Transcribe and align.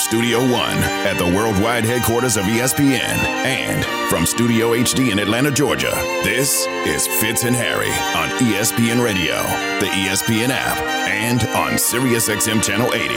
Studio 0.00 0.40
One 0.40 0.78
at 1.04 1.18
the 1.18 1.26
worldwide 1.26 1.84
headquarters 1.84 2.38
of 2.38 2.44
ESPN 2.44 3.00
and 3.44 3.84
from 4.08 4.24
Studio 4.24 4.70
HD 4.70 5.12
in 5.12 5.18
Atlanta, 5.18 5.50
Georgia, 5.50 5.90
this 6.24 6.66
is 6.86 7.06
Fitz 7.06 7.44
and 7.44 7.54
Harry 7.54 7.90
on 8.16 8.30
ESPN 8.38 9.04
Radio, 9.04 9.36
the 9.78 9.86
ESPN 9.92 10.48
app, 10.48 10.78
and 10.78 11.42
on 11.48 11.72
SiriusXM 11.72 12.62
Channel 12.62 12.94
80. 12.94 13.08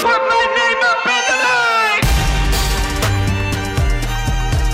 Put 0.00 0.22
my 0.28 0.46
name 0.56 0.78
up 0.84 1.06
in 1.06 1.24
the 1.26 1.36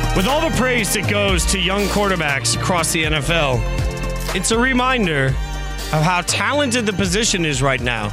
line! 0.04 0.16
With 0.16 0.26
all 0.28 0.42
the 0.48 0.54
praise 0.58 0.92
that 0.92 1.08
goes 1.08 1.46
to 1.46 1.58
young 1.58 1.84
quarterbacks 1.86 2.56
across 2.56 2.92
the 2.92 3.04
NFL, 3.04 3.62
it's 4.36 4.50
a 4.50 4.58
reminder 4.58 5.28
of 5.28 6.02
how 6.02 6.20
talented 6.26 6.84
the 6.84 6.92
position 6.92 7.46
is 7.46 7.62
right 7.62 7.80
now 7.80 8.12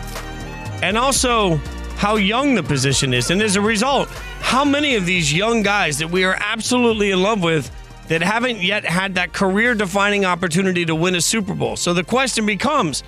and 0.82 0.98
also 0.98 1.60
how 1.98 2.16
young 2.16 2.56
the 2.56 2.64
position 2.64 3.14
is. 3.14 3.32
And 3.32 3.42
as 3.42 3.56
a 3.56 3.62
result, 3.62 4.10
how 4.40 4.66
many 4.66 4.96
of 4.96 5.06
these 5.06 5.34
young 5.34 5.64
guys 5.64 5.98
that 6.00 6.10
we 6.10 6.24
are 6.24 6.38
absolutely 6.40 7.12
in 7.12 7.22
love 7.22 7.42
with 7.42 7.72
that 8.08 8.22
haven't 8.22 8.62
yet 8.62 8.86
had 8.86 9.16
that 9.16 9.34
career 9.34 9.74
defining 9.74 10.26
opportunity 10.26 10.86
to 10.86 10.96
win 10.96 11.16
a 11.16 11.22
Super 11.22 11.56
Bowl. 11.56 11.76
So 11.76 11.94
the 11.94 12.04
question 12.04 12.46
becomes 12.46 13.02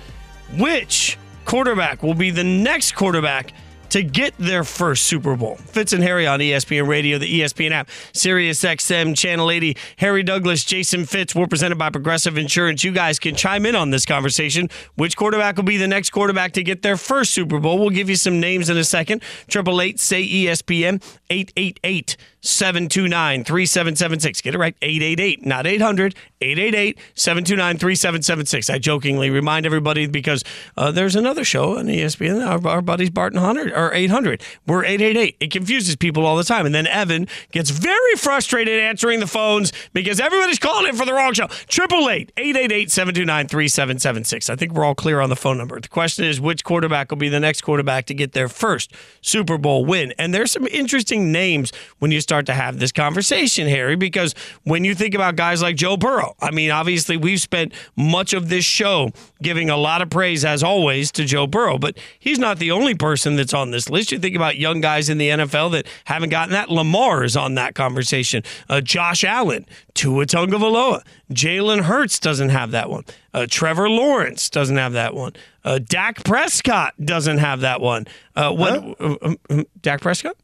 which 0.56 1.16
quarterback 1.44 2.02
will 2.02 2.14
be 2.14 2.30
the 2.30 2.44
next 2.44 2.92
quarterback? 2.92 3.52
To 3.90 4.02
get 4.02 4.34
their 4.38 4.64
first 4.64 5.04
Super 5.04 5.36
Bowl. 5.36 5.56
Fitz 5.56 5.92
and 5.92 6.02
Harry 6.02 6.26
on 6.26 6.40
ESPN 6.40 6.86
Radio, 6.86 7.18
the 7.18 7.40
ESPN 7.40 7.70
app, 7.70 7.88
Sirius 8.12 8.62
XM, 8.62 9.16
Channel 9.16 9.50
80. 9.50 9.76
Harry 9.98 10.22
Douglas, 10.22 10.64
Jason 10.64 11.04
Fitz. 11.04 11.34
We're 11.34 11.46
presented 11.46 11.78
by 11.78 11.90
Progressive 11.90 12.36
Insurance. 12.38 12.84
You 12.84 12.92
guys 12.92 13.18
can 13.18 13.34
chime 13.34 13.66
in 13.66 13.74
on 13.74 13.90
this 13.90 14.04
conversation. 14.04 14.68
Which 14.96 15.16
quarterback 15.16 15.56
will 15.56 15.64
be 15.64 15.76
the 15.76 15.88
next 15.88 16.10
quarterback 16.10 16.52
to 16.52 16.62
get 16.62 16.82
their 16.82 16.96
first 16.96 17.32
Super 17.32 17.58
Bowl? 17.58 17.78
We'll 17.78 17.90
give 17.90 18.08
you 18.08 18.16
some 18.16 18.40
names 18.40 18.70
in 18.70 18.76
a 18.76 18.84
second. 18.84 19.22
Triple 19.48 19.80
eight 19.80 20.00
say 20.00 20.26
ESPN 20.26 21.02
eight 21.30 21.52
eight 21.56 21.80
eight. 21.84 22.16
729 22.40 23.44
3776. 23.44 24.40
Get 24.40 24.54
it 24.54 24.58
right. 24.58 24.76
888, 24.80 25.44
not 25.44 25.66
800. 25.66 26.14
888 26.40 26.98
729 27.14 27.78
3776. 27.78 28.70
I 28.70 28.78
jokingly 28.78 29.30
remind 29.30 29.66
everybody 29.66 30.06
because 30.06 30.44
uh, 30.76 30.92
there's 30.92 31.16
another 31.16 31.44
show 31.44 31.78
on 31.78 31.86
ESPN, 31.86 32.46
our, 32.46 32.64
our 32.70 32.82
buddies 32.82 33.10
Barton 33.10 33.40
Hunter, 33.40 33.72
or 33.74 33.92
800. 33.92 34.42
We're 34.66 34.84
888. 34.84 35.36
It 35.40 35.50
confuses 35.50 35.96
people 35.96 36.24
all 36.24 36.36
the 36.36 36.44
time. 36.44 36.64
And 36.64 36.74
then 36.74 36.86
Evan 36.86 37.26
gets 37.50 37.70
very 37.70 38.14
frustrated 38.16 38.78
answering 38.80 39.20
the 39.20 39.26
phones 39.26 39.72
because 39.92 40.20
everybody's 40.20 40.60
calling 40.60 40.88
in 40.88 40.96
for 40.96 41.04
the 41.04 41.12
wrong 41.12 41.32
show. 41.32 41.44
888 41.44 42.32
888 42.36 42.90
729 42.90 43.48
3776. 43.48 44.50
I 44.50 44.56
think 44.56 44.72
we're 44.72 44.84
all 44.84 44.94
clear 44.94 45.20
on 45.20 45.30
the 45.30 45.36
phone 45.36 45.58
number. 45.58 45.80
The 45.80 45.88
question 45.88 46.24
is 46.24 46.40
which 46.40 46.62
quarterback 46.62 47.10
will 47.10 47.18
be 47.18 47.28
the 47.28 47.40
next 47.40 47.62
quarterback 47.62 48.06
to 48.06 48.14
get 48.14 48.32
their 48.32 48.48
first 48.48 48.92
Super 49.22 49.58
Bowl 49.58 49.84
win? 49.84 50.14
And 50.18 50.32
there's 50.32 50.52
some 50.52 50.66
interesting 50.68 51.32
names 51.32 51.72
when 51.98 52.12
you 52.12 52.20
start 52.28 52.44
to 52.44 52.52
have 52.52 52.78
this 52.78 52.92
conversation, 52.92 53.66
Harry, 53.66 53.96
because 53.96 54.34
when 54.64 54.84
you 54.84 54.94
think 54.94 55.14
about 55.14 55.34
guys 55.34 55.62
like 55.62 55.76
Joe 55.76 55.96
Burrow, 55.96 56.36
I 56.42 56.50
mean, 56.50 56.70
obviously 56.70 57.16
we've 57.16 57.40
spent 57.40 57.72
much 57.96 58.34
of 58.34 58.50
this 58.50 58.66
show 58.66 59.12
giving 59.40 59.70
a 59.70 59.78
lot 59.78 60.02
of 60.02 60.10
praise, 60.10 60.44
as 60.44 60.62
always, 60.62 61.10
to 61.12 61.24
Joe 61.24 61.46
Burrow, 61.46 61.78
but 61.78 61.96
he's 62.18 62.38
not 62.38 62.58
the 62.58 62.70
only 62.70 62.94
person 62.94 63.36
that's 63.36 63.54
on 63.54 63.70
this 63.70 63.88
list. 63.88 64.12
You 64.12 64.18
think 64.18 64.36
about 64.36 64.58
young 64.58 64.82
guys 64.82 65.08
in 65.08 65.16
the 65.16 65.30
NFL 65.30 65.72
that 65.72 65.86
haven't 66.04 66.28
gotten 66.28 66.52
that. 66.52 66.68
Lamar 66.70 67.24
is 67.24 67.34
on 67.34 67.54
that 67.54 67.74
conversation. 67.74 68.42
Uh, 68.68 68.82
Josh 68.82 69.24
Allen, 69.24 69.64
Tua 69.94 70.26
Tagovailoa, 70.26 71.02
Jalen 71.32 71.80
Hurts 71.80 72.18
doesn't 72.18 72.50
have 72.50 72.72
that 72.72 72.90
one. 72.90 73.04
Uh, 73.32 73.46
Trevor 73.48 73.88
Lawrence 73.88 74.50
doesn't 74.50 74.76
have 74.76 74.92
that 74.92 75.14
one. 75.14 75.32
Uh, 75.64 75.78
Dak 75.78 76.24
Prescott 76.24 76.92
doesn't 77.02 77.38
have 77.38 77.60
that 77.60 77.80
one. 77.80 78.06
Uh, 78.36 78.52
what? 78.52 78.82
Huh? 78.82 78.94
uh, 79.00 79.16
um, 79.22 79.36
um, 79.48 79.64
Dak 79.80 80.02
Prescott? 80.02 80.36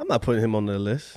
I'm 0.00 0.08
not 0.08 0.22
putting 0.22 0.42
him 0.42 0.54
on 0.54 0.64
the 0.66 0.78
list. 0.78 1.16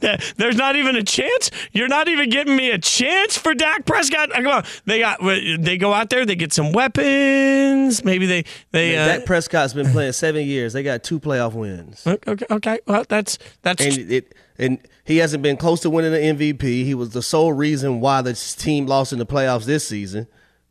There's 0.36 0.56
not 0.56 0.76
even 0.76 0.96
a 0.96 1.02
chance. 1.02 1.50
You're 1.72 1.88
not 1.88 2.08
even 2.08 2.28
giving 2.28 2.56
me 2.56 2.70
a 2.70 2.78
chance 2.78 3.36
for 3.36 3.54
Dak 3.54 3.84
Prescott. 3.84 4.30
Come 4.30 4.46
on, 4.48 4.64
they 4.84 4.98
got 5.00 5.20
they 5.22 5.78
go 5.78 5.92
out 5.92 6.10
there. 6.10 6.26
They 6.26 6.34
get 6.34 6.52
some 6.52 6.72
weapons. 6.72 8.04
Maybe 8.04 8.26
they 8.26 8.44
they. 8.72 8.92
Man, 8.96 9.08
Uh, 9.08 9.16
Dak 9.18 9.26
Prescott's 9.26 9.74
been 9.74 9.90
playing 9.90 10.12
seven 10.12 10.46
years. 10.46 10.72
They 10.72 10.82
got 10.82 11.02
two 11.04 11.20
playoff 11.20 11.54
wins, 11.54 12.06
okay, 12.06 12.46
okay. 12.50 12.78
Well, 12.86 13.04
that's 13.08 13.38
that's. 13.62 13.84
and 13.84 14.10
it 14.10 14.34
and 14.58 14.78
he 15.04 15.18
hasn't 15.18 15.42
been 15.42 15.56
close 15.56 15.80
to 15.80 15.90
winning 15.90 16.12
the 16.12 16.18
MVP. 16.52 16.62
He 16.84 16.94
was 16.94 17.10
the 17.10 17.22
sole 17.22 17.52
reason 17.52 18.00
why 18.00 18.22
the 18.22 18.34
team 18.34 18.86
lost 18.86 19.12
in 19.12 19.18
the 19.20 19.26
playoffs 19.26 19.64
this 19.64 19.86
season. 19.86 20.26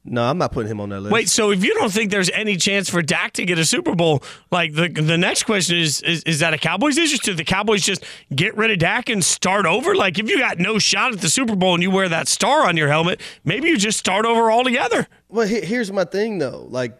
No, 0.09 0.23
I'm 0.23 0.37
not 0.37 0.51
putting 0.51 0.71
him 0.71 0.79
on 0.79 0.89
that 0.89 1.01
list. 1.01 1.11
Wait, 1.13 1.29
so 1.29 1.51
if 1.51 1.63
you 1.63 1.73
don't 1.75 1.91
think 1.91 2.11
there's 2.11 2.29
any 2.29 2.55
chance 2.55 2.89
for 2.89 3.01
Dak 3.01 3.33
to 3.33 3.45
get 3.45 3.59
a 3.59 3.65
Super 3.65 3.93
Bowl, 3.93 4.23
like 4.51 4.73
the 4.73 4.87
the 4.89 5.17
next 5.17 5.43
question 5.43 5.77
is 5.77 6.01
is, 6.01 6.23
is 6.23 6.39
that 6.39 6.53
a 6.53 6.57
Cowboys 6.57 6.97
issue? 6.97 7.17
Should 7.17 7.37
the 7.37 7.43
Cowboys 7.43 7.83
just 7.83 8.03
get 8.33 8.55
rid 8.55 8.71
of 8.71 8.79
Dak 8.79 9.09
and 9.09 9.23
start 9.23 9.65
over? 9.65 9.95
Like 9.95 10.17
if 10.17 10.29
you 10.29 10.39
got 10.39 10.59
no 10.59 10.79
shot 10.79 11.13
at 11.13 11.21
the 11.21 11.29
Super 11.29 11.55
Bowl 11.55 11.73
and 11.73 11.83
you 11.83 11.91
wear 11.91 12.07
that 12.09 12.27
star 12.27 12.65
on 12.67 12.77
your 12.77 12.87
helmet, 12.87 13.21
maybe 13.43 13.67
you 13.67 13.77
just 13.77 13.99
start 13.99 14.25
over 14.25 14.49
altogether. 14.51 15.07
Well, 15.29 15.45
he- 15.47 15.61
here's 15.61 15.91
my 15.91 16.05
thing 16.05 16.37
though. 16.37 16.67
Like, 16.69 16.97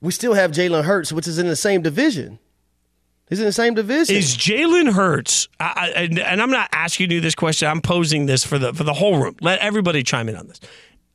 we 0.00 0.10
still 0.12 0.34
have 0.34 0.50
Jalen 0.50 0.84
Hurts, 0.84 1.12
which 1.12 1.28
is 1.28 1.38
in 1.38 1.46
the 1.46 1.56
same 1.56 1.82
division. 1.82 2.38
He's 3.28 3.38
in 3.38 3.46
the 3.46 3.52
same 3.52 3.74
division. 3.74 4.16
Is 4.16 4.36
Jalen 4.36 4.92
Hurts? 4.92 5.46
I, 5.60 5.64
I, 5.94 6.00
and 6.02 6.18
and 6.18 6.42
I'm 6.42 6.50
not 6.50 6.68
asking 6.72 7.12
you 7.12 7.20
this 7.20 7.36
question. 7.36 7.68
I'm 7.68 7.80
posing 7.80 8.26
this 8.26 8.44
for 8.44 8.58
the 8.58 8.74
for 8.74 8.82
the 8.82 8.92
whole 8.94 9.22
room. 9.22 9.36
Let 9.40 9.60
everybody 9.60 10.02
chime 10.02 10.28
in 10.28 10.34
on 10.34 10.48
this, 10.48 10.58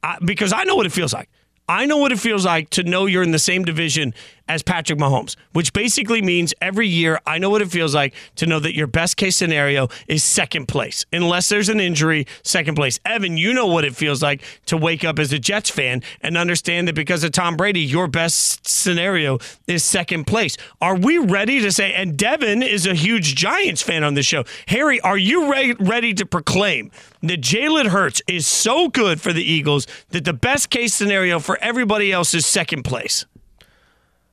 I, 0.06 0.18
because 0.24 0.54
I 0.54 0.64
know 0.66 0.76
what 0.76 0.86
it 0.86 0.92
feels 0.92 1.14
like. 1.14 1.30
I 1.68 1.88
know 1.88 1.98
what 1.98 2.12
it 2.12 2.20
feels 2.20 2.46
like 2.46 2.70
to 2.72 2.84
know 2.84 3.08
you're 3.08 3.24
in 3.24 3.32
the 3.32 3.40
same 3.40 3.66
division 3.66 4.14
as 4.48 4.64
Patrick 4.64 5.00
Mahomes, 5.00 5.36
which 5.54 5.74
basically 5.74 6.22
means 6.22 6.54
every 6.62 6.88
year 6.88 7.20
I 7.26 7.38
know 7.38 7.50
what 7.50 7.62
it 7.62 7.70
feels 7.70 7.96
like 7.96 8.14
to 8.36 8.46
know 8.46 8.60
that 8.60 8.76
your 8.76 8.88
best 8.88 9.18
case 9.18 9.36
scenario 9.36 9.88
is 10.08 10.24
second 10.24 10.68
place, 10.68 11.06
unless 11.14 11.50
there's 11.50 11.70
an 11.70 11.80
injury, 11.80 12.28
second 12.44 12.76
place. 12.76 13.00
Evan, 13.06 13.38
you 13.38 13.54
know 13.54 13.68
what 13.68 13.86
it 13.86 13.96
feels 13.96 14.22
like 14.22 14.42
to 14.66 14.78
wake 14.78 15.04
up 15.04 15.20
as 15.20 15.32
a 15.32 15.40
Jets 15.40 15.70
fan 15.70 16.02
and 16.22 16.38
understand 16.38 16.88
that 16.88 16.96
because 16.96 17.24
of 17.24 17.32
Tom 17.32 17.56
Brady, 17.56 17.82
your 17.82 18.08
best 18.08 18.68
scenario 18.68 19.40
is 19.68 19.84
second 19.84 20.26
place. 20.26 20.58
Are 20.82 20.96
we 20.96 21.18
ready 21.18 21.62
to 21.62 21.72
say, 21.72 21.94
and 21.94 22.18
Devin 22.18 22.62
is 22.64 22.86
a 22.86 22.94
huge 22.94 23.36
Giants 23.36 23.82
fan 23.82 24.04
on 24.04 24.14
this 24.14 24.26
show. 24.26 24.44
Harry, 24.68 25.00
are 25.02 25.18
you 25.18 25.52
re- 25.52 25.76
ready 25.80 26.14
to 26.14 26.26
proclaim 26.26 26.92
that 27.22 27.42
Jalen 27.42 27.88
Hurts 27.88 28.22
is 28.28 28.48
so 28.48 28.88
good 28.90 29.22
for 29.22 29.34
the 29.34 29.44
Eagles 29.44 29.86
that 30.10 30.26
the 30.26 30.34
best 30.34 30.70
case 30.70 30.94
scenario 30.94 31.40
for 31.40 31.58
everybody 31.62 32.12
else 32.12 32.34
is 32.34 32.46
second 32.46 32.84
place? 32.84 33.26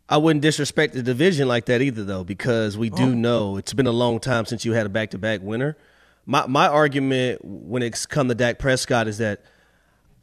I 0.08 0.16
wouldn't 0.18 0.42
disrespect 0.42 0.94
the 0.94 1.02
division 1.02 1.48
like 1.48 1.66
that 1.66 1.80
either, 1.80 2.04
though, 2.04 2.24
because 2.24 2.76
we 2.76 2.90
Oh. 2.90 2.96
do 2.96 3.14
know 3.14 3.56
it's 3.56 3.72
been 3.72 3.86
a 3.86 3.92
long 3.92 4.20
time 4.20 4.44
since 4.44 4.64
you 4.64 4.72
had 4.72 4.84
a 4.86 4.90
back 4.90 5.10
to 5.10 5.18
back 5.18 5.40
winner. 5.42 5.76
My 6.26 6.46
my 6.46 6.68
argument 6.68 7.40
when 7.44 7.82
it's 7.82 8.06
come 8.06 8.28
to 8.28 8.34
Dak 8.34 8.58
Prescott 8.58 9.08
is 9.08 9.18
that 9.18 9.40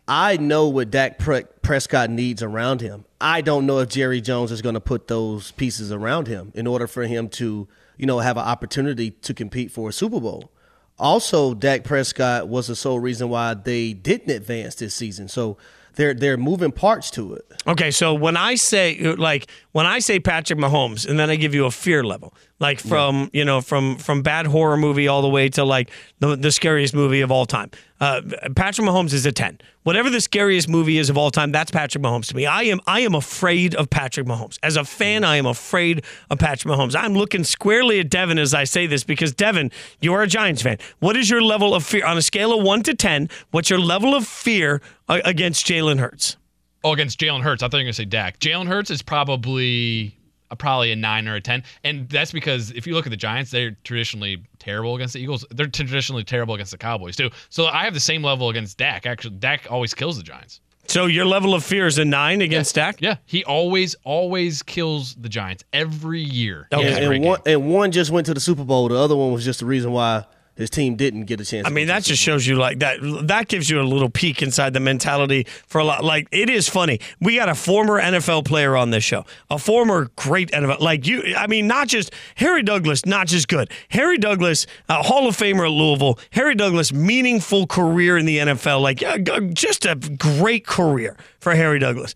I 0.07 0.37
know 0.37 0.67
what 0.67 0.89
Dak 0.89 1.19
Pre- 1.19 1.43
Prescott 1.61 2.09
needs 2.09 2.41
around 2.41 2.81
him. 2.81 3.05
I 3.21 3.41
don't 3.41 3.65
know 3.67 3.77
if 3.79 3.89
Jerry 3.89 4.21
Jones 4.21 4.51
is 4.51 4.61
going 4.61 4.73
to 4.73 4.81
put 4.81 5.07
those 5.07 5.51
pieces 5.51 5.91
around 5.91 6.27
him 6.27 6.51
in 6.55 6.65
order 6.65 6.87
for 6.87 7.03
him 7.03 7.29
to, 7.29 7.67
you 7.97 8.05
know, 8.07 8.17
have 8.19 8.35
an 8.37 8.43
opportunity 8.43 9.11
to 9.11 9.33
compete 9.35 9.71
for 9.71 9.89
a 9.89 9.93
Super 9.93 10.19
Bowl. 10.19 10.51
Also, 10.97 11.53
Dak 11.53 11.83
Prescott 11.83 12.47
was 12.47 12.67
the 12.67 12.75
sole 12.75 12.99
reason 12.99 13.29
why 13.29 13.53
they 13.53 13.93
didn't 13.93 14.31
advance 14.31 14.75
this 14.75 14.95
season. 14.95 15.27
So 15.27 15.57
there 15.99 16.33
are 16.33 16.37
moving 16.37 16.71
parts 16.71 17.11
to 17.11 17.33
it. 17.33 17.45
Okay, 17.67 17.91
so 17.91 18.13
when 18.13 18.37
I 18.37 18.55
say 18.55 18.97
like 19.15 19.49
when 19.73 19.85
I 19.85 19.99
say 19.99 20.19
Patrick 20.19 20.57
Mahomes, 20.57 21.07
and 21.07 21.19
then 21.19 21.29
I 21.29 21.35
give 21.35 21.53
you 21.53 21.65
a 21.65 21.71
fear 21.71 22.03
level, 22.03 22.33
like 22.59 22.79
from 22.79 23.29
you 23.33 23.45
know 23.45 23.61
from 23.61 23.97
from 23.97 24.21
bad 24.21 24.47
horror 24.47 24.77
movie 24.77 25.07
all 25.07 25.21
the 25.21 25.29
way 25.29 25.49
to 25.49 25.63
like 25.63 25.91
the, 26.19 26.35
the 26.35 26.51
scariest 26.51 26.93
movie 26.95 27.21
of 27.21 27.31
all 27.31 27.45
time. 27.45 27.69
Uh, 27.99 28.21
Patrick 28.55 28.87
Mahomes 28.87 29.13
is 29.13 29.25
a 29.25 29.31
ten. 29.31 29.59
Whatever 29.83 30.09
the 30.09 30.21
scariest 30.21 30.69
movie 30.69 30.97
is 30.97 31.09
of 31.09 31.17
all 31.17 31.31
time, 31.31 31.51
that's 31.51 31.71
Patrick 31.71 32.03
Mahomes 32.03 32.27
to 32.27 32.35
me. 32.35 32.45
I 32.45 32.63
am 32.63 32.79
I 32.87 33.01
am 33.01 33.13
afraid 33.13 33.75
of 33.75 33.89
Patrick 33.89 34.25
Mahomes. 34.25 34.57
As 34.63 34.77
a 34.77 34.85
fan, 34.85 35.23
I 35.23 35.35
am 35.35 35.45
afraid 35.45 36.05
of 36.29 36.39
Patrick 36.39 36.73
Mahomes. 36.73 36.95
I'm 36.95 37.13
looking 37.13 37.43
squarely 37.43 37.99
at 37.99 38.09
Devin 38.09 38.39
as 38.39 38.53
I 38.53 38.63
say 38.63 38.87
this 38.87 39.03
because 39.03 39.33
Devin, 39.33 39.71
you 39.99 40.13
are 40.13 40.21
a 40.21 40.27
Giants 40.27 40.61
fan. 40.61 40.77
What 40.99 41.17
is 41.17 41.29
your 41.29 41.41
level 41.41 41.75
of 41.75 41.85
fear 41.85 42.05
on 42.05 42.17
a 42.17 42.21
scale 42.21 42.57
of 42.57 42.63
one 42.63 42.83
to 42.83 42.93
ten? 42.93 43.29
What's 43.51 43.69
your 43.69 43.79
level 43.79 44.15
of 44.15 44.25
fear 44.25 44.81
uh, 45.09 45.19
against 45.25 45.65
Jalen 45.65 45.99
Hurts? 45.99 46.37
Oh, 46.83 46.93
against 46.93 47.19
Jalen 47.19 47.41
Hurts. 47.41 47.61
I 47.61 47.67
thought 47.67 47.77
you 47.77 47.81
were 47.81 47.87
gonna 47.87 47.93
say 47.93 48.05
Dak. 48.05 48.39
Jalen 48.39 48.67
Hurts 48.67 48.89
is 48.89 49.01
probably 49.01 50.15
a, 50.51 50.55
probably 50.55 50.93
a 50.93 50.95
nine 50.95 51.27
or 51.27 51.35
a 51.35 51.41
ten, 51.41 51.63
and 51.83 52.07
that's 52.07 52.31
because 52.31 52.71
if 52.71 52.87
you 52.87 52.93
look 52.93 53.05
at 53.05 53.09
the 53.09 53.17
Giants, 53.17 53.51
they're 53.51 53.75
traditionally 53.83 54.43
terrible 54.59 54.95
against 54.95 55.13
the 55.13 55.21
Eagles. 55.21 55.45
They're 55.51 55.67
traditionally 55.67 56.23
terrible 56.23 56.53
against 56.53 56.71
the 56.71 56.77
Cowboys 56.77 57.15
too. 57.15 57.29
So 57.49 57.65
I 57.65 57.83
have 57.85 57.93
the 57.93 57.99
same 57.99 58.23
level 58.23 58.49
against 58.49 58.77
Dak. 58.77 59.05
Actually, 59.05 59.35
Dak 59.37 59.67
always 59.69 59.93
kills 59.93 60.17
the 60.17 60.23
Giants. 60.23 60.61
So 60.87 61.05
your 61.05 61.25
level 61.25 61.53
of 61.53 61.63
fear 61.63 61.85
is 61.85 61.99
a 61.99 62.05
nine 62.05 62.41
against 62.41 62.73
Dak? 62.73 62.99
Yeah, 62.99 63.17
he 63.25 63.43
always 63.45 63.95
always 64.03 64.63
kills 64.63 65.13
the 65.15 65.29
Giants 65.29 65.63
every 65.71 66.21
year. 66.21 66.67
Okay. 66.73 66.87
and, 66.87 67.13
and 67.13 67.23
one 67.23 67.41
game. 67.45 67.61
and 67.61 67.71
one 67.71 67.91
just 67.91 68.09
went 68.09 68.25
to 68.25 68.33
the 68.33 68.39
Super 68.39 68.63
Bowl. 68.63 68.87
The 68.87 68.95
other 68.95 69.15
one 69.15 69.31
was 69.31 69.45
just 69.45 69.59
the 69.59 69.67
reason 69.67 69.91
why 69.91 70.25
his 70.59 70.69
team 70.69 70.97
didn't 70.97 71.23
get 71.23 71.39
a 71.39 71.45
chance. 71.45 71.65
I 71.65 71.69
mean, 71.69 71.87
that 71.87 72.03
just 72.03 72.21
shows 72.21 72.45
you 72.45 72.55
like 72.55 72.79
that. 72.79 72.97
That 73.23 73.47
gives 73.47 73.69
you 73.69 73.79
a 73.79 73.83
little 73.83 74.09
peek 74.09 74.41
inside 74.41 74.73
the 74.73 74.81
mentality 74.81 75.45
for 75.67 75.79
a 75.79 75.85
lot. 75.85 76.03
Like 76.03 76.27
it 76.31 76.49
is 76.49 76.67
funny. 76.67 76.99
We 77.21 77.37
got 77.37 77.47
a 77.47 77.55
former 77.55 77.99
NFL 77.99 78.43
player 78.43 78.75
on 78.75 78.89
this 78.89 79.05
show, 79.05 79.25
a 79.49 79.57
former 79.57 80.11
great 80.17 80.51
NFL. 80.51 80.81
Like 80.81 81.07
you, 81.07 81.33
I 81.37 81.47
mean, 81.47 81.65
not 81.67 81.87
just 81.87 82.13
Harry 82.35 82.61
Douglas, 82.61 83.05
not 83.05 83.27
just 83.27 83.47
good. 83.47 83.71
Harry 83.87 84.17
Douglas, 84.17 84.67
a 84.89 85.01
Hall 85.01 85.29
of 85.29 85.37
Famer 85.37 85.65
at 85.65 85.71
Louisville. 85.71 86.19
Harry 86.31 86.55
Douglas, 86.55 86.91
meaningful 86.91 87.65
career 87.65 88.17
in 88.17 88.25
the 88.25 88.39
NFL. 88.39 88.81
Like 88.81 89.01
uh, 89.01 89.39
just 89.53 89.85
a 89.85 89.95
great 89.95 90.67
career 90.67 91.15
for 91.39 91.55
Harry 91.55 91.79
Douglas. 91.79 92.13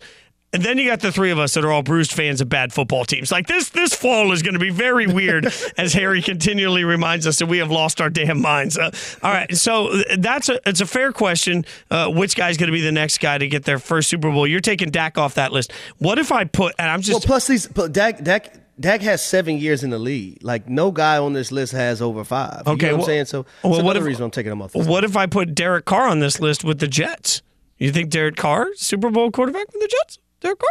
And 0.54 0.62
then 0.62 0.78
you 0.78 0.88
got 0.88 1.00
the 1.00 1.10
three 1.12 1.30
of 1.32 1.38
us 1.38 1.52
that 1.54 1.64
are 1.64 1.72
all 1.72 1.82
bruised 1.82 2.12
fans 2.12 2.40
of 2.40 2.48
bad 2.48 2.72
football 2.72 3.04
teams. 3.04 3.32
Like 3.32 3.48
this, 3.48 3.70
this 3.70 3.92
fall 3.92 4.30
is 4.32 4.40
going 4.42 4.54
to 4.54 4.60
be 4.60 4.70
very 4.70 5.06
weird, 5.08 5.52
as 5.76 5.92
Harry 5.92 6.22
continually 6.22 6.84
reminds 6.84 7.26
us 7.26 7.40
that 7.40 7.46
we 7.46 7.58
have 7.58 7.70
lost 7.72 8.00
our 8.00 8.08
damn 8.08 8.40
minds. 8.40 8.78
Uh, 8.78 8.90
all 9.22 9.32
right, 9.32 9.52
so 9.56 9.90
that's 10.16 10.48
a 10.48 10.60
it's 10.66 10.80
a 10.80 10.86
fair 10.86 11.12
question. 11.12 11.64
Uh, 11.90 12.08
which 12.08 12.36
guy's 12.36 12.56
going 12.56 12.68
to 12.68 12.72
be 12.72 12.80
the 12.80 12.92
next 12.92 13.18
guy 13.18 13.36
to 13.36 13.48
get 13.48 13.64
their 13.64 13.80
first 13.80 14.08
Super 14.08 14.30
Bowl? 14.30 14.46
You're 14.46 14.60
taking 14.60 14.90
Dak 14.90 15.18
off 15.18 15.34
that 15.34 15.50
list. 15.52 15.72
What 15.98 16.18
if 16.20 16.30
I 16.30 16.44
put? 16.44 16.74
And 16.78 16.88
I'm 16.88 17.00
just 17.02 17.12
well. 17.12 17.20
Plus, 17.26 17.48
these 17.48 17.66
but 17.66 17.92
Dak 17.92 18.22
Dak. 18.22 18.54
Dak 18.78 19.02
has 19.02 19.24
seven 19.24 19.58
years 19.58 19.84
in 19.84 19.90
the 19.90 20.00
league. 20.00 20.38
Like 20.42 20.68
no 20.68 20.90
guy 20.90 21.18
on 21.18 21.32
this 21.32 21.52
list 21.52 21.72
has 21.74 22.02
over 22.02 22.24
five. 22.24 22.62
You 22.66 22.72
Okay, 22.72 22.86
know 22.86 22.92
what 22.94 22.98
well- 22.98 23.04
I'm 23.06 23.06
saying? 23.06 23.24
So 23.26 23.46
well, 23.62 23.84
what 23.84 23.96
if- 23.96 24.02
reason 24.02 24.24
I'm 24.24 24.32
taking 24.32 24.50
him 24.50 24.62
off. 24.62 24.74
What 24.74 25.04
if 25.04 25.16
I 25.16 25.26
put 25.26 25.54
Derek 25.54 25.84
Carr 25.84 26.08
on 26.08 26.18
this 26.18 26.40
list 26.40 26.64
with 26.64 26.80
the 26.80 26.88
Jets? 26.88 27.40
You 27.78 27.92
think 27.92 28.10
Derek 28.10 28.34
Carr, 28.36 28.68
Super 28.74 29.10
Bowl 29.10 29.30
quarterback 29.30 29.72
with 29.72 29.80
the 29.80 29.86
Jets? 29.88 30.18
Derek 30.44 30.58
Carr? 30.60 30.68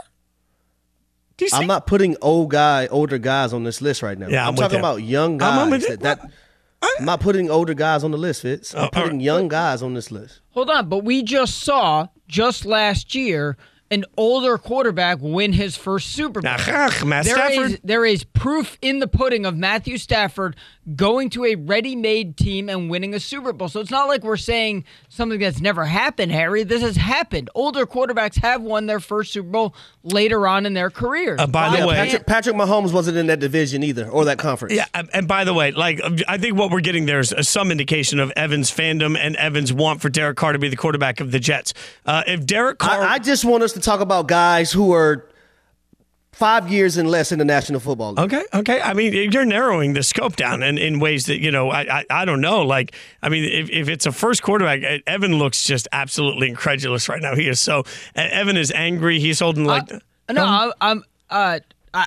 Do 1.37 1.45
you 1.45 1.49
see? 1.49 1.57
I'm 1.57 1.67
not 1.67 1.87
putting 1.87 2.15
old 2.21 2.51
guy, 2.51 2.87
older 2.87 3.17
guys 3.17 3.51
on 3.53 3.63
this 3.63 3.81
list 3.81 4.01
right 4.03 4.17
now. 4.17 4.27
Yeah, 4.27 4.43
I'm 4.43 4.49
I'm, 4.49 4.53
with 4.53 4.59
talking 4.61 4.75
you. 4.75 4.79
about 4.79 5.03
young 5.03 5.41
I'm- 5.41 5.59
I'm 5.59 5.69
guys. 5.69 5.81
with 5.81 5.89
you. 5.89 5.97
that, 5.97 6.21
that- 6.21 6.31
I'm 6.99 7.05
not 7.05 7.21
putting 7.21 7.49
older 7.49 7.73
guys 7.73 8.03
on 8.03 8.11
the 8.11 8.17
list, 8.17 8.41
Fitz. 8.41 8.75
Oh, 8.75 8.79
I'm 8.79 8.85
Oh, 8.85 8.89
putting 8.91 9.11
right. 9.17 9.21
young 9.21 9.47
guys 9.47 9.81
on 9.81 9.93
this 9.93 10.11
list. 10.11 10.41
Hold 10.51 10.69
on, 10.69 10.89
but 10.89 10.99
we 11.03 11.23
just 11.23 11.59
saw 11.61 12.07
just 12.27 12.65
last 12.65 13.15
year 13.15 13.57
an 13.89 14.03
older 14.17 14.57
quarterback 14.57 15.17
win 15.21 15.53
his 15.53 15.77
first 15.77 16.09
Super 16.11 16.41
Bowl. 16.41 16.51
Ach, 16.51 17.03
Matt 17.05 17.25
There 17.25 17.35
Stafford. 17.35 17.71
is- 17.71 17.79
there 17.83 18.05
is 18.05 18.23
proof 18.25 18.77
in 18.81 18.99
the 18.99 19.07
pudding 19.07 19.45
of 19.45 19.55
Matthew 19.55 19.97
Stafford 19.97 20.55
going 20.95 21.30
to 21.30 21.45
a 21.45 21.56
ready-made 21.56 22.35
team 22.35 22.68
and 22.69 22.89
winning 22.89 23.13
a 23.13 23.19
Super 23.19 23.53
Bowl. 23.53 23.69
So 23.69 23.80
it's 23.80 23.89
not 23.91 24.07
like 24.09 24.24
we're 24.24 24.35
saying 24.35 24.83
something 25.07 25.39
that's 25.39 25.62
never 25.62 25.85
happened, 25.85 26.31
Harry. 26.31 26.63
This 26.63 26.81
has 26.81 26.97
happened. 26.97 27.50
Older 27.56 27.85
quarterbacks 27.85 28.35
have 28.41 28.62
won 28.62 28.85
their 28.85 29.00
first 29.00 29.31
Super 29.31 29.47
Bowl 29.50 29.75
later 30.03 30.45
on 30.45 30.65
in 30.65 30.74
their 30.74 30.89
careers. 30.89 31.39
Uh, 31.39 31.47
by 31.47 31.80
the 31.80 31.88
way- 31.88 31.95
Patrick, 31.95 32.25
Patrick 32.25 32.56
Mahomes 32.57 32.91
wasn't 32.91 33.18
in 33.18 33.27
that 33.27 33.39
division 33.39 33.81
either, 33.83 34.09
or 34.09 34.25
that 34.25 34.38
conference. 34.39 34.74
Yeah, 34.74 34.85
and- 34.94 35.09
and 35.13 35.27
by 35.27 35.45
the 35.45 35.53
way, 35.53 35.71
like 35.71 36.01
I 36.27 36.38
think 36.38 36.57
what 36.57 36.69
we're 36.69 36.81
getting 36.81 37.06
there 37.06 37.19
is 37.19 37.31
uh, 37.31 37.44
some 37.44 37.71
indication 37.71 38.19
of 38.19 38.31
Evans' 38.36 38.69
fandom 38.69 39.18
and 39.18 39.36
Evans' 39.38 39.71
want 39.71 40.01
for 40.01 40.09
Derek 40.09 40.36
Carr 40.38 40.51
to 40.53 40.59
be 40.59 40.68
the 40.68 40.75
quarterback 40.75 41.21
of 41.21 41.31
the 41.31 41.39
Jets. 41.39 41.74
Uh, 42.06 42.24
if 42.27 42.45
Derek 42.45 42.79
Carr, 42.79 43.01
I, 43.03 43.13
I 43.13 43.19
just 43.19 43.45
want 43.45 43.63
us 43.63 43.71
to 43.74 43.79
talk 43.79 44.01
about 44.01 44.27
guys 44.27 44.71
who 44.71 44.94
are 44.94 45.25
five 46.33 46.69
years 46.69 46.97
and 46.97 47.09
less 47.09 47.31
in 47.31 47.39
the 47.39 47.45
National 47.45 47.80
Football 47.80 48.13
League. 48.13 48.33
Okay, 48.33 48.44
okay. 48.53 48.81
I 48.81 48.94
mean, 48.94 49.31
you're 49.31 49.45
narrowing 49.45 49.94
the 49.94 50.03
scope 50.03 50.35
down 50.35 50.62
in, 50.62 50.77
in 50.77 51.00
ways 51.00 51.27
that 51.27 51.39
you 51.39 51.51
know. 51.51 51.69
I, 51.69 52.00
I 52.00 52.06
I 52.09 52.25
don't 52.25 52.41
know. 52.41 52.63
Like, 52.63 52.95
I 53.21 53.30
mean, 53.30 53.45
if, 53.45 53.69
if 53.69 53.88
it's 53.88 54.06
a 54.06 54.12
first 54.12 54.44
quarterback, 54.44 55.01
Evan 55.07 55.38
looks 55.38 55.63
just 55.63 55.88
absolutely 55.91 56.50
incredulous 56.50 57.07
right 57.07 57.21
now. 57.21 57.35
He 57.35 57.47
is 57.47 57.59
so. 57.59 57.83
Evan 58.15 58.57
is 58.57 58.71
angry. 58.71 59.19
He's 59.19 59.39
holding 59.39 59.65
like. 59.65 59.91
Uh, 59.91 60.00
no, 60.33 60.45
I'm 60.45 60.74
I'm 60.81 61.03
uh 61.30 61.59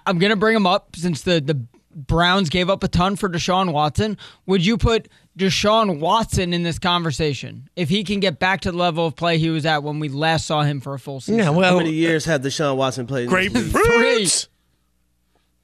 I'm 0.06 0.18
gonna 0.18 0.36
bring 0.36 0.56
him 0.56 0.66
up 0.66 0.96
since 0.96 1.22
the 1.22 1.40
the 1.40 1.60
Browns 1.94 2.50
gave 2.50 2.68
up 2.68 2.84
a 2.84 2.88
ton 2.88 3.16
for 3.16 3.28
Deshaun 3.28 3.72
Watson. 3.72 4.18
Would 4.44 4.64
you 4.66 4.76
put 4.76 5.08
Deshaun 5.38 5.98
Watson 6.00 6.54
in 6.54 6.62
this 6.62 6.78
conversation 6.78 7.68
if 7.76 7.88
he 7.90 8.04
can 8.04 8.20
get 8.20 8.38
back 8.38 8.62
to 8.62 8.70
the 8.72 8.76
level 8.78 9.06
of 9.06 9.16
play 9.16 9.36
he 9.38 9.50
was 9.50 9.66
at 9.66 9.82
when 9.82 9.98
we 10.00 10.08
last 10.08 10.46
saw 10.46 10.62
him 10.62 10.80
for 10.80 10.94
a 10.94 10.98
full 10.98 11.20
season? 11.20 11.38
yeah, 11.38 11.50
well, 11.50 11.72
How 11.72 11.78
many 11.78 11.92
years 11.92 12.24
have 12.24 12.40
Deshaun 12.40 12.76
Watson 12.76 13.06
played? 13.06 13.30
in 13.30 13.52
this 13.52 13.74
league? 13.74 13.74
grapefruits. 13.74 14.48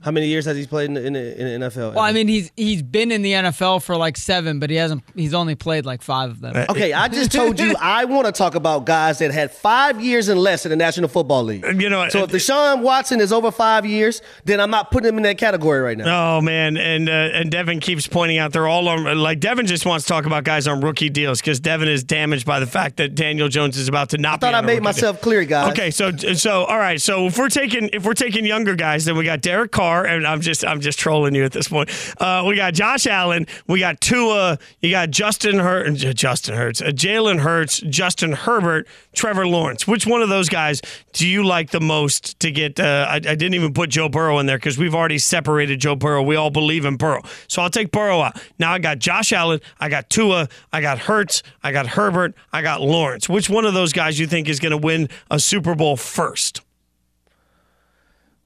How 0.03 0.11
many 0.11 0.27
years 0.27 0.45
has 0.47 0.57
he 0.57 0.67
played 0.67 0.87
in 0.87 0.95
the, 0.95 1.07
in 1.07 1.13
the, 1.13 1.41
in 1.55 1.61
the 1.61 1.67
NFL? 1.69 1.95
Well, 1.95 2.05
I 2.05 2.13
mean, 2.13 2.29
he's 2.29 2.51
he's 2.57 2.83
been 2.83 3.13
in 3.13 3.23
the 3.23 3.33
NFL 3.33 3.83
for 3.83 3.97
like 3.97 4.17
seven, 4.17 4.59
but 4.59 4.69
he 4.71 4.77
hasn't. 4.77 5.05
He's 5.15 5.35
only 5.35 5.55
played 5.55 5.87
like 5.87 6.03
five 6.03 6.31
of 6.31 6.41
them. 6.41 6.57
Okay, 6.71 6.93
I 6.93 7.09
just 7.09 7.33
told 7.33 7.61
you 7.61 7.75
I 7.81 8.05
want 8.05 8.27
to 8.27 8.33
talk 8.33 8.55
about 8.55 8.85
guys 8.85 9.19
that 9.21 9.31
had 9.31 9.51
five 9.53 10.01
years 10.03 10.29
and 10.29 10.41
less 10.41 10.67
in 10.67 10.71
the 10.71 10.77
National 10.77 11.09
Football 11.09 11.45
League. 11.45 11.65
You 11.81 11.89
know, 11.89 12.09
so 12.09 12.25
if 12.25 12.31
uh, 12.31 12.33
Deshaun 12.33 12.83
Watson 12.83 13.21
is 13.21 13.33
over 13.33 13.51
five 13.51 13.87
years, 13.87 14.23
then 14.45 14.61
I'm 14.61 14.71
not 14.71 14.91
putting 14.91 15.09
him 15.09 15.17
in 15.19 15.23
that 15.23 15.39
category 15.39 15.81
right 15.81 15.97
now. 15.97 16.39
Oh 16.39 16.41
man, 16.41 16.77
and 16.77 17.09
uh, 17.09 17.13
and 17.13 17.51
Devin 17.51 17.81
keeps 17.81 18.07
pointing 18.07 18.39
out 18.39 18.53
they're 18.53 18.69
all 18.69 18.89
on 18.89 19.05
like 19.19 19.41
Devin 19.41 19.67
just 19.67 19.87
wants 19.87 20.05
to 20.07 20.09
talk 20.13 20.27
about 20.27 20.45
guys 20.45 20.67
on 20.67 20.81
rookie 20.81 21.11
deals 21.11 21.41
because 21.41 21.61
Devin 21.61 21.89
is 21.89 22.03
damaged 22.03 22.45
by 22.47 22.59
the 22.61 22.67
fact 22.67 22.97
that 22.97 23.15
Daniel 23.15 23.49
Jones 23.49 23.77
is 23.77 23.89
about 23.89 24.09
to 24.11 24.19
not. 24.19 24.35
I 24.35 24.37
thought 24.39 24.51
be 24.51 24.55
I 24.55 24.59
on 24.59 24.65
a 24.65 24.67
made 24.67 24.83
myself 24.83 25.17
deal. 25.17 25.23
clear, 25.23 25.45
guys. 25.45 25.73
Okay, 25.73 25.91
so 25.91 26.11
so 26.17 26.65
all 26.65 26.79
right, 26.79 27.01
so 27.01 27.27
if 27.27 27.39
we're 27.39 27.49
taking 27.49 27.91
if 27.93 28.05
we're 28.05 28.15
taking 28.15 28.45
younger 28.45 28.75
guys, 28.75 29.05
then 29.05 29.17
we 29.17 29.25
got 29.25 29.41
Derek 29.43 29.71
Carr, 29.71 29.92
and 30.01 30.27
I'm 30.27 30.41
just 30.41 30.65
I'm 30.65 30.81
just 30.81 30.99
trolling 30.99 31.35
you 31.35 31.45
at 31.45 31.53
this 31.53 31.69
point. 31.69 31.91
Uh, 32.19 32.45
we 32.47 32.57
got 32.57 32.75
Josh 32.75 33.07
Allen, 33.07 33.47
we 33.67 33.81
got 33.81 34.01
Tua, 34.01 34.59
you 34.81 34.91
got 34.91 35.11
Justin 35.11 35.59
Hurt, 35.59 35.95
Justin 35.95 36.57
Hurts, 36.57 36.81
uh, 36.81 36.87
Jalen 36.87 37.41
Hurts, 37.41 37.81
Justin 37.81 38.33
Herbert, 38.33 38.89
Trevor 39.15 39.47
Lawrence. 39.47 39.87
Which 39.87 40.07
one 40.07 40.23
of 40.23 40.29
those 40.29 40.49
guys 40.49 40.81
do 41.13 41.29
you 41.29 41.45
like 41.45 41.71
the 41.71 41.81
most 41.81 42.41
to 42.41 42.51
get? 42.51 42.81
Uh, 42.81 43.07
I, 43.09 43.17
I 43.17 43.21
didn't 43.21 43.55
even 43.55 43.75
put 43.75 43.91
Joe 43.91 44.09
Burrow 44.09 44.39
in 44.39 44.47
there 44.47 44.57
because 44.57 44.79
we've 44.79 44.95
already 44.95 45.19
separated 45.19 45.81
Joe 45.81 45.95
Burrow. 45.95 46.23
We 46.23 46.37
all 46.37 46.51
believe 46.51 46.85
in 46.85 46.97
Burrow, 46.97 47.23
so 47.49 47.63
I'll 47.63 47.71
take 47.71 47.91
Burrow 47.91 48.21
out. 48.23 48.41
Now 48.59 48.73
I 48.73 48.79
got 48.79 48.99
Josh 48.99 49.33
Allen, 49.33 49.61
I 49.79 49.89
got 49.89 50.09
Tua, 50.09 50.49
I 50.73 50.81
got 50.81 50.99
Hurts, 50.99 51.43
I 51.63 51.73
got 51.73 51.87
Herbert, 51.87 52.35
I 52.53 52.63
got 52.63 52.81
Lawrence. 52.81 53.29
Which 53.29 53.51
one 53.51 53.65
of 53.65 53.75
those 53.75 53.93
guys 53.93 54.19
you 54.19 54.27
think 54.27 54.49
is 54.49 54.61
going 54.61 54.73
to 54.73 54.79
win 54.79 55.09
a 55.31 55.39
Super 55.39 55.75
Bowl 55.75 55.97
first? 55.97 56.63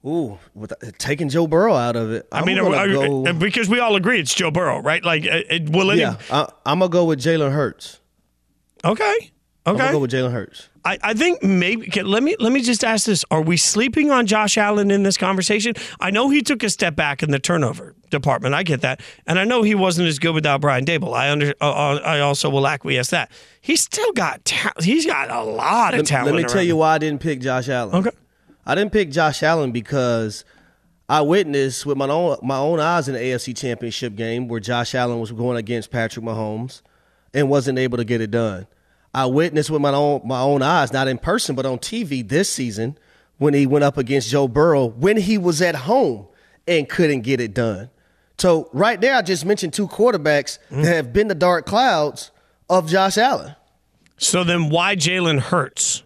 Ooh, 0.06 0.38
with, 0.54 0.72
taking 0.98 1.28
Joe 1.28 1.46
Burrow 1.48 1.74
out 1.74 1.96
of 1.96 2.12
it. 2.12 2.28
I 2.30 2.44
mean, 2.44 2.58
are- 2.58 2.74
are- 2.74 2.88
go, 2.88 3.32
because 3.32 3.68
we 3.68 3.80
all 3.80 3.96
agree 3.96 4.20
it's 4.20 4.34
Joe 4.34 4.52
Burrow, 4.52 4.80
right? 4.80 5.04
Like, 5.04 5.24
uh, 5.24 5.42
it, 5.50 5.70
will 5.70 5.90
any? 5.90 6.00
yeah, 6.00 6.16
I, 6.30 6.48
I'm 6.64 6.78
gonna 6.78 6.90
go 6.90 7.04
with 7.06 7.20
Jalen 7.20 7.52
Hurts. 7.52 7.98
Okay. 8.84 9.02
okay, 9.66 9.82
I'm 9.84 9.92
go 9.92 9.98
with 9.98 10.12
Jalen 10.12 10.32
Hurts. 10.32 10.68
I, 10.84 10.98
I 11.02 11.14
think 11.14 11.42
maybe 11.42 11.88
okay, 11.88 12.04
let 12.04 12.22
me 12.22 12.36
let 12.38 12.52
me 12.52 12.62
just 12.62 12.84
ask 12.84 13.06
this: 13.06 13.24
Are 13.32 13.42
we 13.42 13.56
sleeping 13.56 14.12
on 14.12 14.26
Josh 14.26 14.56
Allen 14.56 14.92
in 14.92 15.02
this 15.02 15.16
conversation? 15.16 15.74
I 15.98 16.12
know 16.12 16.30
he 16.30 16.40
took 16.40 16.62
a 16.62 16.70
step 16.70 16.94
back 16.94 17.24
in 17.24 17.32
the 17.32 17.40
turnover 17.40 17.96
department. 18.10 18.54
I 18.54 18.62
get 18.62 18.82
that, 18.82 19.00
and 19.26 19.40
I 19.40 19.44
know 19.44 19.62
he 19.62 19.74
wasn't 19.74 20.06
as 20.06 20.20
good 20.20 20.34
without 20.34 20.60
Brian 20.60 20.84
Daboll. 20.84 21.14
I 21.14 21.32
under 21.32 21.52
uh, 21.60 21.68
uh, 21.68 22.00
I 22.04 22.20
also 22.20 22.48
will 22.48 22.68
acquiesce 22.68 23.10
that 23.10 23.32
he's 23.60 23.80
still 23.80 24.12
got 24.12 24.44
ta- 24.44 24.74
he's 24.80 25.04
got 25.04 25.32
a 25.32 25.42
lot 25.42 25.94
of 25.94 25.98
Let, 25.98 26.06
talent. 26.06 26.36
let 26.36 26.42
me 26.44 26.48
tell 26.48 26.62
you 26.62 26.74
him. 26.74 26.78
why 26.78 26.94
I 26.94 26.98
didn't 26.98 27.20
pick 27.20 27.40
Josh 27.40 27.68
Allen. 27.68 27.96
Okay. 27.96 28.16
I 28.66 28.74
didn't 28.74 28.92
pick 28.92 29.10
Josh 29.10 29.42
Allen 29.42 29.70
because 29.72 30.44
I 31.08 31.20
witnessed 31.20 31.86
with 31.86 31.96
my 31.96 32.08
own 32.08 32.38
my 32.42 32.56
own 32.58 32.80
eyes 32.80 33.06
in 33.08 33.14
the 33.14 33.20
AFC 33.20 33.56
Championship 33.56 34.16
game 34.16 34.48
where 34.48 34.60
Josh 34.60 34.94
Allen 34.94 35.20
was 35.20 35.30
going 35.32 35.56
against 35.56 35.90
Patrick 35.90 36.24
Mahomes 36.24 36.82
and 37.32 37.48
wasn't 37.48 37.78
able 37.78 37.96
to 37.98 38.04
get 38.04 38.20
it 38.20 38.30
done. 38.30 38.66
I 39.14 39.26
witnessed 39.26 39.70
with 39.70 39.80
my 39.80 39.92
own 39.92 40.22
my 40.24 40.40
own 40.40 40.62
eyes, 40.62 40.92
not 40.92 41.08
in 41.08 41.18
person, 41.18 41.54
but 41.54 41.64
on 41.64 41.78
TV 41.78 42.26
this 42.26 42.52
season 42.52 42.98
when 43.38 43.54
he 43.54 43.66
went 43.66 43.84
up 43.84 43.96
against 43.98 44.30
Joe 44.30 44.48
Burrow 44.48 44.86
when 44.86 45.16
he 45.16 45.38
was 45.38 45.62
at 45.62 45.74
home 45.76 46.26
and 46.66 46.88
couldn't 46.88 47.20
get 47.20 47.40
it 47.40 47.54
done. 47.54 47.88
So 48.38 48.68
right 48.72 49.00
there, 49.00 49.14
I 49.14 49.22
just 49.22 49.46
mentioned 49.46 49.72
two 49.74 49.86
quarterbacks 49.88 50.58
Mm-hmm. 50.70 50.82
that 50.82 50.94
have 50.96 51.12
been 51.12 51.28
the 51.28 51.34
dark 51.34 51.64
clouds 51.66 52.30
of 52.68 52.88
Josh 52.88 53.16
Allen. 53.16 53.54
So 54.18 54.42
then, 54.44 54.70
why 54.70 54.96
Jalen 54.96 55.38
Hurts? 55.38 56.02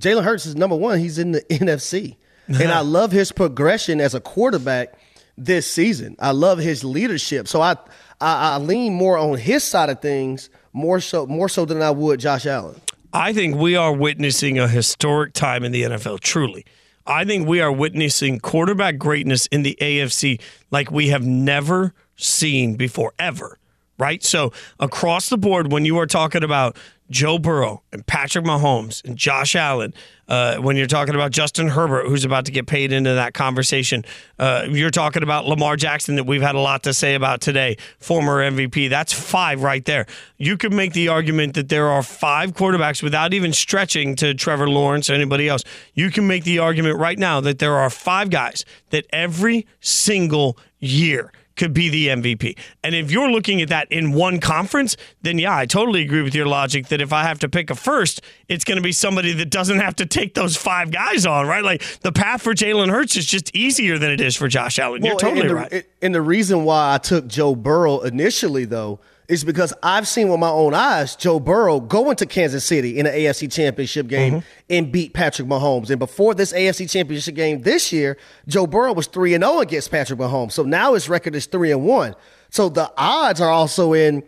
Jalen 0.00 0.24
Hurts 0.24 0.46
is 0.46 0.56
number 0.56 0.76
one. 0.76 0.98
He's 0.98 1.18
in 1.18 1.32
the 1.32 1.40
NFC. 1.50 2.16
And 2.48 2.72
I 2.72 2.80
love 2.80 3.12
his 3.12 3.30
progression 3.30 4.00
as 4.00 4.14
a 4.14 4.20
quarterback 4.20 4.94
this 5.36 5.70
season. 5.70 6.16
I 6.18 6.30
love 6.30 6.58
his 6.58 6.82
leadership. 6.82 7.46
So 7.46 7.60
I, 7.60 7.72
I 8.20 8.54
I 8.54 8.58
lean 8.58 8.94
more 8.94 9.18
on 9.18 9.36
his 9.36 9.62
side 9.64 9.90
of 9.90 10.00
things 10.00 10.48
more 10.72 11.00
so 11.00 11.26
more 11.26 11.48
so 11.48 11.64
than 11.64 11.82
I 11.82 11.90
would 11.90 12.20
Josh 12.20 12.46
Allen. 12.46 12.80
I 13.12 13.32
think 13.32 13.56
we 13.56 13.76
are 13.76 13.92
witnessing 13.92 14.58
a 14.58 14.68
historic 14.68 15.32
time 15.32 15.64
in 15.64 15.72
the 15.72 15.82
NFL, 15.82 16.20
truly. 16.20 16.64
I 17.06 17.24
think 17.24 17.48
we 17.48 17.60
are 17.60 17.72
witnessing 17.72 18.38
quarterback 18.38 18.98
greatness 18.98 19.46
in 19.46 19.62
the 19.62 19.78
AFC 19.80 20.40
like 20.70 20.90
we 20.90 21.08
have 21.08 21.24
never 21.24 21.94
seen 22.16 22.76
before, 22.76 23.14
ever. 23.18 23.58
Right? 23.98 24.22
So, 24.22 24.52
across 24.78 25.28
the 25.28 25.38
board, 25.38 25.72
when 25.72 25.84
you 25.84 25.98
are 25.98 26.06
talking 26.06 26.44
about 26.44 26.76
Joe 27.10 27.38
Burrow 27.38 27.82
and 27.92 28.06
Patrick 28.06 28.44
Mahomes 28.44 29.04
and 29.04 29.16
Josh 29.16 29.56
Allen, 29.56 29.94
uh, 30.28 30.56
when 30.56 30.76
you're 30.76 30.86
talking 30.86 31.14
about 31.14 31.30
Justin 31.30 31.68
Herbert, 31.68 32.06
who's 32.06 32.24
about 32.24 32.44
to 32.46 32.52
get 32.52 32.66
paid 32.66 32.92
into 32.92 33.14
that 33.14 33.32
conversation, 33.32 34.04
uh, 34.38 34.66
you're 34.68 34.90
talking 34.90 35.22
about 35.22 35.46
Lamar 35.46 35.76
Jackson, 35.76 36.16
that 36.16 36.24
we've 36.24 36.42
had 36.42 36.54
a 36.54 36.60
lot 36.60 36.82
to 36.82 36.92
say 36.92 37.14
about 37.14 37.40
today, 37.40 37.76
former 37.98 38.38
MVP. 38.50 38.90
That's 38.90 39.12
five 39.12 39.62
right 39.62 39.84
there. 39.84 40.06
You 40.36 40.58
could 40.58 40.72
make 40.72 40.92
the 40.92 41.08
argument 41.08 41.54
that 41.54 41.70
there 41.70 41.88
are 41.88 42.02
five 42.02 42.52
quarterbacks 42.52 43.02
without 43.02 43.32
even 43.32 43.52
stretching 43.52 44.14
to 44.16 44.34
Trevor 44.34 44.68
Lawrence 44.68 45.08
or 45.08 45.14
anybody 45.14 45.48
else. 45.48 45.64
You 45.94 46.10
can 46.10 46.26
make 46.26 46.44
the 46.44 46.58
argument 46.58 46.98
right 46.98 47.18
now 47.18 47.40
that 47.40 47.58
there 47.58 47.76
are 47.76 47.88
five 47.88 48.28
guys 48.28 48.64
that 48.90 49.06
every 49.12 49.66
single 49.80 50.58
year 50.78 51.32
could 51.58 51.74
be 51.74 51.88
the 51.88 52.08
MVP. 52.08 52.56
And 52.82 52.94
if 52.94 53.10
you're 53.10 53.30
looking 53.30 53.60
at 53.60 53.68
that 53.68 53.90
in 53.90 54.12
one 54.12 54.40
conference, 54.40 54.96
then 55.22 55.38
yeah, 55.38 55.56
I 55.56 55.66
totally 55.66 56.02
agree 56.02 56.22
with 56.22 56.34
your 56.34 56.46
logic 56.46 56.88
that 56.88 57.00
if 57.00 57.12
I 57.12 57.24
have 57.24 57.38
to 57.40 57.48
pick 57.48 57.70
a 57.70 57.74
first, 57.74 58.22
it's 58.48 58.64
going 58.64 58.76
to 58.76 58.82
be 58.82 58.92
somebody 58.92 59.32
that 59.34 59.50
doesn't 59.50 59.80
have 59.80 59.96
to 59.96 60.06
take 60.06 60.34
those 60.34 60.56
five 60.56 60.90
guys 60.90 61.26
on, 61.26 61.46
right? 61.46 61.64
Like 61.64 61.82
the 62.00 62.12
path 62.12 62.42
for 62.42 62.54
Jalen 62.54 62.90
Hurts 62.90 63.16
is 63.16 63.26
just 63.26 63.54
easier 63.54 63.98
than 63.98 64.10
it 64.10 64.20
is 64.20 64.36
for 64.36 64.48
Josh 64.48 64.78
Allen. 64.78 65.04
You're 65.04 65.18
totally 65.18 65.42
and 65.42 65.50
the, 65.50 65.54
right. 65.54 65.86
And 66.00 66.14
the 66.14 66.22
reason 66.22 66.64
why 66.64 66.94
I 66.94 66.98
took 66.98 67.26
Joe 67.26 67.54
Burrow 67.54 68.00
initially, 68.00 68.64
though, 68.64 69.00
is 69.28 69.44
because 69.44 69.74
I've 69.82 70.08
seen 70.08 70.28
with 70.30 70.40
my 70.40 70.48
own 70.48 70.72
eyes 70.72 71.14
Joe 71.14 71.38
Burrow 71.38 71.80
go 71.80 72.10
into 72.10 72.24
Kansas 72.24 72.64
City 72.64 72.98
in 72.98 73.06
an 73.06 73.12
AFC 73.12 73.52
Championship 73.52 74.06
game 74.08 74.34
Mm-hmm. 74.34 74.46
and 74.70 74.90
beat 74.92 75.12
Patrick 75.12 75.46
Mahomes. 75.48 75.90
And 75.90 75.98
before 75.98 76.34
this 76.34 76.52
AFC 76.52 76.90
Championship 76.90 77.34
game 77.34 77.60
this 77.62 77.92
year, 77.92 78.16
Joe 78.46 78.66
Burrow 78.66 78.94
was 78.94 79.06
three 79.06 79.34
and 79.34 79.44
zero 79.44 79.60
against 79.60 79.90
Patrick 79.90 80.18
Mahomes. 80.18 80.52
So 80.52 80.62
now 80.62 80.94
his 80.94 81.08
record 81.08 81.34
is 81.34 81.46
three 81.46 81.70
and 81.72 81.84
one. 81.84 82.14
So 82.50 82.68
the 82.70 82.90
odds 82.96 83.40
are 83.42 83.50
also 83.50 83.92
in 83.92 84.22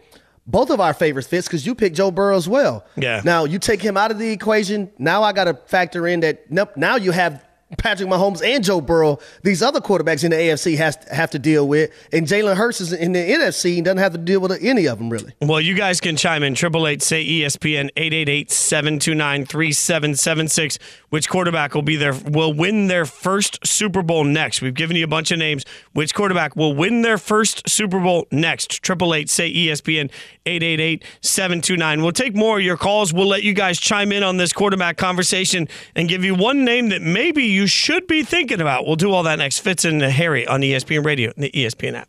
both 0.47 0.69
of 0.71 0.80
our 0.80 0.92
favorites 0.92 1.28
Fitz 1.28 1.47
because 1.47 1.64
you 1.64 1.75
picked 1.75 1.97
Joe 1.97 2.11
Burrow 2.11 2.37
as 2.37 2.49
well. 2.49 2.85
Yeah. 2.97 3.23
Now 3.25 3.45
you 3.45 3.59
take 3.59 3.80
him 3.80 3.97
out 3.97 4.11
of 4.11 4.19
the 4.19 4.30
equation. 4.30 4.90
Now 4.99 5.23
I 5.23 5.33
got 5.33 5.45
to 5.45 5.54
factor 5.66 6.07
in 6.07 6.21
that. 6.21 6.50
Nope, 6.50 6.76
now 6.76 6.97
you 6.97 7.12
have 7.12 7.42
Patrick 7.78 8.08
Mahomes 8.08 8.44
and 8.44 8.64
Joe 8.64 8.80
Burrow. 8.80 9.18
These 9.42 9.62
other 9.62 9.80
quarterbacks 9.80 10.24
in 10.24 10.30
the 10.30 10.36
AFC 10.36 10.76
has 10.76 10.96
have 11.10 11.30
to 11.30 11.38
deal 11.38 11.66
with, 11.68 11.90
and 12.12 12.26
Jalen 12.26 12.56
Hurts 12.56 12.80
is 12.80 12.92
in 12.92 13.12
the 13.12 13.18
NFC 13.18 13.76
and 13.76 13.84
doesn't 13.84 13.98
have 13.98 14.12
to 14.12 14.18
deal 14.18 14.40
with 14.40 14.58
any 14.62 14.86
of 14.86 14.98
them 14.98 15.10
really. 15.10 15.32
Well, 15.40 15.60
you 15.60 15.74
guys 15.74 16.00
can 16.00 16.16
chime 16.16 16.42
in. 16.42 16.54
Triple 16.54 16.86
eight 16.86 17.02
say 17.02 17.24
ESPN 17.24 17.90
888-729-3776. 17.96 20.78
Which 21.10 21.28
quarterback 21.28 21.74
will 21.74 21.82
be 21.82 21.96
there 21.96 22.14
will 22.14 22.52
win 22.52 22.88
their 22.88 23.04
first 23.04 23.66
Super 23.66 24.02
Bowl 24.02 24.24
next? 24.24 24.62
We've 24.62 24.74
given 24.74 24.96
you 24.96 25.04
a 25.04 25.08
bunch 25.08 25.30
of 25.30 25.38
names. 25.38 25.64
Which 25.92 26.14
quarterback 26.14 26.56
will 26.56 26.74
win 26.74 27.02
their 27.02 27.18
first 27.18 27.68
Super 27.68 28.00
Bowl 28.00 28.26
next? 28.30 28.82
Triple 28.82 29.14
eight 29.14 29.28
say 29.28 29.52
ESPN 29.52 30.10
888-729. 30.46 32.02
We'll 32.02 32.12
take 32.12 32.34
more 32.34 32.58
of 32.58 32.64
your 32.64 32.76
calls. 32.76 33.12
We'll 33.12 33.28
let 33.28 33.42
you 33.42 33.54
guys 33.54 33.78
chime 33.78 34.12
in 34.12 34.22
on 34.22 34.36
this 34.36 34.52
quarterback 34.52 34.96
conversation 34.96 35.68
and 35.94 36.08
give 36.08 36.24
you 36.24 36.34
one 36.34 36.64
name 36.64 36.88
that 36.90 37.02
maybe 37.02 37.44
you 37.44 37.59
should 37.66 38.06
be 38.06 38.22
thinking 38.22 38.60
about. 38.60 38.86
We'll 38.86 38.96
do 38.96 39.12
all 39.12 39.22
that 39.24 39.38
next. 39.38 39.60
Fitz 39.60 39.84
and 39.84 40.02
Harry 40.02 40.46
on 40.46 40.60
ESPN 40.60 41.04
Radio 41.04 41.32
and 41.34 41.44
the 41.44 41.50
ESPN 41.50 41.94
app. 41.94 42.08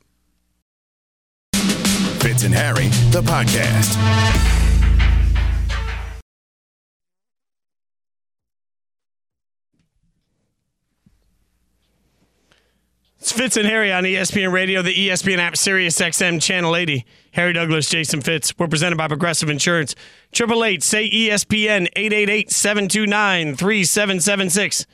Fitz 2.22 2.44
and 2.44 2.54
Harry, 2.54 2.88
the 3.12 3.22
podcast. 3.22 3.98
It's 13.22 13.32
Fitz 13.32 13.56
and 13.56 13.68
Harry 13.68 13.94
on 13.94 14.04
ESPN 14.04 14.52
Radio, 14.52 14.82
the 14.82 14.94
ESPN 14.94 15.38
app, 15.38 15.56
Sirius 15.56 16.00
XM 16.00 16.42
Channel 16.42 16.76
80. 16.76 17.06
Harry 17.34 17.54
Douglas, 17.54 17.88
Jason 17.88 18.20
Fitz. 18.20 18.54
We're 18.58 18.68
presented 18.68 18.98
by 18.98 19.08
Progressive 19.08 19.50
Insurance. 19.50 19.96
Triple 20.32 20.64
eight, 20.64 20.82
say 20.84 21.10
ESPN, 21.10 21.88
888-729-3776. 21.96 24.86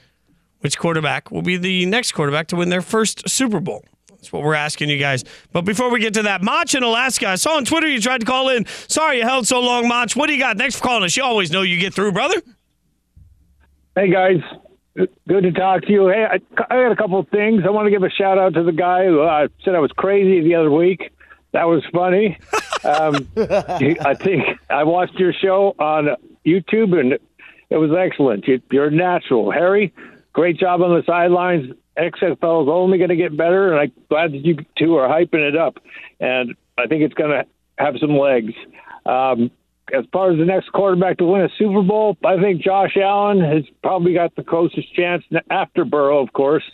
Which 0.60 0.78
quarterback 0.78 1.32
will 1.32 1.42
be 1.42 1.58
the 1.58 1.86
next 1.86 2.14
quarterback 2.14 2.48
to 2.48 2.56
win 2.56 2.70
their 2.70 2.82
first 2.82 3.30
Super 3.30 3.60
Bowl? 3.60 3.84
That's 4.10 4.34
what 4.34 4.42
we're 4.42 4.56
asking 4.56 4.90
you 4.90 4.98
guys. 4.98 5.24
But 5.52 5.62
before 5.62 5.92
we 5.92 6.00
get 6.00 6.16
to 6.16 6.24
that, 6.24 6.42
Mach 6.42 6.74
in 6.74 6.82
Alaska. 6.84 7.28
I 7.28 7.36
saw 7.36 7.58
on 7.58 7.66
Twitter 7.66 7.88
you 7.88 8.02
tried 8.02 8.22
to 8.22 8.26
call 8.26 8.50
in. 8.50 8.66
Sorry 8.88 9.18
you 9.18 9.24
held 9.24 9.48
so 9.48 9.60
long, 9.62 9.88
Mach. 9.88 10.12
What 10.14 10.28
do 10.28 10.34
you 10.34 10.40
got? 10.40 10.58
Thanks 10.58 10.76
for 10.76 10.84
calling 10.84 11.04
us. 11.04 11.16
You 11.16 11.24
always 11.24 11.52
know 11.52 11.62
you 11.62 11.80
get 11.80 11.94
through, 11.94 12.12
brother. 12.14 12.42
Hey 13.96 14.12
guys, 14.12 14.42
good 14.96 15.44
to 15.44 15.52
talk 15.52 15.84
to 15.84 15.92
you. 15.92 16.08
Hey, 16.08 16.26
I, 16.26 16.36
I 16.36 16.84
got 16.84 16.92
a 16.92 16.96
couple 16.96 17.20
of 17.20 17.28
things. 17.30 17.64
I 17.66 17.70
want 17.70 17.86
to 17.88 17.92
give 17.92 18.04
a 18.04 18.10
shout 18.10 18.38
out 18.38 18.54
to 18.56 18.64
the 18.64 18.72
guy 18.72 19.06
who 19.06 19.22
uh, 19.22 19.48
said 19.64 19.76
I 19.76 19.80
was 19.80 19.92
crazy 19.92 20.42
the 20.42 20.56
other 20.56 20.72
week. 20.72 21.12
That 21.54 21.66
was 21.66 21.84
funny. 21.94 22.38
Um, 22.86 23.28
I 23.36 24.14
think 24.14 24.44
I 24.70 24.84
watched 24.84 25.16
your 25.16 25.34
show 25.34 25.76
on 25.80 26.10
YouTube 26.46 26.98
and 26.98 27.14
it 27.70 27.76
was 27.76 27.90
excellent. 27.92 28.48
You, 28.48 28.62
you're 28.72 28.92
natural, 28.92 29.52
Harry. 29.52 29.92
Great 30.38 30.60
job 30.60 30.84
on 30.84 30.92
the 30.96 31.02
sidelines. 31.08 31.74
XFL 31.98 32.62
is 32.62 32.70
only 32.70 33.00
going 33.00 33.10
to 33.10 33.16
get 33.16 33.36
better, 33.36 33.74
and 33.74 33.80
I'm 33.80 33.92
glad 34.08 34.34
that 34.34 34.46
you 34.46 34.56
two 34.78 34.96
are 34.98 35.10
hyping 35.10 35.50
it 35.50 35.58
up. 35.58 35.78
And 36.20 36.54
I 36.78 36.86
think 36.86 37.02
it's 37.02 37.16
going 37.16 37.32
to 37.32 37.44
have 37.80 37.96
some 38.00 38.16
legs. 38.16 38.54
Um, 39.04 39.50
as 39.92 40.06
far 40.14 40.32
as 40.32 40.38
the 40.38 40.46
next 40.46 40.72
quarterback 40.74 41.18
to 41.18 41.26
win 41.26 41.42
a 41.42 41.50
Super 41.58 41.82
Bowl, 41.82 42.18
I 42.24 42.40
think 42.40 42.62
Josh 42.62 42.96
Allen 43.02 43.40
has 43.42 43.64
probably 43.82 44.14
got 44.14 44.36
the 44.36 44.44
closest 44.44 44.94
chance 44.94 45.24
after 45.50 45.86
Burrow, 45.86 46.22
of 46.22 46.32
course. 46.34 46.66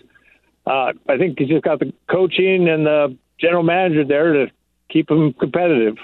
Uh, 0.67 0.91
I 1.08 1.17
think 1.17 1.39
he's 1.39 1.48
just 1.48 1.63
got 1.63 1.79
the 1.79 1.93
coaching 2.12 2.67
and 2.67 2.86
the 2.86 3.17
general 3.39 3.63
manager 3.63 4.03
there 4.03 4.34
to 4.34 4.48
keep 4.89 5.10
him 5.10 5.32
competitive. 5.39 5.96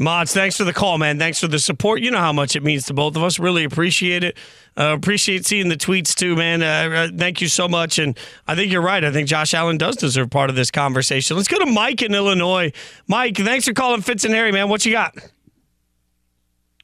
Mods, 0.00 0.32
thanks 0.32 0.56
for 0.56 0.64
the 0.64 0.72
call, 0.72 0.96
man. 0.96 1.18
Thanks 1.18 1.38
for 1.40 1.46
the 1.46 1.58
support. 1.58 2.00
You 2.00 2.10
know 2.10 2.20
how 2.20 2.32
much 2.32 2.56
it 2.56 2.62
means 2.62 2.86
to 2.86 2.94
both 2.94 3.16
of 3.16 3.22
us. 3.22 3.38
Really 3.38 3.64
appreciate 3.64 4.24
it. 4.24 4.38
Uh, 4.74 4.94
appreciate 4.96 5.44
seeing 5.44 5.68
the 5.68 5.76
tweets 5.76 6.14
too, 6.14 6.34
man. 6.34 6.62
Uh, 6.62 6.96
uh, 6.96 7.08
thank 7.14 7.42
you 7.42 7.48
so 7.48 7.68
much. 7.68 7.98
And 7.98 8.18
I 8.48 8.54
think 8.54 8.72
you're 8.72 8.80
right. 8.80 9.04
I 9.04 9.12
think 9.12 9.28
Josh 9.28 9.52
Allen 9.52 9.76
does 9.76 9.96
deserve 9.96 10.30
part 10.30 10.48
of 10.48 10.56
this 10.56 10.70
conversation. 10.70 11.36
Let's 11.36 11.48
go 11.48 11.58
to 11.58 11.66
Mike 11.66 12.00
in 12.00 12.14
Illinois. 12.14 12.72
Mike, 13.08 13.36
thanks 13.36 13.66
for 13.66 13.74
calling 13.74 14.00
Fitz 14.00 14.24
and 14.24 14.32
Harry, 14.32 14.52
man. 14.52 14.70
What 14.70 14.86
you 14.86 14.92
got? 14.92 15.14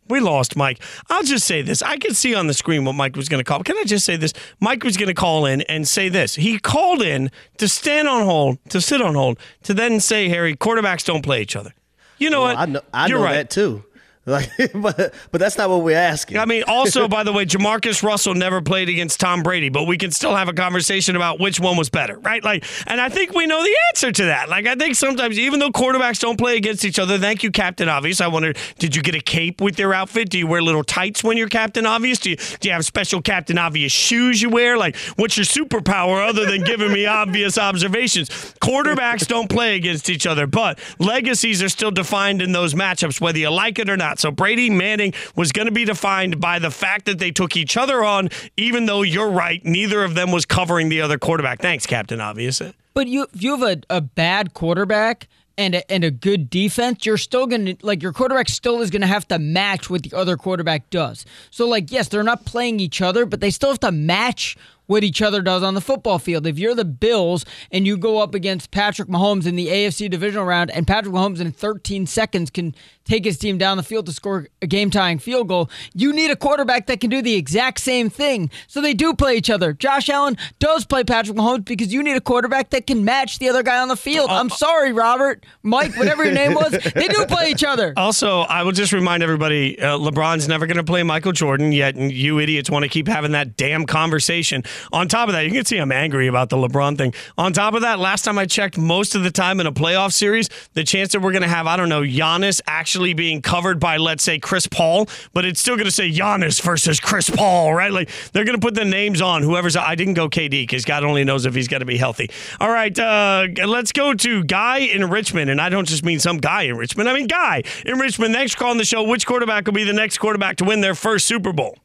We 0.08 0.20
lost 0.20 0.54
Mike. 0.54 0.82
I'll 1.08 1.23
just 1.23 1.46
say 1.46 1.62
this. 1.62 1.80
I 1.80 1.96
could 1.96 2.16
see 2.16 2.35
on 2.35 2.49
the 2.49 2.54
screen 2.54 2.85
what 2.85 2.96
Mike 2.96 3.16
was 3.16 3.30
going 3.30 3.42
to 3.42 3.49
call. 3.49 3.62
Can 3.62 3.78
I 3.78 3.85
just 3.85 4.04
say 4.04 4.18
this? 4.18 4.35
Mike 4.61 4.85
was 4.85 4.99
going 4.99 5.08
to 5.08 5.14
call 5.14 5.46
in 5.46 5.62
and 5.62 5.88
say 5.88 6.11
this. 6.11 6.35
He 6.35 6.58
called 6.58 7.00
in 7.00 7.30
to 7.56 7.66
stand 7.66 8.08
on 8.08 8.26
hold, 8.26 8.62
to 8.68 8.80
sit 8.82 9.00
on 9.00 9.14
hold, 9.14 9.38
to 9.62 9.73
then 9.73 10.00
say, 10.00 10.28
Harry, 10.28 10.54
quarterbacks 10.54 11.02
don't 11.02 11.23
play 11.23 11.40
each 11.40 11.56
other. 11.56 11.73
You 12.18 12.30
know 12.30 12.40
what? 12.42 12.56
I 12.56 12.66
know, 12.66 12.80
I 12.92 13.06
You're 13.06 13.18
know 13.18 13.25
right. 13.25 13.35
that 13.35 13.50
too. 13.50 13.85
Like, 14.37 14.50
but 14.75 15.14
but 15.30 15.38
that's 15.38 15.56
not 15.56 15.71
what 15.71 15.85
we're 15.85 15.97
asking. 15.97 16.38
I 16.38 16.47
mean, 16.47 16.64
also, 16.66 17.06
by 17.06 17.23
the 17.23 17.33
way, 17.33 17.47
Jamarcus 17.47 18.02
Russell 18.02 18.35
never 18.35 18.61
played 18.61 18.88
against 18.88 19.21
Tom 19.21 19.45
Brady, 19.45 19.68
but 19.68 19.85
we 19.85 19.97
can 19.97 20.11
still 20.11 20.35
have 20.35 20.49
a 20.49 20.52
conversation 20.52 21.14
about 21.14 21.38
which 21.38 21.61
one 21.61 21.76
was 21.76 21.90
better, 21.90 22.18
right? 22.18 22.42
Like, 22.42 22.64
and 22.88 23.00
I 23.00 23.09
think 23.09 23.35
we 23.35 23.47
know 23.47 23.62
the 23.62 23.76
answer 23.90 24.11
to 24.11 24.25
that. 24.25 24.49
Like, 24.49 24.66
I 24.66 24.75
think 24.75 24.97
sometimes, 24.97 25.38
even 25.38 25.61
though 25.61 25.71
quarterbacks 25.71 26.18
don't 26.18 26.37
play 26.37 26.56
against 26.56 26.85
each 26.85 26.99
other, 26.99 27.18
thank 27.18 27.45
you, 27.45 27.52
Captain 27.52 27.88
Obvious. 27.88 28.21
I 28.21 28.26
wondered, 28.26 28.59
did 28.80 28.97
you 28.97 29.02
get 29.02 29.14
a 29.14 29.21
cape 29.21 29.61
with 29.61 29.78
your 29.78 29.95
outfit? 29.95 30.28
Do 30.30 30.38
you 30.38 30.49
wear 30.49 30.61
little 30.61 30.83
tights 30.83 31.23
when 31.23 31.37
you're 31.37 31.49
Captain 31.49 31.87
Obvious? 31.87 32.18
Do 32.18 32.30
you, 32.30 32.37
do 32.37 32.68
you 32.68 32.73
have 32.73 32.85
special 32.85 33.23
Captain 33.23 33.59
Obvious 33.59 33.92
shoes 33.92 34.42
you 34.42 34.50
wear? 34.50 34.76
Like, 34.76 34.97
what's 35.14 35.37
your 35.37 35.47
superpower 35.47 36.26
other 36.28 36.47
than 36.47 36.64
giving 36.64 36.92
me 36.92 37.06
obvious 37.06 37.59
observations? 37.59 38.28
Quarterbacks 38.61 39.25
don't 39.28 39.49
play 39.49 39.76
against 39.76 40.11
each 40.11 40.26
other, 40.26 40.49
but 40.49 40.80
legacies 40.99 41.62
are 41.62 41.68
still 41.68 41.92
defined 41.92 42.42
in 42.42 42.50
those 42.50 42.75
matchups, 42.75 43.21
whether 43.21 43.38
you 43.38 43.50
like 43.50 43.78
it 43.78 43.88
or 43.88 43.97
not. 43.97 44.15
So 44.18 44.30
Brady 44.30 44.70
Manning 44.70 45.12
was 45.35 45.52
going 45.52 45.66
to 45.66 45.73
be 45.73 45.85
defined 45.85 46.40
by 46.40 46.58
the 46.58 46.70
fact 46.70 47.06
that 47.06 47.18
they 47.18 47.30
took 47.30 47.56
each 47.56 47.76
other 47.76 48.04
on, 48.04 48.28
even 48.56 48.87
though 48.87 49.02
you're 49.02 49.30
right, 49.30 49.64
neither 49.64 50.04
of 50.04 50.14
them 50.14 50.32
was 50.32 50.44
covering 50.44 50.88
the 50.88 51.00
other 51.00 51.18
quarterback. 51.18 51.61
Thanks, 51.61 51.87
Captain 51.87 52.20
Obvious. 52.20 52.61
But 52.94 53.08
you, 53.08 53.26
if 53.35 53.42
you 53.42 53.56
have 53.58 53.62
a, 53.62 53.96
a 53.96 54.00
bad 54.00 54.54
quarterback 54.54 55.28
and 55.58 55.75
a, 55.75 55.90
and 55.90 56.04
a 56.04 56.11
good 56.11 56.50
defense, 56.50 57.06
you're 57.06 57.16
still 57.16 57.46
going 57.46 57.66
to, 57.66 57.76
like, 57.82 58.02
your 58.02 58.12
quarterback 58.12 58.49
still 58.49 58.80
is 58.80 58.90
going 58.90 59.02
to 59.02 59.06
have 59.06 59.26
to 59.28 59.38
match 59.38 59.88
what 59.88 60.02
the 60.02 60.16
other 60.16 60.37
quarterback 60.37 60.90
does. 60.90 61.25
So, 61.50 61.66
like, 61.66 61.90
yes, 61.90 62.08
they're 62.08 62.23
not 62.23 62.44
playing 62.44 62.80
each 62.80 63.00
other, 63.00 63.26
but 63.26 63.40
they 63.40 63.50
still 63.50 63.70
have 63.70 63.80
to 63.80 63.92
match 63.92 64.56
what 64.86 65.04
each 65.04 65.22
other 65.22 65.42
does 65.42 65.62
on 65.62 65.74
the 65.74 65.80
football 65.80 66.18
field. 66.18 66.46
If 66.46 66.58
you're 66.58 66.74
the 66.74 66.84
Bills 66.84 67.44
and 67.70 67.86
you 67.86 67.96
go 67.96 68.18
up 68.18 68.34
against 68.34 68.70
Patrick 68.70 69.08
Mahomes 69.08 69.46
in 69.46 69.56
the 69.56 69.68
AFC 69.68 70.10
divisional 70.10 70.44
round, 70.44 70.70
and 70.70 70.86
Patrick 70.86 71.14
Mahomes 71.14 71.40
in 71.40 71.52
13 71.52 72.06
seconds 72.06 72.50
can 72.50 72.74
take 73.06 73.24
his 73.24 73.38
team 73.38 73.56
down 73.56 73.76
the 73.76 73.82
field 73.82 74.06
to 74.06 74.12
score 74.12 74.48
a 74.60 74.66
game 74.66 74.90
tying 74.90 75.18
field 75.18 75.48
goal, 75.48 75.70
you 75.94 76.12
need 76.12 76.30
a 76.30 76.36
quarterback 76.36 76.86
that 76.86 77.00
can 77.00 77.08
do 77.08 77.22
the 77.22 77.34
exact 77.34 77.80
same 77.80 78.10
thing. 78.10 78.50
So 78.66 78.80
they 78.80 78.94
do 78.94 79.14
play 79.14 79.36
each 79.36 79.48
other. 79.48 79.72
Josh 79.72 80.08
Allen 80.08 80.36
does 80.58 80.84
play 80.84 81.04
Patrick 81.04 81.36
Mahomes 81.36 81.64
because 81.64 81.92
you 81.92 82.02
need 82.02 82.16
a 82.16 82.20
quarterback 82.20 82.70
that 82.70 82.86
can 82.86 83.04
match 83.04 83.38
the 83.38 83.48
other 83.48 83.62
guy 83.62 83.80
on 83.80 83.88
the 83.88 83.96
field. 83.96 84.30
I'm 84.30 84.50
sorry, 84.50 84.92
Robert, 84.92 85.46
Mike, 85.62 85.96
whatever 85.96 86.24
your 86.24 86.34
name 86.34 86.54
was, 86.54 86.72
they 86.94 87.08
do 87.08 87.24
play 87.26 87.50
each 87.50 87.64
other. 87.64 87.94
Also, 87.96 88.40
I 88.40 88.62
will 88.62 88.72
just 88.72 88.92
remind 88.92 89.22
everybody 89.22 89.80
uh, 89.80 89.98
LeBron's 89.98 90.48
never 90.48 90.66
going 90.66 90.76
to 90.76 90.84
play 90.84 91.02
Michael 91.02 91.32
Jordan, 91.32 91.72
yet 91.72 91.96
you 91.96 92.38
idiots 92.40 92.68
want 92.68 92.82
to 92.82 92.88
keep 92.88 93.08
having 93.08 93.32
that 93.32 93.56
damn 93.56 93.86
conversation. 93.86 94.64
On 94.92 95.09
top 95.09 95.28
of 95.28 95.35
that, 95.35 95.45
you 95.45 95.50
can 95.52 95.64
see 95.64 95.78
I'm 95.78 95.92
angry 95.92 96.26
about 96.26 96.50
the 96.50 96.56
LeBron 96.56 96.97
thing. 96.97 97.14
On 97.38 97.52
top 97.52 97.75
of 97.75 97.83
that, 97.83 97.99
last 97.99 98.25
time 98.25 98.38
I 98.38 98.47
checked, 98.47 98.78
most 98.78 99.14
of 99.14 99.23
the 99.23 99.30
time 99.30 99.61
in 99.61 99.66
a 99.66 99.73
playoff 99.73 100.12
series, 100.12 100.49
the 100.75 100.85
chance 100.85 101.12
that 101.12 101.21
we're 101.21 101.33
going 101.33 101.42
to 101.42 101.49
have, 101.49 101.66
I 101.66 101.76
don't 101.76 101.88
know, 101.88 102.02
Giannis 102.02 102.61
actually 102.66 103.14
being 103.14 103.42
covered 103.42 103.80
by, 103.80 103.97
let's 103.97 104.23
say, 104.25 104.38
Chris 104.38 104.66
Paul, 104.66 105.09
but 105.33 105.45
it's 105.45 105.61
still 105.61 105.76
going 105.76 105.87
to 105.87 105.90
say 105.90 106.11
Giannis 106.11 106.61
versus 106.62 107.00
Chris 107.00 107.30
Paul, 107.30 107.75
right? 107.75 107.92
Like 107.92 108.11
they're 108.33 108.45
going 108.45 108.59
to 108.59 108.64
put 108.64 108.75
the 108.75 108.85
names 108.85 109.21
on 109.21 109.42
whoever's. 109.42 109.76
I 109.76 109.95
didn't 109.95 110.14
go 110.14 110.28
KD 110.28 110.50
because 110.50 110.85
God 110.85 111.04
only 111.04 111.25
knows 111.25 111.47
if 111.47 111.54
he's 111.54 111.68
going 111.68 111.80
to 111.80 111.87
be 111.87 111.97
healthy. 111.97 112.30
All 112.61 112.71
right, 112.71 112.97
uh, 112.99 113.47
let's 113.66 113.92
go 113.92 114.14
to 114.14 114.45
Guy 114.45 114.78
in 114.78 115.09
Richmond. 115.09 115.50
And 115.50 115.61
I 115.61 115.68
don't 115.68 115.87
just 115.87 116.04
mean 116.04 116.21
some 116.21 116.38
guy 116.38 116.62
in 116.62 116.76
Richmond, 116.76 117.09
I 117.09 117.14
mean 117.14 117.26
Guy 117.26 117.62
in 117.85 117.99
Richmond. 117.99 118.35
Thanks 118.35 118.52
for 118.52 118.59
calling 118.59 118.78
the 118.78 118.85
show. 118.85 119.02
Which 119.02 119.26
quarterback 119.26 119.66
will 119.66 119.73
be 119.73 119.85
the 119.85 119.92
next 119.92 120.18
quarterback 120.18 120.56
to 120.56 120.64
win 120.64 120.80
their 120.80 120.95
first 120.95 121.26
Super 121.26 121.52
Bowl? 121.52 121.78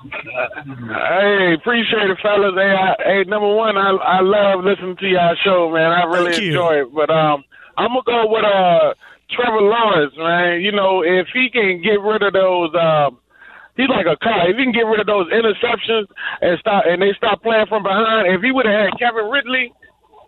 Hey, 0.00 1.54
appreciate 1.60 2.08
it, 2.08 2.18
fellas. 2.22 2.54
Hey, 2.56 2.72
I, 2.72 2.94
hey, 3.04 3.24
number 3.28 3.52
one, 3.54 3.76
I 3.76 3.90
I 3.90 4.20
love 4.20 4.64
listening 4.64 4.96
to 4.96 5.06
y'all 5.06 5.36
show, 5.44 5.70
man. 5.70 5.92
I 5.92 6.04
really 6.04 6.32
Thank 6.32 6.42
you. 6.42 6.48
enjoy 6.56 6.74
it. 6.82 6.94
But 6.94 7.10
um, 7.10 7.44
I'm 7.76 7.92
gonna 7.92 8.02
go 8.06 8.24
with 8.32 8.44
uh 8.44 8.94
Trevor 9.36 9.60
Lawrence, 9.60 10.14
man. 10.16 10.62
You 10.62 10.72
know, 10.72 11.02
if 11.04 11.28
he 11.34 11.50
can 11.52 11.82
get 11.82 12.00
rid 12.00 12.22
of 12.22 12.32
those, 12.32 12.72
um, 12.74 13.18
he's 13.76 13.88
like 13.92 14.06
a 14.06 14.16
car. 14.24 14.48
If 14.48 14.56
he 14.56 14.64
can 14.64 14.72
get 14.72 14.88
rid 14.88 15.00
of 15.00 15.06
those 15.06 15.28
interceptions 15.28 16.08
and 16.40 16.58
stop, 16.58 16.84
and 16.88 17.02
they 17.02 17.12
stop 17.16 17.42
playing 17.42 17.66
from 17.68 17.82
behind. 17.82 18.32
If 18.32 18.40
he 18.40 18.52
would 18.52 18.64
have 18.66 18.90
had 18.90 18.98
Kevin 18.98 19.28
Ridley. 19.28 19.72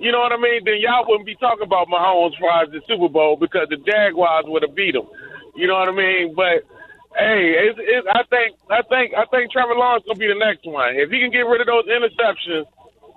You 0.00 0.10
know 0.10 0.18
what 0.18 0.32
I 0.32 0.36
mean? 0.36 0.64
Then 0.64 0.80
y'all 0.80 1.06
wouldn't 1.06 1.26
be 1.26 1.36
talking 1.36 1.62
about 1.62 1.86
Mahomes 1.86 2.34
as 2.34 2.72
the 2.72 2.80
Super 2.88 3.08
Bowl 3.08 3.36
because 3.36 3.68
the 3.70 3.76
Jaguars 3.76 4.46
would 4.48 4.62
have 4.66 4.74
beat 4.74 4.96
him. 4.96 5.06
You 5.54 5.68
know 5.68 5.74
what 5.74 5.88
I 5.88 5.92
mean? 5.92 6.34
But 6.34 6.66
Hey, 7.16 7.54
it's, 7.68 7.78
it's, 7.80 8.06
I 8.10 8.22
think 8.30 8.56
I 8.70 8.82
think 8.82 9.14
I 9.14 9.24
think 9.26 9.52
Trevor 9.52 9.74
Lawrence 9.74 10.04
gonna 10.06 10.18
be 10.18 10.28
the 10.28 10.34
next 10.34 10.66
one. 10.66 10.96
If 10.96 11.10
he 11.10 11.20
can 11.20 11.30
get 11.30 11.40
rid 11.40 11.60
of 11.60 11.66
those 11.66 11.84
interceptions 11.86 12.64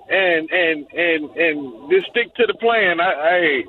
and 0.09 0.49
and 0.51 0.85
and 0.91 1.29
and 1.37 1.89
just 1.89 2.09
stick 2.09 2.33
to 2.35 2.45
the 2.45 2.55
plan, 2.55 2.99
I 2.99 3.13
hey, 3.29 3.65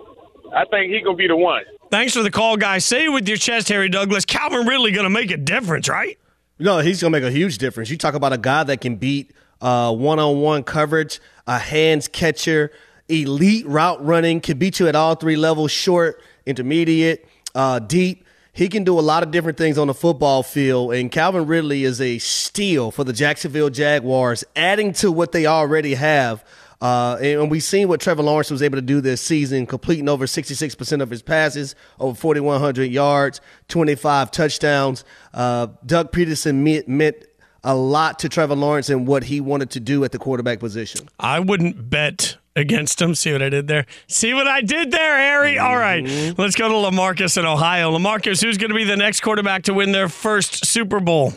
I 0.55 0.65
think 0.67 0.93
he 0.93 1.01
gonna 1.01 1.17
be 1.17 1.29
the 1.29 1.37
one. 1.37 1.63
Thanks 1.91 2.15
for 2.15 2.23
the 2.23 2.31
call, 2.31 2.57
guys. 2.57 2.85
Say 2.85 3.05
it 3.05 3.09
with 3.11 3.29
your 3.29 3.37
chest, 3.37 3.69
Harry 3.69 3.89
Douglas. 3.89 4.25
Calvin 4.25 4.67
Ridley 4.67 4.91
going 4.91 5.05
to 5.05 5.11
make 5.11 5.31
a 5.31 5.37
difference, 5.37 5.89
right? 5.89 6.19
No, 6.59 6.81
he's 6.81 7.01
gonna 7.01 7.13
make 7.13 7.23
a 7.23 7.31
huge 7.31 7.59
difference. 7.59 7.91
You 7.91 7.99
talk 7.99 8.15
about 8.15 8.33
a 8.33 8.39
guy 8.39 8.65
that 8.65 8.81
can 8.81 8.97
beat 8.97 9.33
uh, 9.61 9.95
one-on-one 9.95 10.65
coverage, 10.65 11.21
a 11.47 11.59
hands 11.59 12.09
catcher, 12.09 12.73
elite 13.09 13.67
route 13.67 14.05
running, 14.05 14.41
can 14.41 14.59
beat 14.59 14.81
you 14.81 14.89
at 14.89 14.97
all 14.97 15.15
three 15.15 15.37
levels: 15.37 15.71
short, 15.71 16.21
intermediate, 16.47 17.29
uh, 17.55 17.79
deep. 17.79 18.25
He 18.57 18.71
can 18.71 18.85
do 18.85 18.99
a 18.99 19.03
lot 19.03 19.23
of 19.23 19.31
different 19.31 19.59
things 19.59 19.77
on 19.77 19.87
the 19.87 19.93
football 19.93 20.43
field, 20.43 20.95
and 20.95 21.13
Calvin 21.13 21.47
Ridley 21.47 21.85
is 21.85 22.01
a 22.01 22.17
steal 22.17 22.91
for 22.91 23.05
the 23.05 23.13
Jacksonville 23.13 23.69
Jaguars, 23.69 24.45
adding 24.57 24.95
to 24.95 25.13
what 25.13 25.33
they 25.33 25.45
already 25.45 25.93
have. 25.93 26.43
Uh, 26.81 27.19
and 27.21 27.51
we've 27.51 27.63
seen 27.63 27.87
what 27.87 28.01
Trevor 28.01 28.23
Lawrence 28.23 28.51
was 28.51 28.63
able 28.63 28.79
to 28.79 28.83
do 28.83 29.03
this 29.03 29.21
season, 29.21 29.67
completing 29.67 30.09
over 30.09 30.25
66% 30.25 31.03
of 31.03 31.11
his 31.11 31.21
passes, 31.21 31.75
over 32.01 32.17
4,100 32.17 32.85
yards, 32.85 33.43
25 33.69 34.31
touchdowns. 34.31 35.05
Uh, 35.35 35.67
Doug 35.85 36.11
Pederson 36.11 36.63
meant, 36.63 36.89
meant 36.89 37.27
a 37.63 37.75
lot 37.75 38.21
to 38.21 38.31
Trevor 38.31 38.57
Lawrence 38.57 38.89
and 38.89 39.07
what 39.07 39.25
he 39.25 39.39
wanted 39.43 39.69
to 39.73 39.81
do 39.81 40.03
at 40.03 40.13
the 40.13 40.19
quarterback 40.19 40.61
position. 40.61 41.11
I 41.21 41.41
wouldn't 41.41 41.91
bet 41.91 42.39
against 42.57 43.01
him. 43.01 43.15
See 43.15 43.33
what 43.33 43.43
I 43.43 43.49
did 43.49 43.69
there? 43.69 43.87
See 44.09 44.35
what 44.35 44.49
I 44.49 44.63
did 44.63 44.91
there, 44.91 45.17
Harry? 45.17 45.59
All 45.59 45.77
right. 45.77 46.03
Mm-hmm. 46.03 46.41
Let's 46.41 46.57
go 46.57 46.69
to 46.69 46.75
Lamarcus 46.75 47.39
in 47.39 47.45
Ohio. 47.45 47.97
Lamarcus, 47.97 48.43
who's 48.43 48.59
going 48.59 48.71
to 48.71 48.75
be 48.75 48.85
the 48.85 48.97
next 48.97 49.21
quarterback 49.21 49.65
to 49.65 49.75
win 49.75 49.93
their 49.93 50.09
first 50.09 50.65
Super 50.65 50.99
Bowl? 50.99 51.35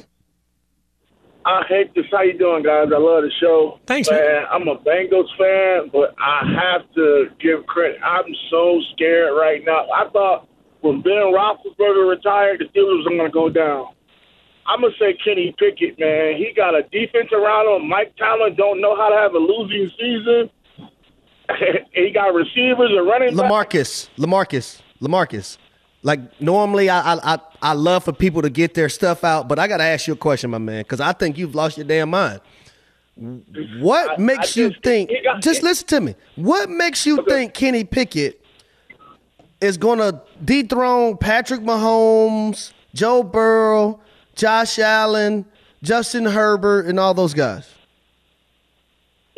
I 1.45 1.63
hate 1.67 1.93
this. 1.95 2.05
How 2.11 2.21
you 2.21 2.37
doing, 2.37 2.63
guys? 2.63 2.87
I 2.93 2.97
love 2.97 3.23
the 3.23 3.31
show. 3.39 3.79
Thanks, 3.85 4.09
man. 4.09 4.19
man. 4.19 4.45
I'm 4.51 4.67
a 4.67 4.77
Bengals 4.77 5.29
fan, 5.37 5.89
but 5.91 6.15
I 6.19 6.41
have 6.61 6.81
to 6.95 7.27
give 7.39 7.65
credit. 7.65 7.99
I'm 8.03 8.25
so 8.49 8.79
scared 8.93 9.33
right 9.35 9.63
now. 9.65 9.87
I 9.89 10.09
thought 10.09 10.47
when 10.81 11.01
Ben 11.01 11.13
Roethlisberger 11.13 12.09
retired, 12.09 12.59
the 12.59 12.65
Steelers 12.65 13.03
were 13.03 13.17
going 13.17 13.25
to 13.25 13.31
go 13.31 13.49
down. 13.49 13.87
I'm 14.69 14.81
gonna 14.81 14.93
say 14.99 15.17
Kenny 15.25 15.55
Pickett, 15.57 15.97
man. 15.97 16.35
He 16.37 16.53
got 16.55 16.75
a 16.75 16.83
defense 16.83 17.33
around 17.33 17.65
him. 17.81 17.89
Mike 17.89 18.13
Tomlin 18.17 18.53
don't 18.55 18.79
know 18.79 18.95
how 18.95 19.09
to 19.09 19.15
have 19.15 19.33
a 19.33 19.39
losing 19.39 19.89
season. 19.99 20.51
he 21.93 22.11
got 22.11 22.33
receivers 22.33 22.91
and 22.91 23.07
running 23.07 23.35
back. 23.35 23.49
Lamarcus, 23.51 24.09
Lamarcus, 24.17 24.81
Lamarcus. 25.01 25.57
Like 26.01 26.41
normally, 26.41 26.89
I, 26.89 27.15
I 27.15 27.39
I 27.61 27.73
love 27.73 28.05
for 28.05 28.13
people 28.13 28.41
to 28.43 28.49
get 28.49 28.73
their 28.73 28.87
stuff 28.89 29.23
out, 29.23 29.47
but 29.49 29.59
I 29.59 29.67
got 29.67 29.77
to 29.77 29.83
ask 29.83 30.07
you 30.07 30.13
a 30.13 30.17
question, 30.17 30.49
my 30.49 30.57
man, 30.57 30.83
because 30.83 31.01
I 31.01 31.11
think 31.11 31.37
you've 31.37 31.55
lost 31.55 31.77
your 31.77 31.85
damn 31.85 32.09
mind. 32.09 32.39
What 33.79 34.11
I- 34.11 34.17
makes 34.17 34.57
I 34.57 34.61
you 34.61 34.69
just- 34.69 34.83
think? 34.83 35.11
got- 35.23 35.41
just 35.41 35.61
listen 35.61 35.87
to 35.87 35.99
me. 36.01 36.15
What 36.35 36.69
makes 36.69 37.05
you 37.05 37.23
think 37.27 37.53
Kenny 37.53 37.83
Pickett 37.83 38.41
is 39.59 39.77
going 39.77 39.99
to 39.99 40.21
dethrone 40.43 41.17
Patrick 41.17 41.59
Mahomes, 41.61 42.71
Joe 42.95 43.21
Burrow, 43.23 43.99
Josh 44.35 44.79
Allen, 44.79 45.43
Justin 45.83 46.25
Herbert, 46.25 46.85
and 46.85 46.97
all 46.97 47.13
those 47.13 47.33
guys? 47.33 47.67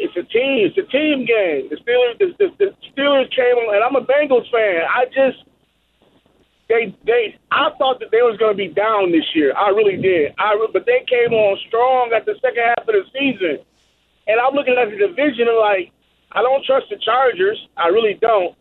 It's 0.02 0.18
a 0.18 0.24
team. 0.24 0.66
It's 0.66 0.78
a 0.78 0.88
team 0.90 1.26
game. 1.26 1.70
The 1.70 1.78
Steelers, 1.78 2.18
the, 2.18 2.34
the, 2.40 2.48
the 2.58 2.68
Steelers 2.90 3.30
came 3.30 3.56
on, 3.62 3.76
and 3.76 3.84
I'm 3.84 3.96
a 3.96 4.02
Bengals 4.02 4.50
fan. 4.50 4.82
I 4.90 5.06
just 5.06 5.46
they 6.72 6.96
they 7.06 7.38
I 7.52 7.70
thought 7.78 8.00
that 8.00 8.12
they 8.12 8.24
was 8.24 8.38
going 8.38 8.54
to 8.54 8.58
be 8.58 8.68
down 8.68 9.12
this 9.12 9.28
year. 9.36 9.54
I 9.56 9.70
really 9.70 9.98
did. 9.98 10.34
I 10.40 10.56
but 10.74 10.86
they 10.86 11.04
came 11.06 11.34
on 11.34 11.60
strong 11.68 12.12
at 12.16 12.26
the 12.26 12.36
second 12.42 12.64
half 12.64 12.88
of 12.88 12.96
the 12.96 13.04
season, 13.14 13.60
and 14.28 14.40
I'm 14.40 14.56
looking 14.56 14.76
at 14.80 14.90
the 14.90 14.98
division 14.98 15.48
and 15.48 15.60
like 15.60 15.92
I 16.32 16.42
don't 16.42 16.64
trust 16.66 16.88
the 16.90 16.98
Chargers. 16.98 17.60
I 17.76 17.88
really 17.88 18.16
don't. 18.16 18.56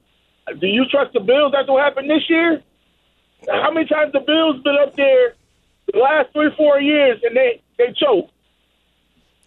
Do 0.58 0.66
you 0.66 0.84
trust 0.90 1.12
the 1.12 1.20
Bills 1.20 1.54
after 1.56 1.72
what 1.72 1.84
happened 1.84 2.10
this 2.10 2.28
year? 2.28 2.62
How 3.48 3.70
many 3.70 3.86
times 3.86 4.12
the 4.12 4.20
Bills 4.20 4.60
been 4.62 4.76
up 4.82 4.96
there 4.96 5.34
the 5.92 6.00
last 6.00 6.32
three 6.32 6.50
four 6.56 6.80
years 6.80 7.20
and 7.22 7.36
they 7.36 7.62
they 7.78 7.94
choke? 7.94 8.28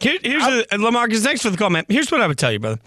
Here, 0.04 0.20
here's 0.22 0.44
the, 0.44 0.68
Lamarcus. 0.74 1.24
Thanks 1.24 1.42
for 1.42 1.50
the 1.50 1.58
call, 1.58 1.70
man. 1.70 1.86
Here's 1.88 2.12
what 2.12 2.22
I 2.22 2.28
would 2.28 2.38
tell 2.38 2.52
you, 2.52 2.60
brother. 2.60 2.80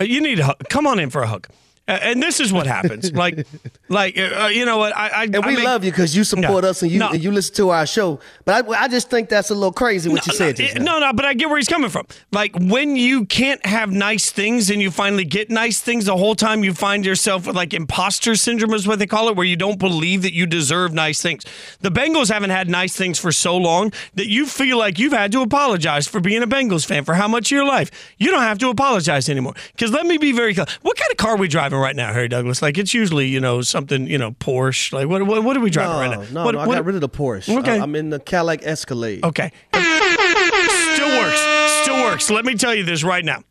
You 0.00 0.20
need 0.20 0.40
a 0.40 0.44
hug. 0.46 0.68
Come 0.68 0.86
on 0.86 0.98
in 0.98 1.10
for 1.10 1.22
a 1.22 1.26
hug. 1.26 1.48
Uh, 1.86 1.98
and 2.00 2.22
this 2.22 2.40
is 2.40 2.50
what 2.50 2.66
happens. 2.66 3.12
like, 3.12 3.46
like 3.90 4.16
uh, 4.18 4.48
you 4.50 4.64
know 4.64 4.78
what? 4.78 4.96
I, 4.96 5.08
I 5.08 5.22
And 5.24 5.36
I 5.36 5.46
we 5.46 5.56
make- 5.56 5.64
love 5.64 5.84
you 5.84 5.90
because 5.90 6.16
you 6.16 6.24
support 6.24 6.64
No. 6.64 6.70
us 6.70 6.82
and 6.82 6.90
you 6.90 6.98
No. 6.98 7.10
and 7.10 7.22
you 7.22 7.30
listen 7.30 7.54
to 7.56 7.70
our 7.70 7.86
show. 7.86 8.20
But 8.46 8.66
I, 8.66 8.84
I 8.84 8.88
just 8.88 9.10
think 9.10 9.28
that's 9.28 9.50
a 9.50 9.54
little 9.54 9.72
crazy 9.72 10.08
what 10.08 10.26
you 10.26 10.32
said 10.32 10.56
just 10.56 10.76
no, 10.78 10.98
no, 10.98 10.98
no, 11.00 11.12
but 11.12 11.26
I 11.26 11.34
get 11.34 11.48
where 11.48 11.58
he's 11.58 11.68
coming 11.68 11.90
from. 11.90 12.06
Like 12.32 12.56
when 12.58 12.96
you 12.96 13.26
can't 13.26 13.64
have 13.66 13.90
nice 13.90 14.30
things 14.30 14.70
and 14.70 14.80
you 14.80 14.90
finally 14.90 15.24
get 15.24 15.50
nice 15.50 15.80
things, 15.80 16.06
the 16.06 16.16
whole 16.16 16.34
time 16.34 16.64
you 16.64 16.72
find 16.72 17.04
yourself 17.04 17.46
with 17.46 17.54
like 17.56 17.74
imposter 17.74 18.34
syndrome 18.34 18.72
is 18.72 18.86
what 18.88 18.98
they 18.98 19.06
call 19.06 19.28
it, 19.28 19.36
where 19.36 19.46
you 19.46 19.56
don't 19.56 19.78
believe 19.78 20.22
that 20.22 20.32
you 20.32 20.46
deserve 20.46 20.94
nice 20.94 21.20
things. 21.20 21.44
The 21.80 21.90
Bengals 21.90 22.32
haven't 22.32 22.50
had 22.50 22.68
nice 22.70 22.96
things 22.96 23.18
for 23.18 23.30
so 23.30 23.56
long 23.58 23.92
that 24.14 24.28
you 24.28 24.46
feel 24.46 24.78
like 24.78 24.98
you've 24.98 25.12
had 25.12 25.32
to 25.32 25.42
apologize 25.42 26.08
for 26.08 26.18
being 26.20 26.42
a 26.42 26.46
Bengals 26.46 26.86
fan 26.86 27.04
for 27.04 27.12
how 27.14 27.28
much 27.28 27.48
of 27.48 27.56
your 27.56 27.66
life. 27.66 27.90
You 28.16 28.30
don't 28.30 28.40
have 28.42 28.58
to 28.60 28.70
apologize 28.70 29.28
anymore. 29.28 29.52
Because 29.72 29.90
let 29.90 30.06
me 30.06 30.16
be 30.16 30.32
very 30.32 30.54
clear. 30.54 30.66
What 30.80 30.96
kind 30.96 31.10
of 31.10 31.18
car 31.18 31.32
are 31.32 31.36
we 31.36 31.46
driving 31.48 31.73
right 31.78 31.96
now, 31.96 32.12
Harry 32.12 32.28
Douglas? 32.28 32.62
Like 32.62 32.78
it's 32.78 32.94
usually, 32.94 33.26
you 33.26 33.40
know, 33.40 33.60
something, 33.62 34.06
you 34.06 34.18
know, 34.18 34.32
Porsche. 34.32 34.92
Like 34.92 35.08
what 35.08 35.22
what, 35.26 35.42
what 35.44 35.56
are 35.56 35.60
we 35.60 35.70
driving 35.70 35.92
No, 35.94 36.00
right 36.00 36.10
now? 36.32 36.32
no, 36.40 36.44
what, 36.44 36.54
no, 36.54 36.60
I 36.60 36.66
what- 36.66 36.74
got 36.74 36.84
rid 36.84 36.94
of 36.94 37.00
the 37.00 37.08
Porsche. 37.08 37.58
Okay. 37.60 37.78
I, 37.78 37.82
am 37.82 37.94
in 37.94 38.10
the 38.10 38.18
Cadillac 38.20 38.60
Escalade. 38.64 39.24
Okay. 39.24 39.50
Still 39.72 41.08
works. 41.18 41.40
Still 41.82 42.04
works. 42.04 42.30
Let 42.30 42.44
me 42.44 42.54
tell 42.54 42.74
you 42.74 42.84
this 42.84 43.02
right 43.04 43.24
now. 43.24 43.42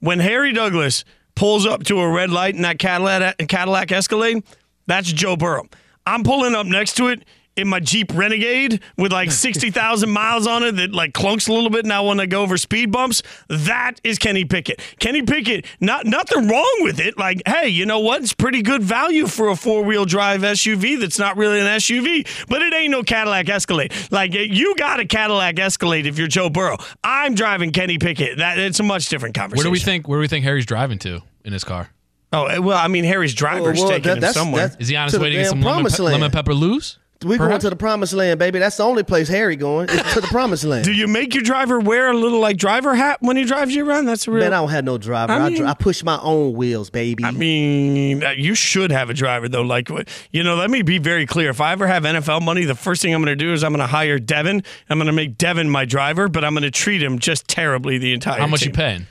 When 0.00 0.18
Harry 0.18 0.52
Douglas 0.52 1.04
pulls 1.34 1.66
up 1.66 1.84
to 1.84 2.00
a 2.00 2.10
red 2.10 2.30
light 2.30 2.54
in 2.54 2.62
that 2.62 2.78
Cadillac, 2.78 3.38
Cadillac 3.48 3.90
Escalade, 3.92 4.42
that's 4.86 5.12
Joe 5.12 5.36
Burrow. 5.36 5.68
I'm 6.06 6.22
pulling 6.24 6.54
up 6.54 6.66
next 6.66 6.96
to 6.96 7.08
it 7.08 7.24
in 7.56 7.68
my 7.68 7.80
Jeep 7.80 8.12
Renegade 8.14 8.80
with 8.96 9.12
like 9.12 9.30
60,000 9.56 10.10
miles 10.10 10.46
on 10.46 10.62
it 10.62 10.72
that 10.76 10.92
like 10.92 11.12
clunks 11.12 11.48
a 11.48 11.52
little 11.52 11.70
bit 11.70 11.84
now 11.84 12.06
when 12.06 12.18
I 12.20 12.26
go 12.26 12.42
over 12.42 12.56
speed 12.56 12.90
bumps. 12.90 13.22
That 13.48 14.00
is 14.04 14.18
Kenny 14.18 14.44
Pickett. 14.44 14.80
Kenny 15.00 15.22
Pickett, 15.22 15.66
not 15.80 16.06
nothing 16.06 16.48
wrong 16.48 16.76
with 16.80 16.98
it. 16.98 17.18
Like, 17.18 17.42
hey, 17.46 17.68
you 17.68 17.84
know 17.86 17.98
what? 18.00 18.22
It's 18.22 18.32
pretty 18.32 18.62
good 18.62 18.82
value 18.82 19.26
for 19.26 19.48
a 19.48 19.56
four-wheel 19.56 20.04
drive 20.06 20.40
SUV 20.42 20.98
that's 20.98 21.18
not 21.18 21.36
really 21.36 21.60
an 21.60 21.66
SUV, 21.66 22.26
but 22.48 22.62
it 22.62 22.72
ain't 22.72 22.90
no 22.90 23.02
Cadillac 23.02 23.48
Escalade. 23.48 23.92
Like 24.10 24.34
eh, 24.34 24.46
you 24.50 24.74
got 24.76 25.00
a 25.00 25.04
Cadillac 25.04 25.58
Escalade 25.58 26.06
if 26.06 26.18
you're 26.18 26.28
Joe 26.28 26.48
Burrow. 26.50 26.78
I'm 27.04 27.34
driving 27.34 27.70
Kenny 27.72 27.98
Pickett. 27.98 28.38
That 28.38 28.58
it's 28.58 28.80
a 28.80 28.82
much 28.82 29.08
different 29.08 29.34
conversation. 29.34 29.58
Where 29.58 29.64
do 29.64 29.70
we 29.72 29.80
think? 29.80 30.08
Where 30.08 30.18
do 30.18 30.20
we 30.22 30.28
think 30.28 30.44
Harry's 30.44 30.66
driving 30.66 30.98
to 31.00 31.20
in 31.44 31.52
his 31.52 31.64
car? 31.64 31.90
Oh, 32.32 32.46
eh, 32.46 32.56
well, 32.58 32.78
I 32.78 32.88
mean, 32.88 33.04
Harry's 33.04 33.34
driver's 33.34 33.78
well, 33.78 33.90
taking 33.90 34.20
that- 34.20 34.22
him 34.28 34.32
somewhere. 34.32 34.72
Is 34.78 34.88
he 34.88 34.96
on 34.96 35.04
his 35.04 35.12
To 35.14 35.20
way 35.20 35.28
to 35.30 35.36
get 35.36 35.48
some 35.48 35.60
lemon, 35.60 35.92
pe- 35.92 36.02
lemon 36.02 36.30
pepper 36.30 36.54
loose? 36.54 36.98
We 37.24 37.38
going 37.38 37.60
to 37.60 37.70
the 37.70 37.76
promised 37.76 38.12
land, 38.12 38.38
baby. 38.38 38.58
That's 38.58 38.76
the 38.76 38.84
only 38.84 39.02
place 39.02 39.28
Harry 39.28 39.56
going. 39.56 39.88
It's 39.90 40.14
to 40.14 40.20
the 40.20 40.26
promised 40.30 40.64
land. 40.64 40.84
Do 40.84 40.92
you 40.92 41.06
make 41.06 41.34
your 41.34 41.42
driver 41.42 41.78
wear 41.78 42.10
a 42.10 42.14
little 42.16 42.40
like 42.40 42.56
driver 42.56 42.94
hat 42.94 43.18
when 43.20 43.36
he 43.36 43.44
drives 43.44 43.74
you 43.74 43.88
around? 43.88 44.06
That's 44.06 44.26
real. 44.26 44.44
Man, 44.44 44.52
I 44.52 44.56
don't 44.60 44.70
have 44.70 44.84
no 44.84 44.98
driver. 44.98 45.32
I 45.32 45.36
I, 45.36 45.48
mean- 45.48 45.58
dri- 45.58 45.66
I 45.66 45.74
push 45.74 46.02
my 46.02 46.18
own 46.20 46.54
wheels, 46.54 46.90
baby. 46.90 47.24
I 47.24 47.30
mean, 47.30 48.24
uh, 48.24 48.30
you 48.30 48.54
should 48.54 48.90
have 48.90 49.10
a 49.10 49.14
driver 49.14 49.48
though. 49.48 49.62
Like, 49.62 49.88
you 50.30 50.42
know, 50.42 50.54
let 50.56 50.70
me 50.70 50.82
be 50.82 50.98
very 50.98 51.26
clear. 51.26 51.50
If 51.50 51.60
I 51.60 51.72
ever 51.72 51.86
have 51.86 52.02
NFL 52.04 52.42
money, 52.42 52.64
the 52.64 52.74
first 52.74 53.02
thing 53.02 53.14
I'm 53.14 53.22
going 53.22 53.36
to 53.36 53.44
do 53.44 53.52
is 53.52 53.62
I'm 53.62 53.72
going 53.72 53.80
to 53.80 53.86
hire 53.86 54.18
Devin. 54.18 54.62
I'm 54.88 54.98
going 54.98 55.06
to 55.06 55.12
make 55.12 55.38
Devin 55.38 55.68
my 55.70 55.84
driver, 55.84 56.28
but 56.28 56.44
I'm 56.44 56.52
going 56.54 56.62
to 56.62 56.70
treat 56.70 57.02
him 57.02 57.18
just 57.18 57.46
terribly 57.48 57.98
the 57.98 58.12
entire. 58.12 58.32
Time. 58.34 58.40
How 58.40 58.46
much 58.46 58.60
team. 58.60 58.70
you 58.70 58.74
paying? 58.74 59.06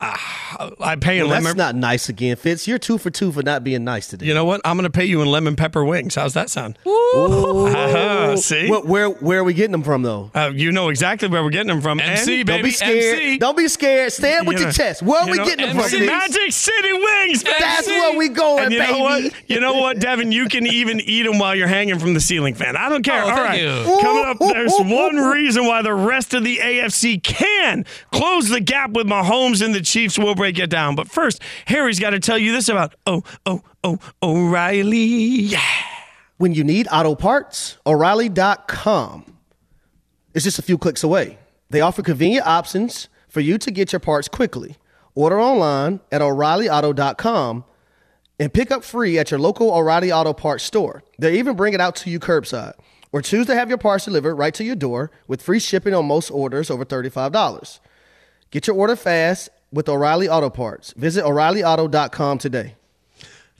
I 0.00 0.96
pay 1.00 1.18
in 1.18 1.24
Well, 1.24 1.32
that's 1.34 1.44
lemon. 1.44 1.56
not 1.58 1.74
nice 1.74 2.08
again, 2.08 2.36
Fitz. 2.36 2.68
You're 2.68 2.78
two 2.78 2.98
for 2.98 3.10
two 3.10 3.32
for 3.32 3.42
not 3.42 3.64
being 3.64 3.82
nice 3.84 4.06
today. 4.08 4.26
you 4.26 4.34
know 4.34 4.44
what? 4.44 4.60
I'm 4.64 4.76
going 4.76 4.84
to 4.90 4.96
pay 4.96 5.04
you 5.04 5.20
in 5.22 5.28
lemon 5.28 5.56
pepper 5.56 5.84
wings. 5.84 6.14
How's 6.14 6.34
that 6.34 6.50
sound? 6.50 6.78
Ooh. 6.86 7.66
Uh-huh, 7.68 8.36
see? 8.36 8.70
Where, 8.70 8.80
where 8.80 9.08
where 9.10 9.38
are 9.40 9.44
we 9.44 9.54
getting 9.54 9.72
them 9.72 9.82
from 9.82 10.02
though? 10.02 10.30
Uh, 10.34 10.50
you 10.54 10.70
know 10.72 10.88
exactly 10.88 11.28
where 11.28 11.42
we're 11.42 11.50
getting 11.50 11.68
them 11.68 11.80
from. 11.80 11.98
MC, 12.00 12.40
and, 12.40 12.46
baby. 12.46 12.58
Don't 12.58 12.62
be 12.64 12.70
scared. 12.70 13.18
MC. 13.18 13.38
Don't 13.38 13.56
be 13.56 13.68
scared. 13.68 14.12
Stand 14.12 14.46
with 14.46 14.54
You 14.56 14.60
your 14.60 14.68
know- 14.68 14.72
chest. 14.72 15.02
Where 15.02 15.20
are 15.22 15.26
we 15.30 15.38
know, 15.38 15.44
getting 15.44 15.66
them 15.66 15.76
from? 15.76 15.84
MC. 15.84 15.98
Fitz? 15.98 16.06
Magic 16.10 16.52
City 16.52 16.92
Wings, 16.92 17.42
baby. 17.42 17.56
That's 17.58 17.86
where 17.88 18.16
we 18.16 18.28
going, 18.28 18.64
and 18.64 18.72
you 18.72 18.78
baby. 18.80 18.92
know 18.92 18.98
what? 19.00 19.32
You 19.48 19.60
know 19.60 19.74
what, 19.74 19.98
Devin? 20.00 20.30
You 20.32 20.48
can 20.48 20.66
even 20.66 21.00
eat 21.04 21.24
them 21.24 21.38
while 21.38 21.54
you're 21.56 21.66
hanging 21.66 21.98
from 21.98 22.14
the 22.14 22.20
ceiling 22.20 22.54
fan. 22.54 22.76
I 22.76 22.88
don't 22.88 23.02
care. 23.02 23.22
Oh, 23.24 23.28
All 23.30 23.36
thank 23.36 23.48
right. 23.48 23.62
you. 23.62 23.98
Coming 24.00 24.24
up, 24.26 24.38
there's 24.38 24.74
one 24.78 25.16
reason 25.16 25.66
why 25.66 25.82
the 25.82 25.94
rest 25.94 26.34
of 26.34 26.44
the 26.44 26.58
AFC 26.58 27.22
can 27.22 27.84
close 28.12 28.48
the 28.48 28.60
gap 28.60 28.90
with 28.92 29.06
Mahomes 29.06 29.64
and 29.64 29.74
the 29.74 29.80
Chiefs. 29.88 30.18
We'll 30.18 30.34
break 30.34 30.58
it 30.58 30.70
down. 30.70 30.94
But 30.94 31.08
first, 31.08 31.42
Harry's 31.66 31.98
got 31.98 32.10
to 32.10 32.20
tell 32.20 32.38
you 32.38 32.52
this 32.52 32.68
about 32.68 32.94
oh 33.06 33.22
oh 33.46 33.62
oh 33.82 33.98
O'Reilly. 34.22 35.06
Yeah. 35.06 35.62
When 36.36 36.54
you 36.54 36.62
need 36.62 36.86
auto 36.92 37.14
parts, 37.14 37.78
O'Reilly.com 37.84 39.34
is 40.34 40.44
just 40.44 40.58
a 40.58 40.62
few 40.62 40.78
clicks 40.78 41.02
away. 41.02 41.38
They 41.70 41.80
offer 41.80 42.02
convenient 42.02 42.46
options 42.46 43.08
for 43.28 43.40
you 43.40 43.58
to 43.58 43.70
get 43.70 43.92
your 43.92 44.00
parts 44.00 44.28
quickly. 44.28 44.76
Order 45.14 45.40
online 45.40 46.00
at 46.12 46.22
O'ReillyAuto.com 46.22 47.64
and 48.38 48.54
pick 48.54 48.70
up 48.70 48.84
free 48.84 49.18
at 49.18 49.30
your 49.30 49.40
local 49.40 49.74
O'Reilly 49.74 50.12
Auto 50.12 50.32
Parts 50.32 50.62
store. 50.62 51.02
They'll 51.18 51.34
even 51.34 51.56
bring 51.56 51.74
it 51.74 51.80
out 51.80 51.96
to 51.96 52.10
you 52.10 52.20
curbside. 52.20 52.74
Or 53.10 53.22
choose 53.22 53.46
to 53.46 53.54
have 53.54 53.68
your 53.68 53.78
parts 53.78 54.04
delivered 54.04 54.34
right 54.36 54.54
to 54.54 54.64
your 54.64 54.76
door 54.76 55.10
with 55.26 55.42
free 55.42 55.58
shipping 55.58 55.94
on 55.94 56.06
most 56.06 56.30
orders 56.30 56.70
over 56.70 56.84
$35. 56.84 57.80
Get 58.50 58.66
your 58.66 58.76
order 58.76 58.96
fast 58.96 59.48
with 59.72 59.88
O'Reilly 59.88 60.28
Auto 60.28 60.50
Parts. 60.50 60.92
Visit 60.96 61.24
O'ReillyAuto.com 61.24 62.38
today. 62.38 62.74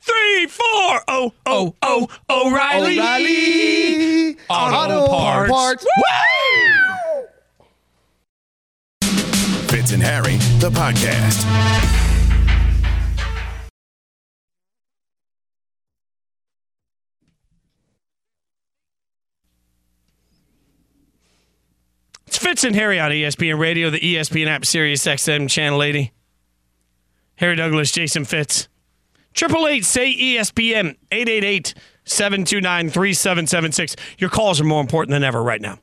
Three, 0.00 0.46
four, 0.46 1.02
oh, 1.08 1.32
oh, 1.44 1.74
oh, 1.82 2.08
O'Reilly. 2.30 2.98
O'Reilly 2.98 4.36
Auto 4.48 5.06
Parts. 5.06 5.86
Fitz 9.68 9.92
and 9.92 10.02
Harry, 10.02 10.36
the 10.60 10.70
podcast. 10.70 11.97
Fitz 22.38 22.64
and 22.64 22.74
Harry 22.74 23.00
on 23.00 23.10
ESPN 23.10 23.58
Radio, 23.58 23.90
the 23.90 24.00
ESPN 24.00 24.46
app, 24.46 24.64
Sirius 24.64 25.04
XM 25.04 25.48
channel 25.50 25.82
80. 25.82 26.12
Harry 27.36 27.56
Douglas, 27.56 27.90
Jason 27.92 28.24
Fitz. 28.24 28.68
Triple 29.34 29.68
eight 29.68 29.84
say 29.84 30.12
ESPN 30.14 30.96
888 31.12 31.74
729 32.04 32.90
3776. 32.90 33.96
Your 34.18 34.30
calls 34.30 34.60
are 34.60 34.64
more 34.64 34.80
important 34.80 35.12
than 35.12 35.22
ever 35.22 35.42
right 35.42 35.60
now 35.60 35.78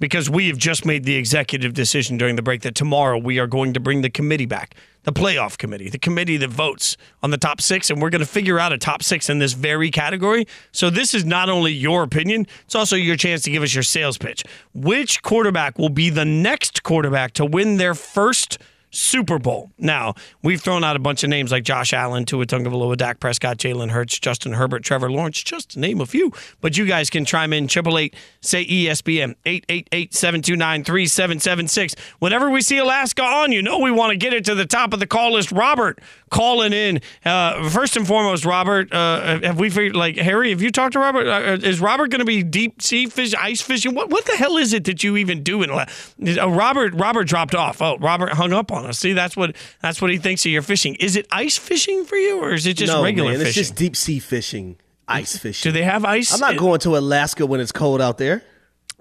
because 0.00 0.28
we 0.28 0.48
have 0.48 0.56
just 0.56 0.84
made 0.84 1.04
the 1.04 1.14
executive 1.14 1.74
decision 1.74 2.16
during 2.18 2.34
the 2.34 2.42
break 2.42 2.62
that 2.62 2.74
tomorrow 2.74 3.18
we 3.18 3.38
are 3.38 3.46
going 3.46 3.72
to 3.74 3.80
bring 3.80 4.02
the 4.02 4.10
committee 4.10 4.46
back, 4.46 4.74
the 5.04 5.12
playoff 5.12 5.56
committee, 5.56 5.88
the 5.88 5.98
committee 5.98 6.36
that 6.38 6.50
votes 6.50 6.96
on 7.22 7.30
the 7.30 7.38
top 7.38 7.60
six, 7.60 7.90
and 7.90 8.02
we're 8.02 8.10
going 8.10 8.20
to 8.20 8.26
figure 8.26 8.58
out 8.58 8.72
a 8.72 8.78
top 8.78 9.02
six 9.02 9.30
in 9.30 9.38
this 9.38 9.52
very 9.52 9.90
category. 9.90 10.46
So 10.72 10.90
this 10.90 11.14
is 11.14 11.24
not 11.24 11.48
only 11.48 11.72
your 11.72 12.02
opinion, 12.02 12.46
it's 12.64 12.74
also 12.74 12.96
your 12.96 13.16
chance 13.16 13.42
to 13.42 13.50
give 13.50 13.62
us 13.62 13.74
your 13.74 13.84
sales 13.84 14.18
pitch. 14.18 14.42
Which 14.74 15.22
quarterback 15.22 15.78
will 15.78 15.90
be 15.90 16.10
the 16.10 16.24
next 16.24 16.82
quarterback 16.82 17.32
to 17.34 17.44
win 17.44 17.76
their 17.76 17.94
first 17.94 18.58
Super 18.90 19.38
Bowl. 19.38 19.70
Now, 19.78 20.14
we've 20.42 20.60
thrown 20.60 20.84
out 20.84 20.96
a 20.96 20.98
bunch 20.98 21.22
of 21.22 21.30
names 21.30 21.52
like 21.52 21.64
Josh 21.64 21.92
Allen, 21.92 22.24
Tua 22.24 22.46
Tagovailoa, 22.46 22.96
Dak 22.96 23.20
Prescott, 23.20 23.58
Jalen 23.58 23.90
Hurts, 23.90 24.18
Justin 24.18 24.54
Herbert, 24.54 24.82
Trevor 24.82 25.10
Lawrence, 25.10 25.42
just 25.42 25.70
to 25.70 25.80
name 25.80 26.00
a 26.00 26.06
few. 26.06 26.32
But 26.60 26.76
you 26.76 26.86
guys 26.86 27.10
can 27.10 27.24
chime 27.24 27.52
in, 27.52 27.64
888 27.64 28.14
say 28.40 28.64
ESPN, 28.66 29.34
888-729-3776. 29.44 31.98
Whenever 32.18 32.50
we 32.50 32.62
see 32.62 32.78
Alaska 32.78 33.22
on, 33.22 33.52
you 33.52 33.62
know 33.62 33.78
we 33.78 33.90
want 33.90 34.10
to 34.10 34.16
get 34.16 34.32
it 34.32 34.44
to 34.46 34.54
the 34.54 34.66
top 34.66 34.92
of 34.92 35.00
the 35.00 35.06
call 35.06 35.32
list. 35.34 35.52
Robert 35.52 36.00
calling 36.30 36.72
in. 36.72 37.00
Uh, 37.24 37.68
first 37.68 37.96
and 37.96 38.06
foremost, 38.06 38.44
Robert, 38.44 38.92
uh, 38.92 39.40
have 39.40 39.58
we 39.58 39.68
figured, 39.68 39.94
like, 39.94 40.16
Harry, 40.16 40.50
have 40.50 40.62
you 40.62 40.70
talked 40.70 40.94
to 40.94 40.98
Robert? 40.98 41.26
Uh, 41.26 41.58
is 41.62 41.80
Robert 41.80 42.10
going 42.10 42.20
to 42.20 42.24
be 42.24 42.42
deep 42.42 42.80
sea 42.80 43.06
fish, 43.06 43.34
ice 43.34 43.60
fishing? 43.60 43.94
What, 43.94 44.08
what 44.10 44.24
the 44.24 44.36
hell 44.36 44.56
is 44.56 44.72
it 44.72 44.84
that 44.84 45.02
you 45.04 45.16
even 45.16 45.42
do 45.42 45.62
in 45.62 45.70
Alaska? 45.70 46.42
Uh, 46.42 46.48
Robert, 46.48 46.94
Robert 46.94 47.24
dropped 47.24 47.54
off. 47.54 47.82
Oh, 47.82 47.98
Robert 47.98 48.32
hung 48.32 48.52
up 48.52 48.72
on 48.72 48.86
us. 48.86 48.98
See, 48.98 49.12
that's 49.12 49.36
what 49.36 49.56
that's 49.82 50.00
what 50.00 50.10
he 50.10 50.18
thinks 50.18 50.44
of 50.46 50.52
your 50.52 50.62
fishing. 50.62 50.94
Is 50.96 51.16
it 51.16 51.26
ice 51.30 51.58
fishing 51.58 52.04
for 52.04 52.16
you, 52.16 52.40
or 52.40 52.52
is 52.52 52.66
it 52.66 52.76
just 52.76 52.92
no, 52.92 53.02
regular 53.02 53.32
man, 53.32 53.40
it's 53.40 53.50
fishing? 53.50 53.60
just 53.62 53.74
deep 53.76 53.96
sea 53.96 54.18
fishing, 54.18 54.76
ice 55.08 55.36
fishing. 55.36 55.72
do 55.72 55.78
they 55.78 55.84
have 55.84 56.04
ice? 56.04 56.32
I'm 56.32 56.40
not 56.40 56.56
going 56.56 56.80
to 56.80 56.96
Alaska 56.96 57.46
when 57.46 57.60
it's 57.60 57.72
cold 57.72 58.00
out 58.00 58.18
there. 58.18 58.42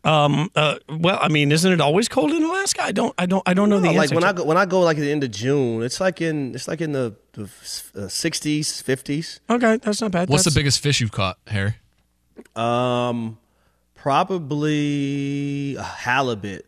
Um. 0.03 0.49
Uh. 0.55 0.75
Well, 0.89 1.19
I 1.21 1.27
mean, 1.27 1.51
isn't 1.51 1.71
it 1.71 1.81
always 1.81 2.07
cold 2.07 2.31
in 2.31 2.43
Alaska? 2.43 2.83
I 2.83 2.91
don't. 2.91 3.13
I 3.17 3.25
don't. 3.25 3.43
I 3.45 3.53
don't 3.53 3.69
know 3.69 3.79
the 3.79 3.87
No, 3.91 3.93
like 3.93 4.11
when 4.11 4.21
to 4.21 4.27
I 4.27 4.33
go 4.33 4.43
when 4.45 4.57
I 4.57 4.65
go 4.65 4.79
like 4.81 4.97
at 4.97 5.01
the 5.01 5.11
end 5.11 5.23
of 5.23 5.31
June, 5.31 5.83
it's 5.83 5.99
like 5.99 6.21
in 6.21 6.55
it's 6.55 6.67
like 6.67 6.81
in 6.81 6.91
the, 6.93 7.15
the 7.33 7.43
uh, 7.43 8.07
60s, 8.07 8.83
50s. 8.83 9.39
Okay, 9.49 9.77
that's 9.83 10.01
not 10.01 10.11
bad. 10.11 10.29
What's 10.29 10.43
That's- 10.43 10.53
the 10.53 10.59
biggest 10.59 10.79
fish 10.81 11.01
you've 11.01 11.11
caught, 11.11 11.37
Harry? 11.47 11.75
Um, 12.55 13.37
probably 13.95 15.75
a 15.75 15.83
halibut. 15.83 16.65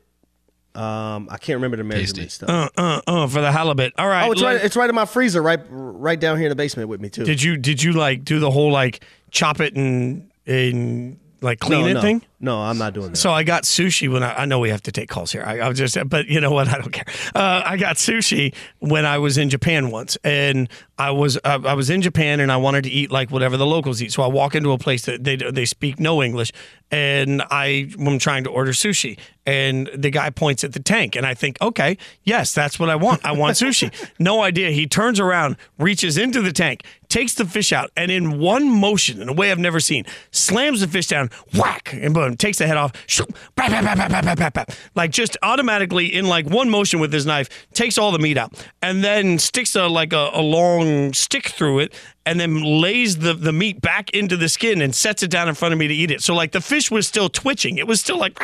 Um, 0.74 1.28
I 1.30 1.38
can't 1.38 1.58
remember 1.58 1.76
the 1.78 1.84
measurement 1.84 2.16
Tasty. 2.16 2.30
stuff. 2.30 2.50
Uh, 2.50 2.70
uh, 2.78 3.02
uh, 3.06 3.28
for 3.28 3.42
the 3.42 3.52
halibut. 3.52 3.92
All 3.98 4.08
right. 4.08 4.28
oh, 4.28 4.32
it's 4.32 4.42
let- 4.42 4.56
right. 4.56 4.66
It's 4.66 4.76
right 4.78 4.90
in 4.90 4.96
my 4.96 5.06
freezer, 5.06 5.42
right, 5.42 5.60
right 5.70 6.20
down 6.20 6.38
here 6.38 6.46
in 6.46 6.50
the 6.50 6.56
basement 6.56 6.88
with 6.88 7.02
me 7.02 7.10
too. 7.10 7.24
Did 7.26 7.42
you 7.44 7.58
did 7.58 7.84
you 7.84 7.92
like 7.94 8.24
do 8.24 8.40
the 8.40 8.50
whole 8.52 8.72
like 8.72 9.04
chop 9.32 9.60
it 9.60 9.76
and 9.76 10.30
and 10.48 11.20
like 11.42 11.60
clean 11.60 11.82
no, 11.82 11.88
it 11.88 11.94
no. 11.96 12.02
thing? 12.02 12.22
No, 12.40 12.60
I'm 12.60 12.78
not 12.78 12.94
doing 12.94 13.10
that. 13.10 13.18
So 13.18 13.32
I 13.32 13.44
got 13.44 13.64
sushi 13.64 14.12
when 14.12 14.24
I, 14.24 14.42
I 14.42 14.46
know 14.46 14.60
we 14.60 14.70
have 14.70 14.82
to 14.84 14.92
take 14.92 15.10
calls 15.10 15.32
here. 15.32 15.44
I, 15.46 15.60
I 15.60 15.70
was 15.70 15.78
just, 15.78 15.98
but 16.08 16.28
you 16.28 16.40
know 16.42 16.52
what? 16.52 16.68
I 16.74 16.78
don't 16.78 16.92
care. 16.92 17.06
Uh, 17.36 17.62
I 17.66 17.78
got 17.78 17.98
sushi 17.98 18.54
when 18.80 19.06
I 19.06 19.18
was 19.18 19.38
in 19.38 19.50
Japan 19.50 19.92
once, 19.92 20.18
and 20.24 20.70
I 20.98 21.12
was 21.12 21.38
uh, 21.44 21.60
I 21.66 21.74
was 21.74 21.90
in 21.90 22.02
Japan 22.02 22.40
and 22.40 22.52
I 22.52 22.58
wanted 22.58 22.84
to 22.84 22.90
eat 22.90 23.12
like 23.12 23.32
whatever 23.32 23.58
the 23.58 23.66
locals 23.66 24.02
eat. 24.02 24.12
So 24.12 24.24
I 24.24 24.28
walk 24.28 24.56
into 24.56 24.72
a 24.72 24.78
place 24.78 25.06
that 25.06 25.24
they 25.24 25.36
they 25.36 25.66
speak 25.66 26.00
no 26.00 26.22
English, 26.22 26.52
and 26.92 27.42
I 27.50 27.92
am 28.00 28.20
trying 28.20 28.44
to 28.44 28.50
order 28.50 28.72
sushi, 28.72 29.18
and 29.46 29.90
the 29.96 30.10
guy 30.10 30.30
points 30.30 30.64
at 30.64 30.74
the 30.74 30.80
tank, 30.80 31.16
and 31.16 31.26
I 31.26 31.34
think, 31.34 31.58
okay, 31.62 31.98
yes, 32.24 32.54
that's 32.54 32.80
what 32.80 32.90
I 32.90 32.96
want. 32.96 33.26
I 33.26 33.32
want 33.32 33.56
sushi. 33.56 33.92
no 34.20 34.42
idea. 34.42 34.72
He 34.72 34.88
turns 34.88 35.20
around, 35.20 35.58
reaches 35.80 36.18
into 36.18 36.42
the 36.42 36.52
tank, 36.52 36.84
takes 37.12 37.34
the 37.34 37.46
fish 37.46 37.74
out, 37.74 37.92
and 37.98 38.10
in 38.10 38.40
one 38.40 38.70
motion, 38.70 39.22
in 39.22 39.28
a 39.28 39.34
way 39.34 39.52
I've 39.52 39.60
never 39.60 39.82
seen, 39.82 40.06
slams 40.32 40.80
the 40.80 40.88
fish 40.88 41.08
down, 41.08 41.30
whack, 41.54 41.94
and 41.94 42.14
boom, 42.14 42.38
takes 42.38 42.58
the 42.58 42.66
head 42.66 42.78
off, 42.78 42.94
shoop, 43.06 43.38
bap, 43.56 43.70
bap, 43.70 44.54
bap, 44.54 44.72
like 44.96 45.12
just 45.12 45.38
automatically 45.44 46.08
in 46.08 46.26
like 46.28 46.50
one 46.50 46.70
motion 46.70 47.02
with 47.02 47.12
his 47.12 47.26
knife, 47.26 47.50
takes 47.74 47.98
all 47.98 48.12
the 48.14 48.20
meat 48.20 48.38
out, 48.38 48.54
and 48.82 49.04
then 49.04 49.38
sticks 49.38 49.76
a 49.76 49.88
like 49.88 50.14
a, 50.14 50.30
a 50.34 50.42
long 50.42 51.12
stick 51.14 51.48
through 51.48 51.80
it 51.80 51.94
and 52.32 52.40
then 52.40 52.62
lays 52.64 53.18
the, 53.18 53.34
the 53.34 53.52
meat 53.52 53.82
back 53.82 54.10
into 54.12 54.38
the 54.38 54.48
skin 54.48 54.82
and 54.82 54.96
sets 54.96 55.22
it 55.22 55.30
down 55.30 55.50
in 55.50 55.56
front 55.56 55.74
of 55.74 55.80
me 55.80 55.88
to 55.88 55.94
eat 55.94 56.12
it. 56.12 56.22
So 56.22 56.34
like 56.34 56.52
the 56.54 56.62
fish 56.62 56.90
was 56.90 57.06
still 57.08 57.28
twitching. 57.30 57.78
It 57.78 57.88
was 57.88 58.00
still 58.00 58.18
like 58.18 58.40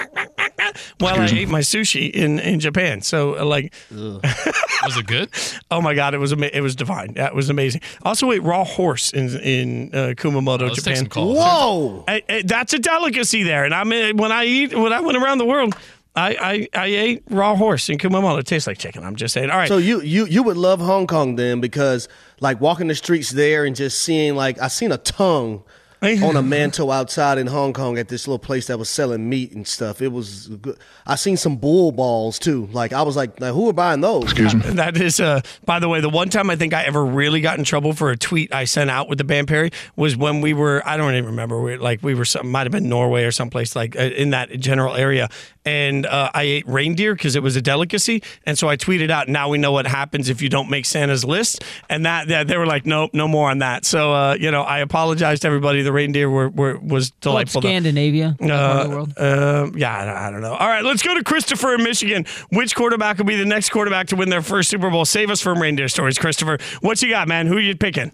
while 0.99 1.19
I 1.19 1.25
ate 1.25 1.47
my 1.49 1.61
sushi 1.61 2.11
in, 2.11 2.39
in 2.39 2.59
Japan. 2.59 3.01
So 3.01 3.37
uh, 3.39 3.45
like 3.45 3.73
Was 3.91 4.97
it 4.97 5.07
good? 5.07 5.29
Oh 5.71 5.81
my 5.81 5.93
god, 5.93 6.13
it 6.13 6.17
was 6.19 6.33
ama- 6.33 6.49
it 6.53 6.61
was 6.61 6.75
divine. 6.75 7.13
That 7.13 7.33
was 7.33 7.49
amazing. 7.49 7.81
Also 8.03 8.31
ate 8.31 8.43
raw 8.43 8.63
horse 8.63 9.11
in 9.11 9.29
in 9.39 9.89
uh, 9.93 10.13
Kumamoto, 10.15 10.61
Let's 10.67 10.75
take 10.75 10.83
Japan. 10.83 10.95
some 10.97 11.07
calls. 11.07 11.37
Whoa! 11.37 12.03
I- 12.07 12.23
I- 12.29 12.41
that's 12.45 12.73
a 12.73 12.79
delicacy 12.79 13.43
there. 13.43 13.65
And 13.65 13.73
I 13.73 13.83
mean, 13.83 14.17
when 14.17 14.31
I 14.31 14.45
eat 14.45 14.77
when 14.77 14.93
I 14.93 15.01
went 15.01 15.17
around 15.17 15.37
the 15.39 15.45
world, 15.45 15.75
I 16.17 16.67
I, 16.73 16.79
I 16.81 16.85
ate 16.87 17.23
raw 17.29 17.55
horse 17.55 17.89
in 17.89 17.97
Kumamoto. 17.99 18.39
It 18.39 18.47
tastes 18.47 18.67
like 18.67 18.79
chicken. 18.79 19.03
I'm 19.03 19.15
just 19.15 19.33
saying. 19.33 19.51
All 19.51 19.57
right. 19.57 19.67
So 19.67 19.77
you 19.77 20.01
you 20.01 20.25
you 20.25 20.41
would 20.43 20.57
love 20.57 20.81
Hong 20.81 21.05
Kong 21.07 21.35
then 21.35 21.61
because 21.61 22.09
like 22.41 22.59
walking 22.59 22.87
the 22.87 22.95
streets 22.95 23.29
there 23.29 23.65
and 23.65 23.75
just 23.75 23.99
seeing 23.99 24.35
like 24.35 24.59
I 24.59 24.67
seen 24.67 24.91
a 24.91 24.97
tongue 24.97 25.63
on 26.01 26.35
a 26.35 26.41
mantle 26.41 26.91
outside 26.91 27.37
in 27.37 27.47
Hong 27.47 27.73
Kong 27.73 27.97
at 27.97 28.07
this 28.07 28.27
little 28.27 28.39
place 28.39 28.67
that 28.67 28.77
was 28.77 28.89
selling 28.89 29.27
meat 29.27 29.51
and 29.53 29.67
stuff. 29.67 30.01
It 30.01 30.09
was 30.09 30.47
good. 30.47 30.77
I 31.05 31.15
seen 31.15 31.37
some 31.37 31.55
bull 31.55 31.91
balls 31.91 32.37
too. 32.37 32.67
Like 32.71 32.93
I 32.93 33.01
was 33.01 33.15
like, 33.15 33.39
now, 33.39 33.53
who 33.53 33.67
are 33.69 33.73
buying 33.73 34.01
those? 34.01 34.23
Excuse 34.23 34.53
me. 34.53 34.61
That 34.61 34.97
is, 34.97 35.19
uh, 35.19 35.41
by 35.65 35.79
the 35.79 35.89
way, 35.89 35.99
the 36.01 36.09
one 36.09 36.29
time 36.29 36.49
I 36.49 36.55
think 36.55 36.73
I 36.73 36.83
ever 36.83 37.03
really 37.03 37.41
got 37.41 37.57
in 37.57 37.63
trouble 37.63 37.93
for 37.93 38.11
a 38.11 38.17
tweet 38.17 38.53
I 38.53 38.65
sent 38.65 38.89
out 38.89 39.09
with 39.09 39.17
the 39.17 39.23
band 39.23 39.47
Perry 39.47 39.71
was 39.95 40.15
when 40.15 40.41
we 40.41 40.53
were, 40.53 40.83
I 40.85 40.97
don't 40.97 41.13
even 41.15 41.25
remember, 41.25 41.61
we, 41.61 41.77
like 41.77 42.03
we 42.03 42.13
were, 42.13 42.25
some, 42.25 42.51
might 42.51 42.63
have 42.63 42.71
been 42.71 42.89
Norway 42.89 43.23
or 43.23 43.31
someplace 43.31 43.75
like 43.75 43.95
uh, 43.95 44.03
in 44.03 44.29
that 44.31 44.51
general 44.59 44.95
area. 44.95 45.29
And 45.65 46.05
uh, 46.05 46.31
I 46.33 46.43
ate 46.43 46.67
reindeer 46.67 47.13
because 47.13 47.35
it 47.35 47.43
was 47.43 47.57
a 47.57 47.61
delicacy. 47.61 48.23
And 48.45 48.57
so 48.57 48.69
I 48.69 48.77
tweeted 48.77 49.09
out, 49.09 49.27
now 49.27 49.49
we 49.49 49.57
know 49.57 49.73
what 49.73 49.85
happens 49.85 50.29
if 50.29 50.41
you 50.41 50.47
don't 50.47 50.69
make 50.69 50.85
Santa's 50.85 51.25
list. 51.25 51.61
And 51.89 52.05
that, 52.05 52.29
that 52.29 52.47
they 52.47 52.57
were 52.57 52.65
like, 52.65 52.85
nope, 52.85 53.11
no 53.13 53.27
more 53.27 53.49
on 53.49 53.57
that. 53.59 53.83
So, 53.83 54.13
uh, 54.13 54.37
you 54.39 54.49
know, 54.49 54.61
I 54.61 54.79
apologize 54.79 55.41
to 55.41 55.47
everybody 55.47 55.81
the 55.87 55.93
reindeer 55.93 56.29
were, 56.29 56.49
were 56.49 56.77
was 56.77 57.09
Call 57.09 57.17
it 57.17 57.21
delightful. 57.21 57.61
though. 57.61 57.69
Scandinavia. 57.69 58.35
that 58.39 58.47
part 58.49 58.77
of 58.77 58.83
the 58.89 58.95
world. 58.95 59.13
Uh, 59.17 59.71
yeah, 59.75 59.97
I 60.01 60.05
don't, 60.05 60.15
I 60.15 60.31
don't 60.31 60.41
know. 60.41 60.53
All 60.53 60.67
right, 60.67 60.83
let's 60.83 61.01
go 61.01 61.15
to 61.15 61.23
Christopher 61.23 61.73
in 61.75 61.83
Michigan. 61.83 62.25
Which 62.51 62.75
quarterback 62.75 63.17
will 63.17 63.25
be 63.25 63.35
the 63.37 63.45
next 63.45 63.69
quarterback 63.69 64.07
to 64.07 64.15
win 64.15 64.29
their 64.29 64.41
first 64.41 64.69
Super 64.69 64.89
Bowl? 64.89 65.05
Save 65.05 65.29
us 65.31 65.41
from 65.41 65.61
reindeer 65.61 65.87
stories, 65.87 66.17
Christopher. 66.19 66.57
What 66.81 67.01
you 67.01 67.09
got, 67.09 67.27
man? 67.27 67.47
Who 67.47 67.57
are 67.57 67.61
you 67.61 67.75
picking? 67.75 68.11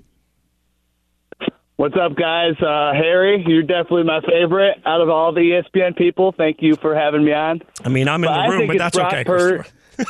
What's 1.76 1.96
up, 1.98 2.16
guys? 2.16 2.54
Uh, 2.62 2.94
Harry, 2.94 3.44
you're 3.48 3.64
definitely 3.64 4.04
my 4.04 4.22
favorite 4.22 4.78
out 4.86 5.02
of 5.02 5.10
all 5.10 5.34
the 5.34 5.42
ESPN 5.42 5.98
people. 5.98 6.32
Thank 6.32 6.62
you 6.62 6.76
for 6.76 6.96
having 6.96 7.26
me 7.26 7.34
on. 7.34 7.62
I 7.84 7.90
mean, 7.90 8.08
I'm 8.08 8.24
in 8.24 8.30
But 8.30 8.46
the 8.46 8.52
room, 8.52 8.68
but 8.68 8.78
that's 8.78 8.96
Brock 8.96 9.14
okay. 9.14 9.24
Pur- 9.24 9.66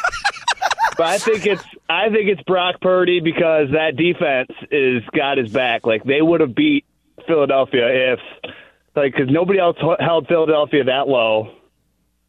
But 0.96 1.08
I 1.08 1.18
think 1.18 1.48
it's 1.48 1.64
I 1.90 2.10
think 2.10 2.30
it's 2.30 2.42
Brock 2.44 2.76
Purdy 2.80 3.20
because 3.20 3.70
that 3.72 3.96
defense 3.96 4.50
is 4.70 5.02
got 5.16 5.40
his 5.40 5.52
back. 5.52 5.88
Like 5.88 6.04
they 6.04 6.22
would 6.22 6.40
have 6.42 6.54
beat 6.54 6.86
Philadelphia 7.28 8.14
if 8.14 8.20
like 8.96 9.14
because 9.14 9.32
nobody 9.32 9.60
else 9.60 9.78
held 10.00 10.28
Philadelphia 10.28 10.84
that 10.86 11.08
low. 11.08 11.56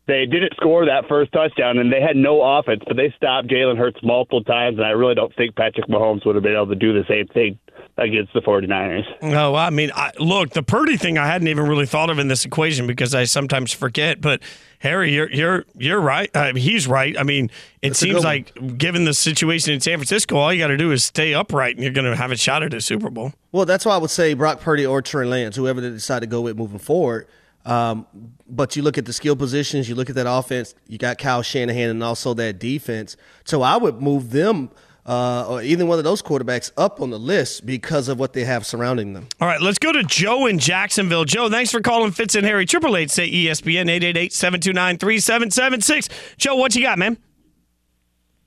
They 0.06 0.26
didn't 0.26 0.52
score 0.56 0.84
that 0.84 1.08
first 1.08 1.32
touchdown, 1.32 1.78
and 1.78 1.90
they 1.90 2.02
had 2.02 2.14
no 2.14 2.42
offense, 2.42 2.82
but 2.86 2.94
they 2.94 3.12
stopped 3.16 3.48
Jalen 3.48 3.78
Hurts 3.78 4.00
multiple 4.02 4.44
times, 4.44 4.76
and 4.76 4.86
I 4.86 4.90
really 4.90 5.14
don't 5.14 5.34
think 5.34 5.56
Patrick 5.56 5.88
Mahomes 5.88 6.26
would 6.26 6.34
have 6.34 6.44
been 6.44 6.52
able 6.54 6.66
to 6.66 6.74
do 6.74 6.92
the 6.92 7.06
same 7.08 7.26
thing 7.28 7.58
against 7.96 8.32
the 8.32 8.40
49ers. 8.40 9.04
No, 9.22 9.54
I 9.54 9.70
mean, 9.70 9.90
I, 9.94 10.10
look, 10.18 10.50
the 10.50 10.62
Purdy 10.62 10.96
thing 10.96 11.16
I 11.16 11.26
hadn't 11.26 11.48
even 11.48 11.66
really 11.66 11.86
thought 11.86 12.10
of 12.10 12.18
in 12.18 12.28
this 12.28 12.44
equation 12.44 12.86
because 12.86 13.14
I 13.14 13.24
sometimes 13.24 13.72
forget. 13.72 14.20
But 14.20 14.42
Harry, 14.80 15.12
you're 15.14 15.30
you're 15.30 15.64
you're 15.76 16.00
right. 16.00 16.28
Uh, 16.34 16.54
he's 16.54 16.88
right. 16.88 17.16
I 17.18 17.22
mean, 17.22 17.50
it 17.82 17.90
That's 17.90 18.00
seems 18.00 18.24
like 18.24 18.52
given 18.76 19.04
the 19.04 19.14
situation 19.14 19.72
in 19.72 19.80
San 19.80 19.98
Francisco, 19.98 20.36
all 20.36 20.52
you 20.52 20.58
got 20.58 20.68
to 20.68 20.76
do 20.76 20.90
is 20.90 21.04
stay 21.04 21.34
upright, 21.34 21.76
and 21.76 21.84
you're 21.84 21.92
going 21.92 22.10
to 22.10 22.16
have 22.16 22.32
a 22.32 22.36
shot 22.36 22.62
at 22.62 22.74
a 22.74 22.80
Super 22.80 23.10
Bowl. 23.10 23.32
Well, 23.52 23.64
that's 23.64 23.86
why 23.86 23.94
I 23.94 23.98
would 23.98 24.10
say 24.10 24.34
Brock 24.34 24.60
Purdy 24.60 24.84
or 24.84 25.00
Trey 25.00 25.24
Lance, 25.24 25.56
whoever 25.56 25.80
they 25.80 25.90
decide 25.90 26.20
to 26.20 26.26
go 26.26 26.40
with 26.40 26.56
moving 26.56 26.80
forward. 26.80 27.28
Um, 27.64 28.06
but 28.46 28.76
you 28.76 28.82
look 28.82 28.98
at 28.98 29.06
the 29.06 29.12
skill 29.12 29.36
positions, 29.36 29.88
you 29.88 29.94
look 29.94 30.10
at 30.10 30.16
that 30.16 30.30
offense, 30.30 30.74
you 30.86 30.98
got 30.98 31.16
Kyle 31.16 31.42
Shanahan 31.42 31.88
and 31.88 32.04
also 32.04 32.34
that 32.34 32.58
defense. 32.58 33.16
So 33.44 33.62
I 33.62 33.76
would 33.78 34.02
move 34.02 34.32
them 34.32 34.70
uh, 35.06 35.46
or 35.48 35.62
either 35.62 35.86
one 35.86 35.98
of 35.98 36.04
those 36.04 36.22
quarterbacks 36.22 36.72
up 36.76 37.00
on 37.00 37.10
the 37.10 37.18
list 37.18 37.66
because 37.66 38.08
of 38.08 38.18
what 38.18 38.32
they 38.32 38.44
have 38.44 38.64
surrounding 38.66 39.12
them. 39.12 39.26
All 39.40 39.48
right, 39.48 39.60
let's 39.60 39.78
go 39.78 39.92
to 39.92 40.02
Joe 40.02 40.46
in 40.46 40.58
Jacksonville. 40.58 41.24
Joe, 41.24 41.48
thanks 41.48 41.70
for 41.70 41.80
calling 41.80 42.10
Fitz 42.10 42.34
and 42.34 42.46
Harry. 42.46 42.66
Triple 42.66 42.96
eight 42.96 43.10
say 43.10 43.30
ESPN 43.30 43.88
eight 43.88 44.04
eight 44.04 44.16
eight 44.16 44.32
seven 44.32 44.60
two 44.60 44.72
nine 44.72 44.98
three 44.98 45.18
seven 45.18 45.50
seven 45.50 45.80
six. 45.80 46.08
Joe, 46.36 46.56
what 46.56 46.74
you 46.74 46.82
got, 46.82 46.98
man? 46.98 47.18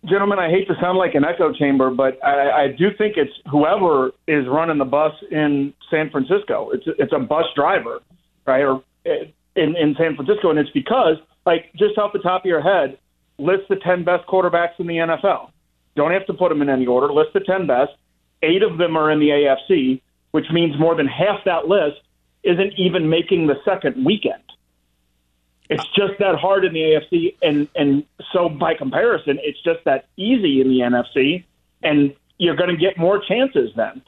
gentlemen, 0.08 0.40
I 0.40 0.50
hate 0.50 0.68
to 0.68 0.76
sound 0.80 0.98
like 0.98 1.16
an 1.16 1.26
echo 1.26 1.54
chamber, 1.54 1.90
but 1.90 2.24
I, 2.24 2.64
I 2.64 2.68
do 2.70 2.90
think 2.98 3.18
it's 3.18 3.32
whoever 3.50 4.12
is 4.28 4.48
running 4.48 4.78
the 4.78 4.86
bus 4.86 5.14
in 5.32 5.74
San 5.90 6.10
Francisco. 6.10 6.72
It's 6.72 6.86
it's 6.98 7.14
a 7.14 7.20
bus 7.20 7.46
driver, 7.56 8.02
right? 8.46 8.62
Or 8.62 8.84
uh, 9.06 9.26
in 9.56 9.76
in 9.76 9.96
San 9.98 10.16
Francisco, 10.16 10.50
and 10.50 10.60
it's 10.60 10.72
because 10.72 11.18
like 11.46 11.72
just 11.76 11.98
off 11.98 12.14
the 12.14 12.20
top 12.20 12.42
of 12.42 12.46
your 12.46 12.62
head, 12.62 12.98
list 13.38 13.64
the 13.70 13.78
ten 13.78 14.04
best 14.04 14.26
quarterbacks 14.28 14.80
in 14.80 14.88
the 14.88 14.96
NFL. 14.96 15.50
Don't 15.98 16.12
have 16.12 16.26
to 16.28 16.34
put 16.34 16.50
them 16.50 16.62
in 16.62 16.70
any 16.70 16.86
order. 16.86 17.12
List 17.12 17.34
the 17.34 17.42
ten 17.42 17.68
best. 17.68 17.92
Eight 18.44 18.64
of 18.64 18.78
them 18.78 18.96
are 18.96 19.12
in 19.12 19.20
the 19.20 19.30
AFC, 19.30 20.00
which 20.32 20.46
means 20.52 20.80
more 20.80 20.96
than 20.96 21.08
half 21.08 21.44
that 21.46 21.68
list 21.68 21.98
isn't 22.44 22.74
even 22.78 23.10
making 23.10 23.48
the 23.48 23.56
second 23.66 24.06
weekend. 24.06 24.44
It's 25.70 25.84
just 25.96 26.14
that 26.20 26.36
hard 26.36 26.64
in 26.64 26.74
the 26.74 26.80
AFC, 26.80 27.36
and 27.42 27.68
and 27.76 28.06
so 28.32 28.48
by 28.48 28.76
comparison, 28.76 29.40
it's 29.42 29.62
just 29.64 29.84
that 29.86 30.06
easy 30.16 30.62
in 30.62 30.70
the 30.70 30.80
NFC, 30.80 31.44
and 31.84 32.16
you're 32.38 32.56
going 32.56 32.70
to 32.70 32.78
get 32.78 32.98
more 32.98 33.20
chances 33.20 33.72
then. 33.76 34.02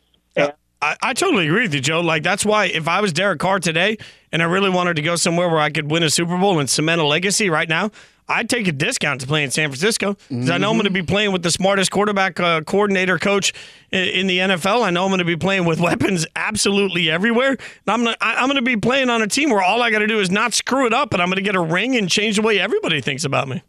I, 0.81 0.95
I 1.01 1.13
totally 1.13 1.47
agree 1.47 1.63
with 1.63 1.73
you, 1.73 1.81
Joe. 1.81 2.01
Like 2.01 2.23
that's 2.23 2.45
why 2.45 2.65
if 2.65 2.87
I 2.87 3.01
was 3.01 3.11
Derek 3.11 3.39
Carr 3.39 3.59
today 3.59 3.97
and 4.31 4.41
I 4.41 4.45
really 4.45 4.69
wanted 4.69 4.95
to 4.95 5.01
go 5.01 5.15
somewhere 5.15 5.49
where 5.49 5.59
I 5.59 5.69
could 5.69 5.91
win 5.91 6.03
a 6.03 6.09
Super 6.09 6.37
Bowl 6.37 6.59
and 6.59 6.69
cement 6.69 7.01
a 7.01 7.05
legacy 7.05 7.49
right 7.49 7.67
now, 7.67 7.91
I'd 8.29 8.47
take 8.47 8.67
a 8.67 8.71
discount 8.71 9.21
to 9.21 9.27
play 9.27 9.43
in 9.43 9.49
San 9.49 9.69
Francisco 9.69 10.15
because 10.29 10.51
I 10.51 10.59
know 10.59 10.69
I'm 10.69 10.75
going 10.75 10.85
to 10.85 10.91
be 10.91 11.01
playing 11.01 11.31
with 11.31 11.41
the 11.41 11.49
smartest 11.49 11.89
quarterback 11.89 12.39
uh, 12.39 12.61
coordinator 12.61 13.17
coach 13.17 13.53
in, 13.91 14.07
in 14.07 14.27
the 14.27 14.37
NFL. 14.37 14.83
I 14.83 14.91
know 14.91 15.03
I'm 15.03 15.09
going 15.09 15.17
to 15.17 15.25
be 15.25 15.35
playing 15.35 15.65
with 15.65 15.79
weapons 15.81 16.27
absolutely 16.35 17.09
everywhere. 17.09 17.49
And 17.49 17.59
I'm 17.87 18.03
gonna, 18.03 18.17
I, 18.21 18.35
I'm 18.35 18.45
going 18.45 18.55
to 18.57 18.61
be 18.61 18.77
playing 18.77 19.09
on 19.09 19.23
a 19.23 19.27
team 19.27 19.49
where 19.49 19.63
all 19.63 19.81
I 19.81 19.89
got 19.89 19.99
to 19.99 20.07
do 20.07 20.19
is 20.19 20.29
not 20.29 20.53
screw 20.53 20.85
it 20.85 20.93
up, 20.93 21.11
and 21.13 21.21
I'm 21.21 21.27
going 21.29 21.37
to 21.37 21.41
get 21.41 21.55
a 21.55 21.61
ring 21.61 21.95
and 21.95 22.07
change 22.07 22.35
the 22.35 22.43
way 22.43 22.59
everybody 22.59 23.01
thinks 23.01 23.25
about 23.25 23.47
me. 23.47 23.63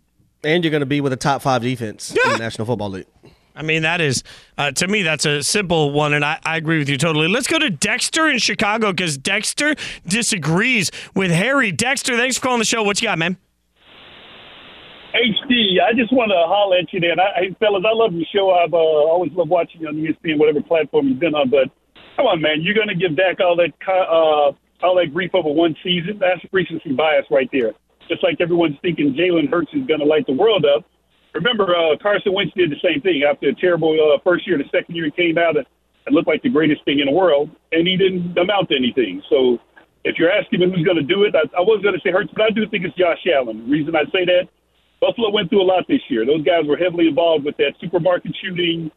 And 0.44 0.62
you're 0.62 0.70
going 0.70 0.80
to 0.80 0.86
be 0.86 1.00
with 1.00 1.12
a 1.14 1.16
top 1.16 1.40
five 1.42 1.62
defense 1.62 2.10
in 2.10 2.32
the 2.32 2.38
National 2.38 2.66
Football 2.66 2.90
League. 2.90 3.06
I 3.54 3.62
mean, 3.62 3.82
that 3.82 4.00
is, 4.00 4.22
uh, 4.56 4.70
to 4.72 4.88
me, 4.88 5.02
that's 5.02 5.26
a 5.26 5.42
simple 5.42 5.90
one, 5.90 6.14
and 6.14 6.24
I, 6.24 6.38
I 6.44 6.56
agree 6.56 6.78
with 6.78 6.88
you 6.88 6.96
totally. 6.96 7.28
Let's 7.28 7.46
go 7.46 7.58
to 7.58 7.68
Dexter 7.68 8.28
in 8.28 8.38
Chicago 8.38 8.92
because 8.92 9.18
Dexter 9.18 9.74
disagrees 10.06 10.90
with 11.14 11.30
Harry. 11.30 11.72
Dexter, 11.72 12.16
thanks 12.16 12.36
for 12.36 12.42
calling 12.42 12.58
the 12.58 12.64
show. 12.64 12.82
What 12.82 13.00
you 13.02 13.08
got, 13.08 13.18
man? 13.18 13.36
HD, 15.14 15.82
I 15.82 15.92
just 15.92 16.12
want 16.12 16.30
to 16.30 16.38
holler 16.46 16.78
at 16.78 16.92
you 16.92 17.00
there. 17.00 17.12
And 17.12 17.20
I, 17.20 17.30
hey, 17.36 17.56
fellas, 17.58 17.82
I 17.86 17.94
love 17.94 18.12
your 18.12 18.26
show. 18.32 18.50
I've 18.50 18.74
uh, 18.74 18.78
always 18.78 19.32
loved 19.32 19.50
watching 19.50 19.80
you 19.82 19.88
on 19.88 19.96
ESPN, 19.96 20.38
whatever 20.38 20.62
platform 20.62 21.08
you've 21.08 21.18
been 21.18 21.34
on. 21.34 21.50
But 21.50 21.68
come 22.16 22.26
on, 22.26 22.40
man, 22.40 22.62
you're 22.62 22.74
going 22.74 22.88
to 22.88 22.94
give 22.94 23.16
Dak 23.16 23.40
all 23.40 23.56
that 23.56 23.74
uh, 23.88 24.54
all 24.82 24.94
that 24.96 25.12
grief 25.12 25.30
over 25.34 25.50
one 25.50 25.74
season? 25.82 26.18
That's 26.18 26.40
recency 26.52 26.92
bias 26.92 27.26
right 27.30 27.48
there. 27.52 27.72
Just 28.08 28.22
like 28.22 28.40
everyone's 28.40 28.76
thinking 28.82 29.14
Jalen 29.14 29.50
Hurts 29.50 29.70
is 29.72 29.86
going 29.86 30.00
to 30.00 30.06
light 30.06 30.26
the 30.26 30.32
world 30.32 30.64
up. 30.64 30.84
Remember, 31.34 31.76
uh, 31.76 31.96
Carson 32.02 32.32
Wentz 32.32 32.52
did 32.54 32.70
the 32.70 32.80
same 32.82 33.00
thing 33.00 33.22
after 33.22 33.48
a 33.48 33.54
terrible 33.54 33.94
uh, 33.94 34.18
first 34.24 34.46
year. 34.46 34.58
The 34.58 34.64
second 34.70 34.96
year, 34.96 35.04
he 35.06 35.10
came 35.10 35.38
out 35.38 35.56
and, 35.56 35.66
and 36.06 36.14
looked 36.14 36.26
like 36.26 36.42
the 36.42 36.50
greatest 36.50 36.84
thing 36.84 36.98
in 36.98 37.06
the 37.06 37.12
world, 37.12 37.50
and 37.70 37.86
he 37.86 37.96
didn't 37.96 38.36
amount 38.36 38.70
to 38.70 38.76
anything. 38.76 39.22
So 39.30 39.58
if 40.04 40.18
you're 40.18 40.30
asking 40.30 40.60
me 40.60 40.66
who's 40.66 40.84
going 40.84 40.96
to 40.96 41.06
do 41.06 41.22
it, 41.22 41.34
I, 41.34 41.46
I 41.56 41.60
was 41.60 41.82
going 41.82 41.94
to 41.94 42.00
say 42.00 42.10
Hurts, 42.10 42.30
but 42.34 42.42
I 42.42 42.50
do 42.50 42.66
think 42.66 42.84
it's 42.84 42.96
Josh 42.96 43.22
Allen. 43.32 43.66
The 43.66 43.70
reason 43.70 43.94
I 43.94 44.04
say 44.10 44.24
that, 44.26 44.48
Buffalo 45.00 45.30
went 45.30 45.48
through 45.48 45.62
a 45.62 45.64
lot 45.64 45.84
this 45.88 46.02
year. 46.08 46.26
Those 46.26 46.44
guys 46.44 46.66
were 46.66 46.76
heavily 46.76 47.08
involved 47.08 47.44
with 47.44 47.56
that 47.56 47.72
supermarket 47.80 48.32
shooting 48.42 48.90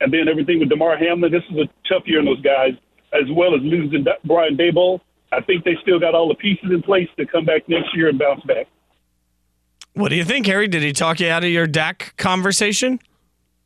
and 0.00 0.12
then 0.12 0.28
everything 0.28 0.60
with 0.60 0.68
Damar 0.68 0.96
Hamlin. 0.98 1.32
This 1.32 1.42
is 1.50 1.56
a 1.56 1.68
tough 1.88 2.02
year 2.06 2.18
on 2.20 2.26
those 2.26 2.42
guys, 2.42 2.72
as 3.12 3.24
well 3.30 3.54
as 3.54 3.62
losing 3.62 4.04
Brian 4.24 4.56
Daboll. 4.56 5.00
I 5.32 5.40
think 5.40 5.64
they 5.64 5.76
still 5.82 5.98
got 5.98 6.14
all 6.14 6.28
the 6.28 6.34
pieces 6.34 6.70
in 6.70 6.82
place 6.82 7.08
to 7.18 7.26
come 7.26 7.44
back 7.44 7.68
next 7.68 7.96
year 7.96 8.08
and 8.08 8.18
bounce 8.18 8.44
back. 8.44 8.66
What 9.94 10.10
do 10.10 10.16
you 10.16 10.24
think, 10.24 10.46
Harry? 10.46 10.68
Did 10.68 10.82
he 10.82 10.92
talk 10.92 11.20
you 11.20 11.28
out 11.28 11.42
of 11.42 11.50
your 11.50 11.66
Dak 11.66 12.14
conversation? 12.18 13.00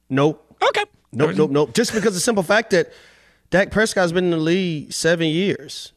Nope. 0.08 0.46
Okay. 0.62 0.84
Nope, 1.12 1.34
nope, 1.34 1.50
nope. 1.50 1.74
Just 1.74 1.92
because 1.92 2.08
of 2.08 2.14
the 2.14 2.20
simple 2.20 2.44
fact 2.44 2.70
that 2.70 2.92
Dak 3.50 3.72
Prescott's 3.72 4.12
been 4.12 4.24
in 4.24 4.30
the 4.30 4.36
league 4.36 4.92
seven 4.92 5.26
years. 5.26 5.92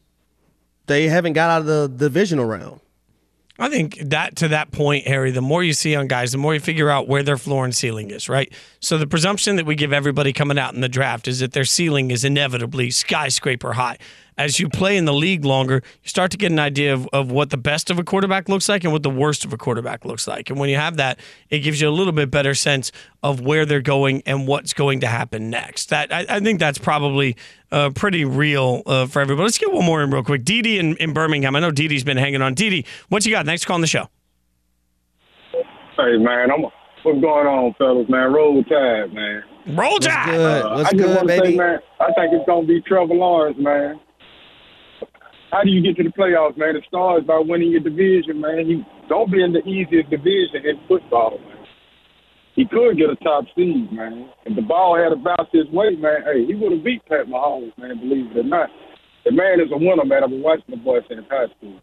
They 0.86 1.08
haven't 1.08 1.34
got 1.34 1.50
out 1.50 1.60
of 1.60 1.66
the 1.66 1.88
divisional 1.88 2.44
round. 2.44 2.80
I 3.58 3.68
think 3.68 3.98
that 4.00 4.34
to 4.36 4.48
that 4.48 4.72
point, 4.72 5.06
Harry, 5.06 5.30
the 5.30 5.40
more 5.40 5.62
you 5.62 5.74
see 5.74 5.94
on 5.94 6.08
guys, 6.08 6.32
the 6.32 6.38
more 6.38 6.54
you 6.54 6.60
figure 6.60 6.90
out 6.90 7.06
where 7.06 7.22
their 7.22 7.36
floor 7.36 7.64
and 7.64 7.74
ceiling 7.74 8.10
is, 8.10 8.28
right? 8.28 8.52
So 8.80 8.98
the 8.98 9.06
presumption 9.06 9.56
that 9.56 9.66
we 9.66 9.76
give 9.76 9.92
everybody 9.92 10.32
coming 10.32 10.58
out 10.58 10.74
in 10.74 10.80
the 10.80 10.88
draft 10.88 11.28
is 11.28 11.38
that 11.38 11.52
their 11.52 11.64
ceiling 11.64 12.10
is 12.10 12.24
inevitably 12.24 12.90
skyscraper 12.90 13.74
high. 13.74 13.98
As 14.36 14.58
you 14.58 14.68
play 14.68 14.96
in 14.96 15.04
the 15.04 15.12
league 15.12 15.44
longer, 15.44 15.82
you 16.02 16.08
start 16.08 16.32
to 16.32 16.36
get 16.36 16.50
an 16.50 16.58
idea 16.58 16.92
of, 16.92 17.08
of 17.12 17.30
what 17.30 17.50
the 17.50 17.56
best 17.56 17.88
of 17.90 17.98
a 18.00 18.04
quarterback 18.04 18.48
looks 18.48 18.68
like 18.68 18.82
and 18.82 18.92
what 18.92 19.04
the 19.04 19.10
worst 19.10 19.44
of 19.44 19.52
a 19.52 19.56
quarterback 19.56 20.04
looks 20.04 20.26
like. 20.26 20.50
And 20.50 20.58
when 20.58 20.68
you 20.68 20.76
have 20.76 20.96
that, 20.96 21.20
it 21.50 21.60
gives 21.60 21.80
you 21.80 21.88
a 21.88 21.90
little 21.90 22.12
bit 22.12 22.32
better 22.32 22.54
sense 22.54 22.90
of 23.22 23.40
where 23.40 23.64
they're 23.64 23.80
going 23.80 24.22
and 24.26 24.48
what's 24.48 24.72
going 24.72 25.00
to 25.00 25.06
happen 25.06 25.50
next. 25.50 25.90
That 25.90 26.12
I, 26.12 26.26
I 26.28 26.40
think 26.40 26.58
that's 26.58 26.78
probably 26.78 27.36
uh, 27.70 27.90
pretty 27.94 28.24
real 28.24 28.82
uh, 28.86 29.06
for 29.06 29.20
everybody. 29.22 29.44
Let's 29.44 29.58
get 29.58 29.72
one 29.72 29.84
more 29.84 30.02
in 30.02 30.10
real 30.10 30.24
quick. 30.24 30.44
Dee 30.44 30.62
Dee 30.62 30.78
in, 30.80 30.96
in 30.96 31.12
Birmingham. 31.12 31.54
I 31.54 31.60
know 31.60 31.70
Dee 31.70 31.86
Dee's 31.86 32.04
been 32.04 32.16
hanging 32.16 32.42
on. 32.42 32.54
Dee 32.54 32.70
Dee, 32.70 32.86
what 33.08 33.24
you 33.24 33.30
got? 33.30 33.46
Thanks 33.46 33.62
for 33.62 33.68
calling 33.68 33.82
the 33.82 33.86
show. 33.86 34.08
Hey 35.96 36.18
man, 36.18 36.50
I'm 36.50 36.62
what's 37.04 37.20
going 37.20 37.46
on, 37.46 37.72
fellas, 37.78 38.08
man? 38.08 38.32
Roll 38.32 38.64
Tide, 38.64 39.12
man. 39.12 39.44
Roll 39.76 39.98
Tide. 39.98 40.34
Uh, 40.34 40.84
I 40.86 40.92
just 40.92 41.14
want 41.14 41.28
to 41.28 41.38
say, 41.38 41.56
man, 41.56 41.78
I 42.00 42.06
think 42.14 42.32
it's 42.32 42.44
gonna 42.46 42.66
be 42.66 42.80
Trevor 42.82 43.14
Lawrence, 43.14 43.56
man. 43.60 44.00
How 45.54 45.62
do 45.62 45.70
you 45.70 45.86
get 45.86 45.94
to 46.02 46.02
the 46.02 46.10
playoffs, 46.10 46.58
man? 46.58 46.74
It 46.74 46.82
starts 46.88 47.24
by 47.28 47.38
winning 47.38 47.70
your 47.70 47.80
division, 47.80 48.40
man. 48.40 48.66
You 48.66 48.82
don't 49.08 49.30
be 49.30 49.38
in 49.38 49.52
the 49.52 49.62
easiest 49.62 50.10
division 50.10 50.66
in 50.66 50.82
football, 50.88 51.38
man. 51.38 51.62
He 52.56 52.66
could 52.66 52.98
get 52.98 53.14
a 53.14 53.14
top 53.22 53.44
seed, 53.54 53.86
man. 53.92 54.34
If 54.46 54.56
the 54.56 54.62
ball 54.62 54.98
had 54.98 55.14
bounced 55.22 55.54
his 55.54 55.70
way, 55.70 55.94
man, 55.94 56.26
hey, 56.26 56.44
he 56.44 56.58
would 56.58 56.72
have 56.72 56.82
beat 56.82 57.06
Pat 57.06 57.30
Mahomes, 57.30 57.70
man. 57.78 58.02
Believe 58.02 58.34
it 58.34 58.38
or 58.38 58.42
not, 58.42 58.68
the 59.24 59.30
man 59.30 59.62
is 59.62 59.70
a 59.70 59.78
winner, 59.78 60.04
man. 60.04 60.24
I've 60.24 60.30
been 60.30 60.42
watching 60.42 60.74
the 60.74 60.76
boy 60.76 60.98
since 61.06 61.22
high 61.30 61.46
school. 61.54 61.78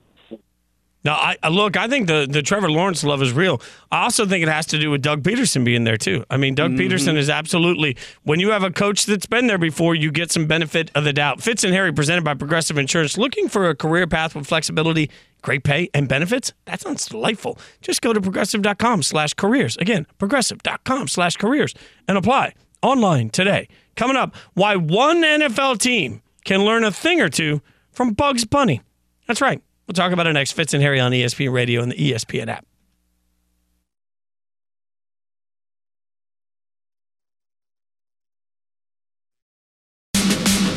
No, 1.04 1.14
I 1.14 1.36
I- 1.42 1.50
look. 1.50 1.78
I 1.78 1.88
think 1.88 2.08
the 2.08 2.28
the 2.30 2.42
Trevor 2.42 2.70
Lawrence 2.70 3.04
love 3.04 3.22
is 3.22 3.34
real. 3.34 3.62
I 3.92 4.04
also 4.04 4.26
think 4.26 4.44
it 4.44 4.50
has 4.50 4.66
to 4.68 4.80
do 4.80 4.92
with 4.92 5.02
Doug 5.02 5.24
Pederson 5.24 5.66
being 5.66 5.84
there 5.84 5.98
too. 5.98 6.24
I 6.30 6.38
mean, 6.38 6.54
Doug 6.54 6.72
mm-hmm. 6.72 6.82
Pederson 6.82 7.18
is 7.18 7.30
absolutely. 7.30 7.98
When 8.24 8.40
you 8.40 8.52
have 8.52 8.64
a 8.64 8.72
coach 8.72 9.06
that's 9.06 9.26
been 9.26 9.48
there 9.48 9.58
before, 9.58 9.96
you 9.96 10.12
get 10.12 10.32
some 10.32 10.46
benefit 10.46 10.92
of 10.94 11.04
the 11.04 11.14
doubt. 11.14 11.42
Fitz 11.42 11.64
and 11.64 11.74
Harry, 11.74 11.92
presented 11.92 12.24
by 12.24 12.36
Progressive 12.36 12.78
Insurance. 12.78 13.18
Looking 13.18 13.50
for 13.50 13.70
a 13.70 13.76
career 13.76 14.06
path 14.06 14.36
with 14.36 14.46
flexibility, 14.46 15.10
great 15.42 15.64
pay, 15.64 15.90
and 15.94 16.08
benefits? 16.08 16.54
That 16.66 16.82
sounds 16.82 17.08
delightful. 17.08 17.58
Just 17.82 18.02
go 18.02 18.14
to 18.14 18.22
progressive.com/careers. 18.22 19.78
Again, 19.78 20.06
progressive.com/careers 20.20 21.74
and 22.08 22.18
apply 22.18 22.54
online 22.84 23.30
today. 23.30 23.68
Coming 23.96 24.18
up, 24.18 24.36
why 24.54 24.76
one 24.76 25.24
NFL 25.24 25.78
team 25.80 26.22
can 26.46 26.64
learn 26.64 26.84
a 26.84 26.92
thing 26.92 27.22
or 27.22 27.30
two 27.30 27.62
from 27.92 28.14
Bugs 28.14 28.46
Bunny. 28.46 28.82
That's 29.28 29.42
right. 29.42 29.62
We'll 29.92 30.06
talk 30.06 30.14
about 30.14 30.26
it 30.26 30.32
next. 30.32 30.54
Fitz 30.54 30.74
and 30.74 30.82
Harry 30.82 31.02
on 31.02 31.12
ESPN 31.12 31.52
Radio 31.52 31.82
and 31.84 31.92
the 31.92 31.98
ESPN 31.98 32.48
app. 32.48 32.66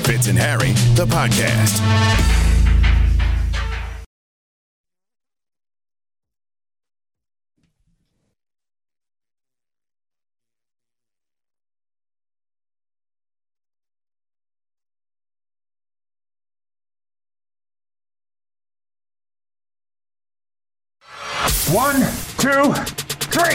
Fitz 0.04 0.26
and 0.26 0.36
Harry, 0.36 0.72
the 0.96 1.06
podcast. 1.06 2.43
One, 21.72 21.96
two, 21.96 22.72
three. 23.32 23.54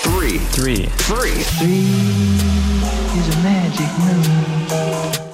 Three. 0.00 0.38
Three. 0.38 0.86
Three. 0.86 1.42
Three 1.58 1.80
is 3.18 3.36
a 3.36 3.42
magic 3.42 3.98
number. 3.98 4.59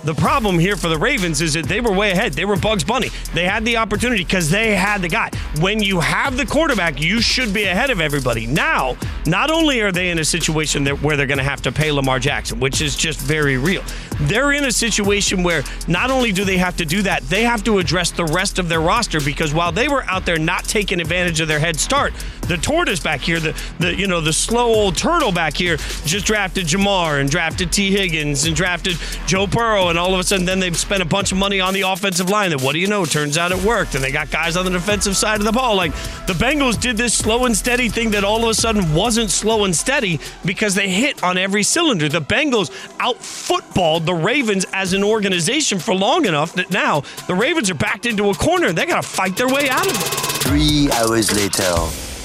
The 0.07 0.15
problem 0.15 0.57
here 0.57 0.77
for 0.77 0.89
the 0.89 0.97
Ravens 0.97 1.41
is 1.41 1.55
that 1.55 1.65
they 1.65 1.81
were 1.81 1.91
way 1.91 2.13
ahead. 2.13 2.35
They 2.35 2.45
were 2.45 2.55
Bugs 2.55 2.85
Bunny. 2.85 3.09
They 3.35 3.45
had 3.45 3.65
the 3.65 3.79
opportunity 3.79 4.23
because 4.23 4.49
they 4.49 4.77
had 4.77 5.03
the 5.03 5.09
guy. 5.09 5.31
When 5.59 5.83
you 5.83 5.99
have 5.99 6.37
the 6.37 6.47
quarterback, 6.47 7.01
you 7.01 7.21
should 7.21 7.53
be 7.53 7.65
ahead 7.65 7.91
of 7.91 8.01
everybody. 8.01 8.47
Now, 8.47 8.97
not 9.27 9.51
only 9.51 9.81
are 9.81 9.91
they 9.91 10.11
in 10.11 10.21
a 10.21 10.25
situation 10.25 10.85
that, 10.85 11.03
where 11.03 11.17
they're 11.17 11.27
going 11.27 11.39
to 11.39 11.45
have 11.45 11.61
to 11.63 11.73
pay 11.73 11.91
Lamar 11.91 12.21
Jackson, 12.21 12.61
which 12.61 12.81
is 12.81 12.95
just 12.95 13.21
very 13.21 13.59
real, 13.59 13.83
they're 14.21 14.53
in 14.53 14.67
a 14.67 14.71
situation 14.71 15.43
where 15.43 15.65
not 15.89 16.13
only 16.13 16.31
do 16.31 16.45
they 16.45 16.57
have 16.57 16.77
to 16.77 16.85
do 16.85 17.03
that, 17.03 17.25
they 17.25 17.43
have 17.43 17.65
to 17.65 17.81
address 17.81 18.13
the 18.13 18.27
rest 18.27 18.61
of 18.61 18.69
their 18.69 18.81
roster 18.81 19.21
because 19.21 19.53
while 19.53 19.73
they 19.73 19.89
were 19.89 20.05
out 20.05 20.25
there 20.25 20.39
not 20.39 20.63
taking 20.67 21.01
advantage 21.01 21.41
of 21.41 21.49
their 21.49 21.59
head 21.59 21.81
start, 21.81 22.15
the 22.49 22.57
tortoise 22.57 23.01
back 23.01 23.21
here, 23.21 23.41
the, 23.41 23.61
the 23.79 23.95
you 23.95 24.07
know 24.07 24.21
the 24.21 24.33
slow 24.33 24.67
old 24.67 24.97
turtle 24.97 25.33
back 25.33 25.57
here, 25.57 25.77
just 26.05 26.27
drafted 26.27 26.67
Ja'Marr 26.67 27.21
and 27.21 27.31
drafted 27.31 27.73
Tee 27.73 27.91
Higgins 27.91 28.47
and 28.47 28.55
drafted 28.55 28.97
Joe 29.27 29.47
Burrow, 29.47 29.89
and 29.89 29.99
all 29.99 30.15
of 30.15 30.21
a 30.21 30.25
sudden 30.25 30.47
then 30.47 30.61
they've 30.61 30.77
spent 30.77 31.03
a 31.03 31.07
bunch 31.07 31.33
of 31.33 31.39
money 31.39 31.61
on 31.61 31.75
the 31.75 31.83
offensive 31.83 32.31
line. 32.31 32.53
And 32.53 32.61
what 32.63 32.73
do 32.73 32.79
you 32.79 32.87
know? 32.87 33.05
Turns 33.05 33.39
out 33.39 33.53
it 33.53 33.63
worked, 33.63 33.95
and 33.95 34.03
they 34.03 34.13
got 34.13 34.31
guys 34.31 34.57
on 34.57 34.65
the 34.65 34.71
defensive 34.71 35.17
side 35.17 35.39
of 35.41 35.47
the 35.47 35.53
ball. 35.53 35.77
Like 35.77 35.93
the 36.27 36.35
Bengals 36.35 36.81
did 36.81 36.97
this 36.97 37.15
slow 37.15 37.47
and 37.47 37.57
steady 37.57 37.89
thing 37.89 38.11
that 38.11 38.25
all 38.25 38.43
of 38.43 38.49
a 38.49 38.55
sudden 38.55 38.95
wasn't 38.95 39.31
slow 39.31 39.65
and 39.65 39.75
steady 39.75 40.21
because 40.45 40.75
they 40.75 40.89
hit 40.89 41.23
on 41.23 41.39
every 41.39 41.63
cylinder. 41.63 42.09
The 42.09 42.21
Bengals 42.21 42.71
out 43.01 43.17
footballed 43.17 44.07
the 44.07 44.15
Ravens 44.15 44.67
as 44.73 44.93
an 44.93 45.05
organization 45.05 45.79
for 45.79 45.95
long 45.95 46.27
enough 46.27 46.55
that 46.55 46.71
now 46.71 47.03
the 47.27 47.35
Ravens 47.35 47.71
are 47.71 47.75
backed 47.75 48.07
into 48.07 48.31
a 48.31 48.35
corner. 48.35 48.73
They 48.73 48.87
got 48.87 49.03
to 49.03 49.09
fight 49.09 49.37
their 49.37 49.49
way 49.49 49.69
out 49.69 49.87
of 49.87 49.93
it. 49.93 50.27
Three 50.43 50.89
hours 50.93 51.35
later. 51.35 52.16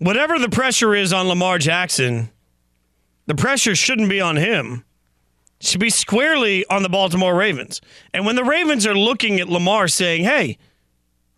Whatever 0.00 0.38
the 0.38 0.48
pressure 0.48 0.94
is 0.94 1.12
on 1.12 1.28
Lamar 1.28 1.58
Jackson, 1.58 2.30
the 3.26 3.34
pressure 3.36 3.76
shouldn't 3.76 4.08
be 4.08 4.20
on 4.20 4.36
him. 4.36 4.84
It 5.60 5.66
should 5.66 5.80
be 5.80 5.90
squarely 5.90 6.66
on 6.66 6.82
the 6.82 6.88
Baltimore 6.88 7.34
Ravens. 7.36 7.80
And 8.12 8.26
when 8.26 8.34
the 8.34 8.42
Ravens 8.42 8.86
are 8.86 8.94
looking 8.94 9.38
at 9.38 9.48
Lamar 9.48 9.86
saying, 9.86 10.24
hey, 10.24 10.58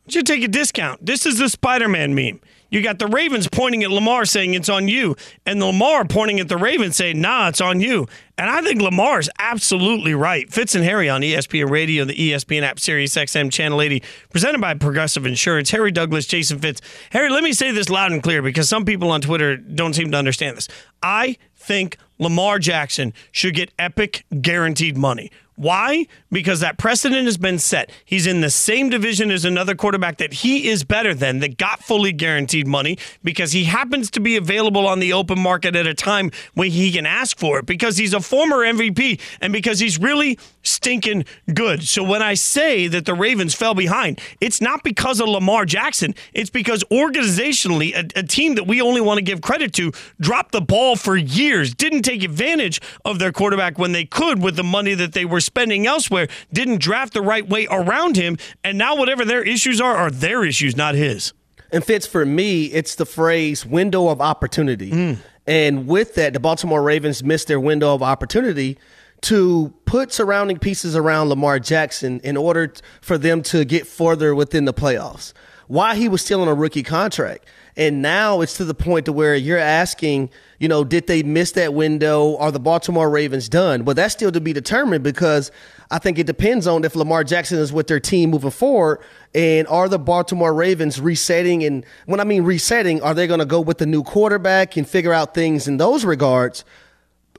you 0.06 0.12
should 0.12 0.26
take 0.26 0.44
a 0.44 0.48
discount. 0.48 1.04
This 1.04 1.26
is 1.26 1.38
the 1.38 1.48
Spider 1.48 1.88
Man 1.88 2.14
meme. 2.14 2.40
You 2.72 2.80
got 2.80 2.98
the 2.98 3.06
Ravens 3.06 3.48
pointing 3.48 3.84
at 3.84 3.90
Lamar 3.90 4.24
saying 4.24 4.54
it's 4.54 4.70
on 4.70 4.88
you, 4.88 5.14
and 5.44 5.60
Lamar 5.60 6.06
pointing 6.06 6.40
at 6.40 6.48
the 6.48 6.56
Ravens 6.56 6.96
saying, 6.96 7.20
nah, 7.20 7.48
it's 7.48 7.60
on 7.60 7.82
you. 7.82 8.08
And 8.38 8.48
I 8.48 8.62
think 8.62 8.80
Lamar 8.80 9.20
is 9.20 9.28
absolutely 9.38 10.14
right. 10.14 10.50
Fitz 10.50 10.74
and 10.74 10.82
Harry 10.82 11.06
on 11.10 11.20
ESPN 11.20 11.68
Radio, 11.68 12.06
the 12.06 12.14
ESPN 12.14 12.62
app, 12.62 12.80
Sirius 12.80 13.14
XM, 13.14 13.52
Channel 13.52 13.82
80, 13.82 14.02
presented 14.30 14.62
by 14.62 14.72
Progressive 14.72 15.26
Insurance. 15.26 15.70
Harry 15.70 15.92
Douglas, 15.92 16.24
Jason 16.24 16.60
Fitz. 16.60 16.80
Harry, 17.10 17.28
let 17.28 17.44
me 17.44 17.52
say 17.52 17.72
this 17.72 17.90
loud 17.90 18.10
and 18.10 18.22
clear 18.22 18.40
because 18.40 18.70
some 18.70 18.86
people 18.86 19.10
on 19.10 19.20
Twitter 19.20 19.58
don't 19.58 19.92
seem 19.92 20.10
to 20.10 20.16
understand 20.16 20.56
this. 20.56 20.66
I 21.02 21.36
think 21.54 21.98
Lamar 22.18 22.58
Jackson 22.58 23.12
should 23.32 23.54
get 23.54 23.70
epic 23.78 24.24
guaranteed 24.40 24.96
money. 24.96 25.30
Why? 25.62 26.08
Because 26.32 26.58
that 26.58 26.76
precedent 26.76 27.24
has 27.26 27.38
been 27.38 27.60
set. 27.60 27.92
He's 28.04 28.26
in 28.26 28.40
the 28.40 28.50
same 28.50 28.90
division 28.90 29.30
as 29.30 29.44
another 29.44 29.76
quarterback 29.76 30.18
that 30.18 30.32
he 30.32 30.68
is 30.68 30.82
better 30.82 31.14
than 31.14 31.38
that 31.38 31.56
got 31.56 31.84
fully 31.84 32.10
guaranteed 32.10 32.66
money 32.66 32.98
because 33.22 33.52
he 33.52 33.62
happens 33.62 34.10
to 34.10 34.20
be 34.20 34.34
available 34.34 34.88
on 34.88 34.98
the 34.98 35.12
open 35.12 35.38
market 35.38 35.76
at 35.76 35.86
a 35.86 35.94
time 35.94 36.32
when 36.54 36.72
he 36.72 36.90
can 36.90 37.06
ask 37.06 37.38
for 37.38 37.60
it 37.60 37.66
because 37.66 37.96
he's 37.96 38.12
a 38.12 38.18
former 38.18 38.56
MVP 38.56 39.20
and 39.40 39.52
because 39.52 39.78
he's 39.78 40.00
really 40.00 40.36
stinking 40.64 41.26
good. 41.54 41.84
So 41.84 42.02
when 42.02 42.22
I 42.22 42.34
say 42.34 42.88
that 42.88 43.06
the 43.06 43.14
Ravens 43.14 43.54
fell 43.54 43.74
behind, 43.74 44.20
it's 44.40 44.60
not 44.60 44.82
because 44.82 45.20
of 45.20 45.28
Lamar 45.28 45.64
Jackson. 45.64 46.16
It's 46.32 46.50
because 46.50 46.82
organizationally, 46.90 47.94
a, 47.94 48.18
a 48.18 48.24
team 48.24 48.56
that 48.56 48.66
we 48.66 48.82
only 48.82 49.00
want 49.00 49.18
to 49.18 49.22
give 49.22 49.40
credit 49.40 49.72
to 49.74 49.92
dropped 50.20 50.50
the 50.50 50.60
ball 50.60 50.96
for 50.96 51.16
years, 51.16 51.72
didn't 51.72 52.02
take 52.02 52.24
advantage 52.24 52.80
of 53.04 53.20
their 53.20 53.30
quarterback 53.30 53.78
when 53.78 53.92
they 53.92 54.04
could 54.04 54.42
with 54.42 54.56
the 54.56 54.64
money 54.64 54.94
that 54.94 55.12
they 55.12 55.24
were 55.24 55.38
spending 55.38 55.51
elsewhere, 55.86 56.28
didn't 56.52 56.80
draft 56.80 57.12
the 57.12 57.22
right 57.22 57.48
way 57.48 57.66
around 57.70 58.16
him, 58.16 58.38
and 58.64 58.78
now 58.78 58.96
whatever 58.96 59.24
their 59.24 59.42
issues 59.42 59.80
are 59.80 59.96
are 59.96 60.10
their 60.10 60.44
issues, 60.44 60.76
not 60.76 60.94
his. 60.94 61.32
And 61.70 61.82
Fitz, 61.82 62.06
for 62.06 62.26
me, 62.26 62.66
it's 62.66 62.96
the 62.96 63.06
phrase 63.06 63.64
window 63.64 64.08
of 64.08 64.20
opportunity. 64.20 64.90
Mm. 64.90 65.18
And 65.46 65.86
with 65.86 66.14
that, 66.14 66.34
the 66.34 66.40
Baltimore 66.40 66.82
Ravens 66.82 67.24
missed 67.24 67.48
their 67.48 67.58
window 67.58 67.94
of 67.94 68.02
opportunity 68.02 68.78
to 69.22 69.72
put 69.86 70.12
surrounding 70.12 70.58
pieces 70.58 70.94
around 70.94 71.28
Lamar 71.28 71.58
Jackson 71.58 72.20
in 72.20 72.36
order 72.36 72.72
for 73.00 73.16
them 73.16 73.42
to 73.44 73.64
get 73.64 73.86
further 73.86 74.34
within 74.34 74.64
the 74.64 74.74
playoffs. 74.74 75.32
Why 75.68 75.94
he 75.94 76.08
was 76.08 76.22
still 76.22 76.42
on 76.42 76.48
a 76.48 76.54
rookie 76.54 76.82
contract. 76.82 77.46
And 77.76 78.02
now 78.02 78.42
it's 78.42 78.58
to 78.58 78.64
the 78.64 78.74
point 78.74 79.06
to 79.06 79.12
where 79.12 79.34
you're 79.34 79.58
asking, 79.58 80.30
you 80.58 80.68
know, 80.68 80.84
did 80.84 81.06
they 81.06 81.22
miss 81.22 81.52
that 81.52 81.72
window? 81.72 82.36
Are 82.36 82.52
the 82.52 82.60
Baltimore 82.60 83.08
Ravens 83.08 83.48
done? 83.48 83.82
But 83.82 83.96
that's 83.96 84.12
still 84.12 84.30
to 84.32 84.40
be 84.40 84.52
determined 84.52 85.02
because 85.02 85.50
I 85.90 85.98
think 85.98 86.18
it 86.18 86.26
depends 86.26 86.66
on 86.66 86.84
if 86.84 86.94
Lamar 86.94 87.24
Jackson 87.24 87.58
is 87.58 87.72
with 87.72 87.86
their 87.86 88.00
team 88.00 88.30
moving 88.30 88.50
forward 88.50 89.00
and 89.34 89.66
are 89.68 89.88
the 89.88 89.98
Baltimore 89.98 90.52
Ravens 90.52 91.00
resetting 91.00 91.64
and 91.64 91.86
when 92.04 92.20
I 92.20 92.24
mean 92.24 92.44
resetting, 92.44 93.02
are 93.02 93.14
they 93.14 93.26
going 93.26 93.40
to 93.40 93.46
go 93.46 93.60
with 93.60 93.78
the 93.78 93.86
new 93.86 94.02
quarterback 94.02 94.76
and 94.76 94.86
figure 94.86 95.12
out 95.12 95.34
things 95.34 95.66
in 95.66 95.78
those 95.78 96.04
regards? 96.04 96.64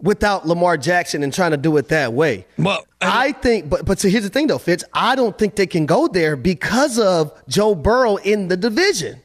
without 0.02 0.46
Lamar 0.46 0.76
Jackson 0.78 1.24
and 1.24 1.34
trying 1.34 1.52
to 1.52 1.58
do 1.58 1.78
it 1.78 1.88
that 1.88 2.14
way. 2.14 2.46
Well, 2.58 2.86
I 3.02 3.32
think, 3.32 3.70
but 3.70 3.86
but 3.86 4.00
so 4.00 4.10
here's 4.10 4.24
the 4.24 4.30
thing 4.30 4.48
though, 4.48 4.58
Fitz. 4.58 4.84
I 4.94 5.16
don't 5.16 5.38
think 5.38 5.56
they 5.56 5.68
can 5.68 5.86
go 5.86 6.08
there 6.08 6.36
because 6.36 7.00
of 7.00 7.32
Joe 7.48 7.74
Burrow 7.74 8.18
in 8.18 8.50
the 8.50 8.58
division. 8.58 9.22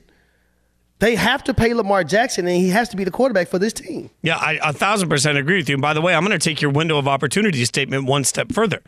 They 1.00 1.14
have 1.14 1.44
to 1.44 1.54
pay 1.54 1.74
Lamar 1.74 2.02
Jackson, 2.02 2.46
and 2.46 2.56
he 2.56 2.70
has 2.70 2.88
to 2.88 2.96
be 2.96 3.04
the 3.04 3.10
quarterback 3.10 3.48
for 3.48 3.58
this 3.58 3.72
team. 3.72 4.10
Yeah, 4.22 4.36
I 4.36 4.58
a 4.62 4.72
thousand 4.72 5.08
percent 5.08 5.38
agree 5.38 5.56
with 5.56 5.68
you. 5.68 5.76
And 5.76 5.82
by 5.82 5.94
the 5.94 6.00
way, 6.00 6.14
I'm 6.14 6.24
going 6.24 6.38
to 6.38 6.44
take 6.44 6.60
your 6.60 6.72
window 6.72 6.98
of 6.98 7.06
opportunity 7.06 7.64
statement 7.64 8.04
one 8.06 8.24
step 8.24 8.52
further. 8.52 8.82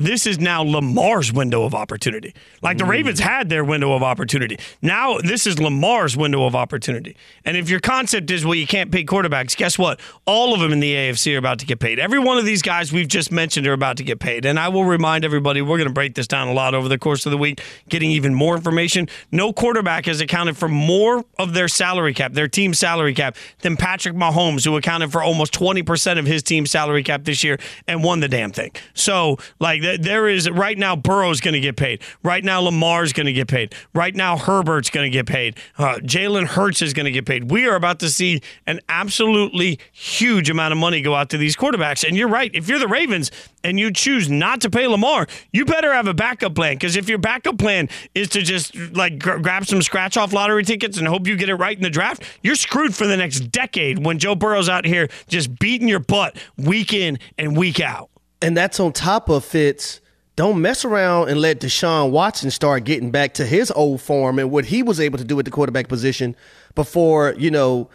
This 0.00 0.28
is 0.28 0.38
now 0.38 0.62
Lamar's 0.62 1.32
window 1.32 1.64
of 1.64 1.74
opportunity. 1.74 2.32
Like 2.62 2.78
the 2.78 2.84
mm. 2.84 2.90
Ravens 2.90 3.18
had 3.18 3.48
their 3.48 3.64
window 3.64 3.94
of 3.94 4.02
opportunity. 4.04 4.56
Now 4.80 5.18
this 5.18 5.44
is 5.44 5.58
Lamar's 5.58 6.16
window 6.16 6.44
of 6.44 6.54
opportunity. 6.54 7.16
And 7.44 7.56
if 7.56 7.68
your 7.68 7.80
concept 7.80 8.30
is, 8.30 8.44
well, 8.44 8.54
you 8.54 8.66
can't 8.66 8.92
pay 8.92 9.04
quarterbacks, 9.04 9.56
guess 9.56 9.76
what? 9.76 9.98
All 10.24 10.54
of 10.54 10.60
them 10.60 10.72
in 10.72 10.78
the 10.78 10.94
AFC 10.94 11.34
are 11.34 11.38
about 11.38 11.58
to 11.58 11.66
get 11.66 11.80
paid. 11.80 11.98
Every 11.98 12.20
one 12.20 12.38
of 12.38 12.44
these 12.44 12.62
guys 12.62 12.92
we've 12.92 13.08
just 13.08 13.32
mentioned 13.32 13.66
are 13.66 13.72
about 13.72 13.96
to 13.96 14.04
get 14.04 14.20
paid. 14.20 14.44
And 14.44 14.56
I 14.56 14.68
will 14.68 14.84
remind 14.84 15.24
everybody, 15.24 15.62
we're 15.62 15.78
going 15.78 15.88
to 15.88 15.94
break 15.94 16.14
this 16.14 16.28
down 16.28 16.46
a 16.46 16.52
lot 16.52 16.74
over 16.76 16.88
the 16.88 16.98
course 16.98 17.26
of 17.26 17.32
the 17.32 17.38
week, 17.38 17.60
getting 17.88 18.12
even 18.12 18.32
more 18.32 18.54
information. 18.54 19.08
No 19.32 19.52
quarterback 19.52 20.06
has 20.06 20.20
accounted 20.20 20.56
for 20.56 20.68
more 20.68 21.24
of 21.40 21.54
their 21.54 21.66
salary 21.66 22.14
cap, 22.14 22.34
their 22.34 22.46
team 22.46 22.72
salary 22.72 23.14
cap, 23.14 23.36
than 23.62 23.76
Patrick 23.76 24.14
Mahomes, 24.14 24.64
who 24.64 24.76
accounted 24.76 25.10
for 25.10 25.24
almost 25.24 25.52
20% 25.54 26.20
of 26.20 26.26
his 26.26 26.44
team 26.44 26.66
salary 26.66 27.02
cap 27.02 27.24
this 27.24 27.42
year 27.42 27.58
and 27.88 28.04
won 28.04 28.20
the 28.20 28.28
damn 28.28 28.52
thing. 28.52 28.70
So, 28.94 29.38
like, 29.58 29.82
there 29.96 30.28
is 30.28 30.50
right 30.50 30.76
now, 30.76 30.96
Burrow's 30.96 31.40
going 31.40 31.54
to 31.54 31.60
get 31.60 31.76
paid. 31.76 32.02
Right 32.22 32.44
now, 32.44 32.60
Lamar's 32.60 33.12
going 33.12 33.26
to 33.26 33.32
get 33.32 33.48
paid. 33.48 33.74
Right 33.94 34.14
now, 34.14 34.36
Herbert's 34.36 34.90
going 34.90 35.10
to 35.10 35.16
get 35.16 35.26
paid. 35.26 35.56
Uh, 35.76 35.96
Jalen 35.96 36.46
Hurts 36.46 36.82
is 36.82 36.92
going 36.92 37.06
to 37.06 37.12
get 37.12 37.26
paid. 37.26 37.50
We 37.50 37.66
are 37.66 37.76
about 37.76 38.00
to 38.00 38.08
see 38.08 38.40
an 38.66 38.80
absolutely 38.88 39.78
huge 39.92 40.50
amount 40.50 40.72
of 40.72 40.78
money 40.78 41.00
go 41.00 41.14
out 41.14 41.30
to 41.30 41.38
these 41.38 41.56
quarterbacks. 41.56 42.06
And 42.06 42.16
you're 42.16 42.28
right. 42.28 42.50
If 42.54 42.68
you're 42.68 42.78
the 42.78 42.88
Ravens 42.88 43.30
and 43.64 43.78
you 43.78 43.92
choose 43.92 44.28
not 44.28 44.60
to 44.62 44.70
pay 44.70 44.86
Lamar, 44.86 45.26
you 45.52 45.64
better 45.64 45.92
have 45.92 46.06
a 46.06 46.14
backup 46.14 46.54
plan. 46.54 46.74
Because 46.74 46.96
if 46.96 47.08
your 47.08 47.18
backup 47.18 47.58
plan 47.58 47.88
is 48.14 48.28
to 48.30 48.42
just 48.42 48.74
like 48.74 49.18
gr- 49.18 49.38
grab 49.38 49.66
some 49.66 49.82
scratch 49.82 50.16
off 50.16 50.32
lottery 50.32 50.64
tickets 50.64 50.98
and 50.98 51.06
hope 51.06 51.26
you 51.26 51.36
get 51.36 51.48
it 51.48 51.54
right 51.56 51.76
in 51.76 51.82
the 51.82 51.90
draft, 51.90 52.22
you're 52.42 52.54
screwed 52.54 52.94
for 52.94 53.06
the 53.06 53.16
next 53.16 53.40
decade 53.50 54.04
when 54.04 54.18
Joe 54.18 54.34
Burrow's 54.34 54.68
out 54.68 54.84
here 54.84 55.08
just 55.28 55.58
beating 55.58 55.88
your 55.88 56.00
butt 56.00 56.36
week 56.56 56.92
in 56.92 57.18
and 57.36 57.56
week 57.56 57.80
out. 57.80 58.10
And 58.40 58.56
that's 58.56 58.78
on 58.80 58.92
top 58.92 59.28
of 59.28 59.44
Fitz. 59.44 60.00
Don't 60.36 60.62
mess 60.62 60.84
around 60.84 61.30
and 61.30 61.40
let 61.40 61.60
Deshaun 61.60 62.10
Watson 62.10 62.50
start 62.52 62.84
getting 62.84 63.10
back 63.10 63.34
to 63.34 63.44
his 63.44 63.72
old 63.72 64.00
form 64.00 64.38
and 64.38 64.50
what 64.52 64.64
he 64.64 64.84
was 64.84 65.00
able 65.00 65.18
to 65.18 65.24
do 65.24 65.36
at 65.40 65.44
the 65.44 65.50
quarterback 65.50 65.88
position 65.88 66.36
before, 66.76 67.34
you 67.36 67.50
know, 67.50 67.90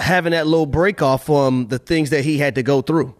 having 0.00 0.32
that 0.32 0.46
little 0.48 0.66
break 0.66 1.02
off 1.02 1.26
from 1.26 1.68
the 1.68 1.78
things 1.78 2.10
that 2.10 2.24
he 2.24 2.38
had 2.38 2.56
to 2.56 2.64
go 2.64 2.82
through. 2.82 3.14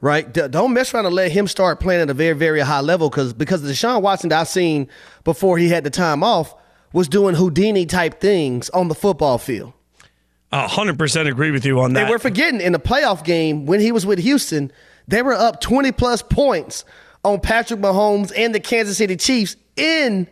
Right? 0.00 0.32
D- 0.32 0.46
don't 0.48 0.74
mess 0.74 0.94
around 0.94 1.06
and 1.06 1.14
let 1.14 1.32
him 1.32 1.48
start 1.48 1.80
playing 1.80 2.02
at 2.02 2.10
a 2.10 2.14
very, 2.14 2.34
very 2.34 2.60
high 2.60 2.82
level 2.82 3.10
because 3.10 3.32
because 3.32 3.62
Deshaun 3.62 4.02
Watson 4.02 4.28
that 4.28 4.42
I've 4.42 4.48
seen 4.48 4.88
before 5.24 5.58
he 5.58 5.68
had 5.68 5.82
the 5.82 5.90
time 5.90 6.22
off 6.22 6.54
was 6.92 7.08
doing 7.08 7.34
Houdini 7.34 7.86
type 7.86 8.20
things 8.20 8.70
on 8.70 8.88
the 8.88 8.94
football 8.94 9.38
field. 9.38 9.72
A 10.52 10.68
hundred 10.68 10.98
percent 10.98 11.28
agree 11.28 11.50
with 11.50 11.64
you 11.64 11.80
on 11.80 11.94
that. 11.94 12.02
And 12.02 12.10
we're 12.10 12.18
forgetting 12.18 12.60
in 12.60 12.72
the 12.72 12.78
playoff 12.78 13.24
game 13.24 13.66
when 13.66 13.80
he 13.80 13.90
was 13.90 14.06
with 14.06 14.18
Houston, 14.20 14.70
they 15.08 15.22
were 15.22 15.34
up 15.34 15.60
20 15.60 15.92
plus 15.92 16.22
points 16.22 16.84
on 17.24 17.40
Patrick 17.40 17.80
Mahomes 17.80 18.32
and 18.36 18.54
the 18.54 18.60
Kansas 18.60 18.98
City 18.98 19.16
Chiefs 19.16 19.56
in 19.76 20.26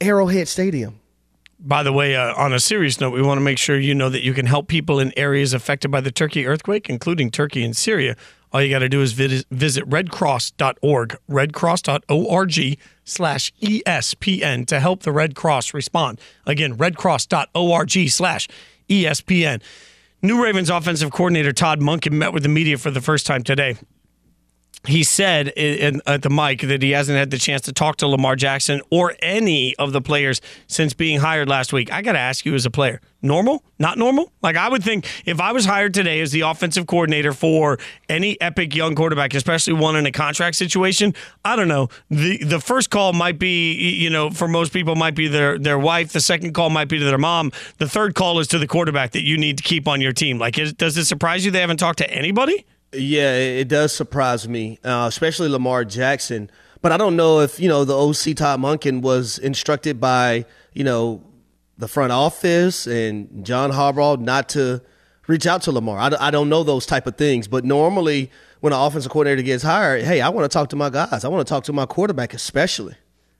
Arrowhead 0.00 0.48
Stadium. 0.48 1.00
By 1.58 1.82
the 1.82 1.92
way, 1.92 2.14
uh, 2.14 2.34
on 2.34 2.52
a 2.52 2.60
serious 2.60 3.00
note, 3.00 3.12
we 3.14 3.22
want 3.22 3.38
to 3.38 3.42
make 3.42 3.58
sure 3.58 3.78
you 3.78 3.94
know 3.94 4.10
that 4.10 4.22
you 4.22 4.34
can 4.34 4.46
help 4.46 4.68
people 4.68 5.00
in 5.00 5.12
areas 5.16 5.54
affected 5.54 5.90
by 5.90 6.00
the 6.00 6.10
Turkey 6.12 6.46
earthquake, 6.46 6.90
including 6.90 7.30
Turkey 7.30 7.64
and 7.64 7.76
Syria. 7.76 8.14
All 8.52 8.62
you 8.62 8.70
got 8.70 8.80
to 8.80 8.88
do 8.88 9.02
is 9.02 9.12
visit, 9.12 9.46
visit 9.50 9.88
redcross.org, 9.88 11.16
redcross.org 11.28 12.78
slash 13.04 13.52
ESPN 13.60 14.66
to 14.66 14.80
help 14.80 15.02
the 15.02 15.12
Red 15.12 15.34
Cross 15.34 15.74
respond. 15.74 16.20
Again, 16.46 16.76
redcross.org 16.76 18.08
slash 18.10 18.48
ESPN. 18.88 19.62
New 20.26 20.42
Ravens 20.42 20.70
offensive 20.70 21.12
coordinator 21.12 21.52
Todd 21.52 21.80
Monken 21.80 22.10
met 22.10 22.32
with 22.32 22.42
the 22.42 22.48
media 22.48 22.76
for 22.78 22.90
the 22.90 23.00
first 23.00 23.26
time 23.26 23.44
today 23.44 23.76
he 24.86 25.02
said 25.02 25.48
in, 25.48 26.00
at 26.06 26.22
the 26.22 26.30
mic 26.30 26.60
that 26.62 26.82
he 26.82 26.92
hasn't 26.92 27.18
had 27.18 27.30
the 27.30 27.38
chance 27.38 27.62
to 27.62 27.72
talk 27.72 27.96
to 27.96 28.06
Lamar 28.06 28.36
Jackson 28.36 28.80
or 28.90 29.14
any 29.20 29.74
of 29.76 29.92
the 29.92 30.00
players 30.00 30.40
since 30.66 30.94
being 30.94 31.20
hired 31.20 31.48
last 31.48 31.72
week. 31.72 31.92
I 31.92 32.02
got 32.02 32.12
to 32.12 32.18
ask 32.18 32.44
you 32.44 32.54
as 32.54 32.66
a 32.66 32.70
player, 32.70 33.00
normal? 33.22 33.64
Not 33.78 33.98
normal? 33.98 34.32
Like 34.42 34.56
I 34.56 34.68
would 34.68 34.82
think 34.82 35.06
if 35.24 35.40
I 35.40 35.52
was 35.52 35.64
hired 35.64 35.92
today 35.94 36.20
as 36.20 36.32
the 36.32 36.42
offensive 36.42 36.86
coordinator 36.86 37.32
for 37.32 37.78
any 38.08 38.40
epic 38.40 38.74
young 38.74 38.94
quarterback, 38.94 39.34
especially 39.34 39.74
one 39.74 39.96
in 39.96 40.06
a 40.06 40.12
contract 40.12 40.56
situation, 40.56 41.14
I 41.44 41.56
don't 41.56 41.68
know. 41.68 41.88
The 42.10 42.38
the 42.44 42.60
first 42.60 42.90
call 42.90 43.12
might 43.12 43.38
be, 43.38 43.74
you 43.74 44.10
know, 44.10 44.30
for 44.30 44.48
most 44.48 44.72
people 44.72 44.94
might 44.94 45.14
be 45.14 45.28
their 45.28 45.58
their 45.58 45.78
wife, 45.78 46.12
the 46.12 46.20
second 46.20 46.52
call 46.54 46.70
might 46.70 46.88
be 46.88 46.98
to 46.98 47.04
their 47.04 47.18
mom, 47.18 47.52
the 47.78 47.88
third 47.88 48.14
call 48.14 48.38
is 48.38 48.46
to 48.48 48.58
the 48.58 48.66
quarterback 48.66 49.12
that 49.12 49.24
you 49.24 49.36
need 49.36 49.58
to 49.58 49.64
keep 49.64 49.88
on 49.88 50.00
your 50.00 50.12
team. 50.12 50.38
Like 50.38 50.58
is, 50.58 50.72
does 50.72 50.96
it 50.96 51.04
surprise 51.04 51.44
you 51.44 51.50
they 51.50 51.60
haven't 51.60 51.78
talked 51.78 51.98
to 51.98 52.10
anybody? 52.10 52.64
Yeah, 52.96 53.34
it 53.34 53.68
does 53.68 53.92
surprise 53.92 54.48
me, 54.48 54.78
uh, 54.84 55.06
especially 55.08 55.48
Lamar 55.48 55.84
Jackson. 55.84 56.50
But 56.82 56.92
I 56.92 56.96
don't 56.96 57.16
know 57.16 57.40
if 57.40 57.58
you 57.58 57.68
know 57.68 57.84
the 57.84 57.96
OC 57.96 58.36
Todd 58.36 58.60
Monken 58.60 59.00
was 59.02 59.38
instructed 59.38 60.00
by 60.00 60.44
you 60.72 60.84
know 60.84 61.22
the 61.78 61.88
front 61.88 62.12
office 62.12 62.86
and 62.86 63.44
John 63.44 63.70
Harbaugh 63.70 64.18
not 64.18 64.48
to 64.50 64.82
reach 65.26 65.46
out 65.46 65.62
to 65.62 65.72
Lamar. 65.72 65.98
I, 65.98 66.28
I 66.28 66.30
don't 66.30 66.48
know 66.48 66.62
those 66.62 66.86
type 66.86 67.06
of 67.06 67.16
things, 67.16 67.48
but 67.48 67.64
normally 67.64 68.30
when 68.60 68.72
an 68.72 68.80
offensive 68.80 69.10
coordinator 69.10 69.42
gets 69.42 69.62
hired, 69.62 70.04
hey, 70.04 70.20
I 70.20 70.28
want 70.28 70.50
to 70.50 70.54
talk 70.54 70.70
to 70.70 70.76
my 70.76 70.90
guys. 70.90 71.24
I 71.24 71.28
want 71.28 71.46
to 71.46 71.50
talk 71.50 71.64
to 71.64 71.72
my 71.72 71.86
quarterback, 71.86 72.32
especially. 72.34 72.94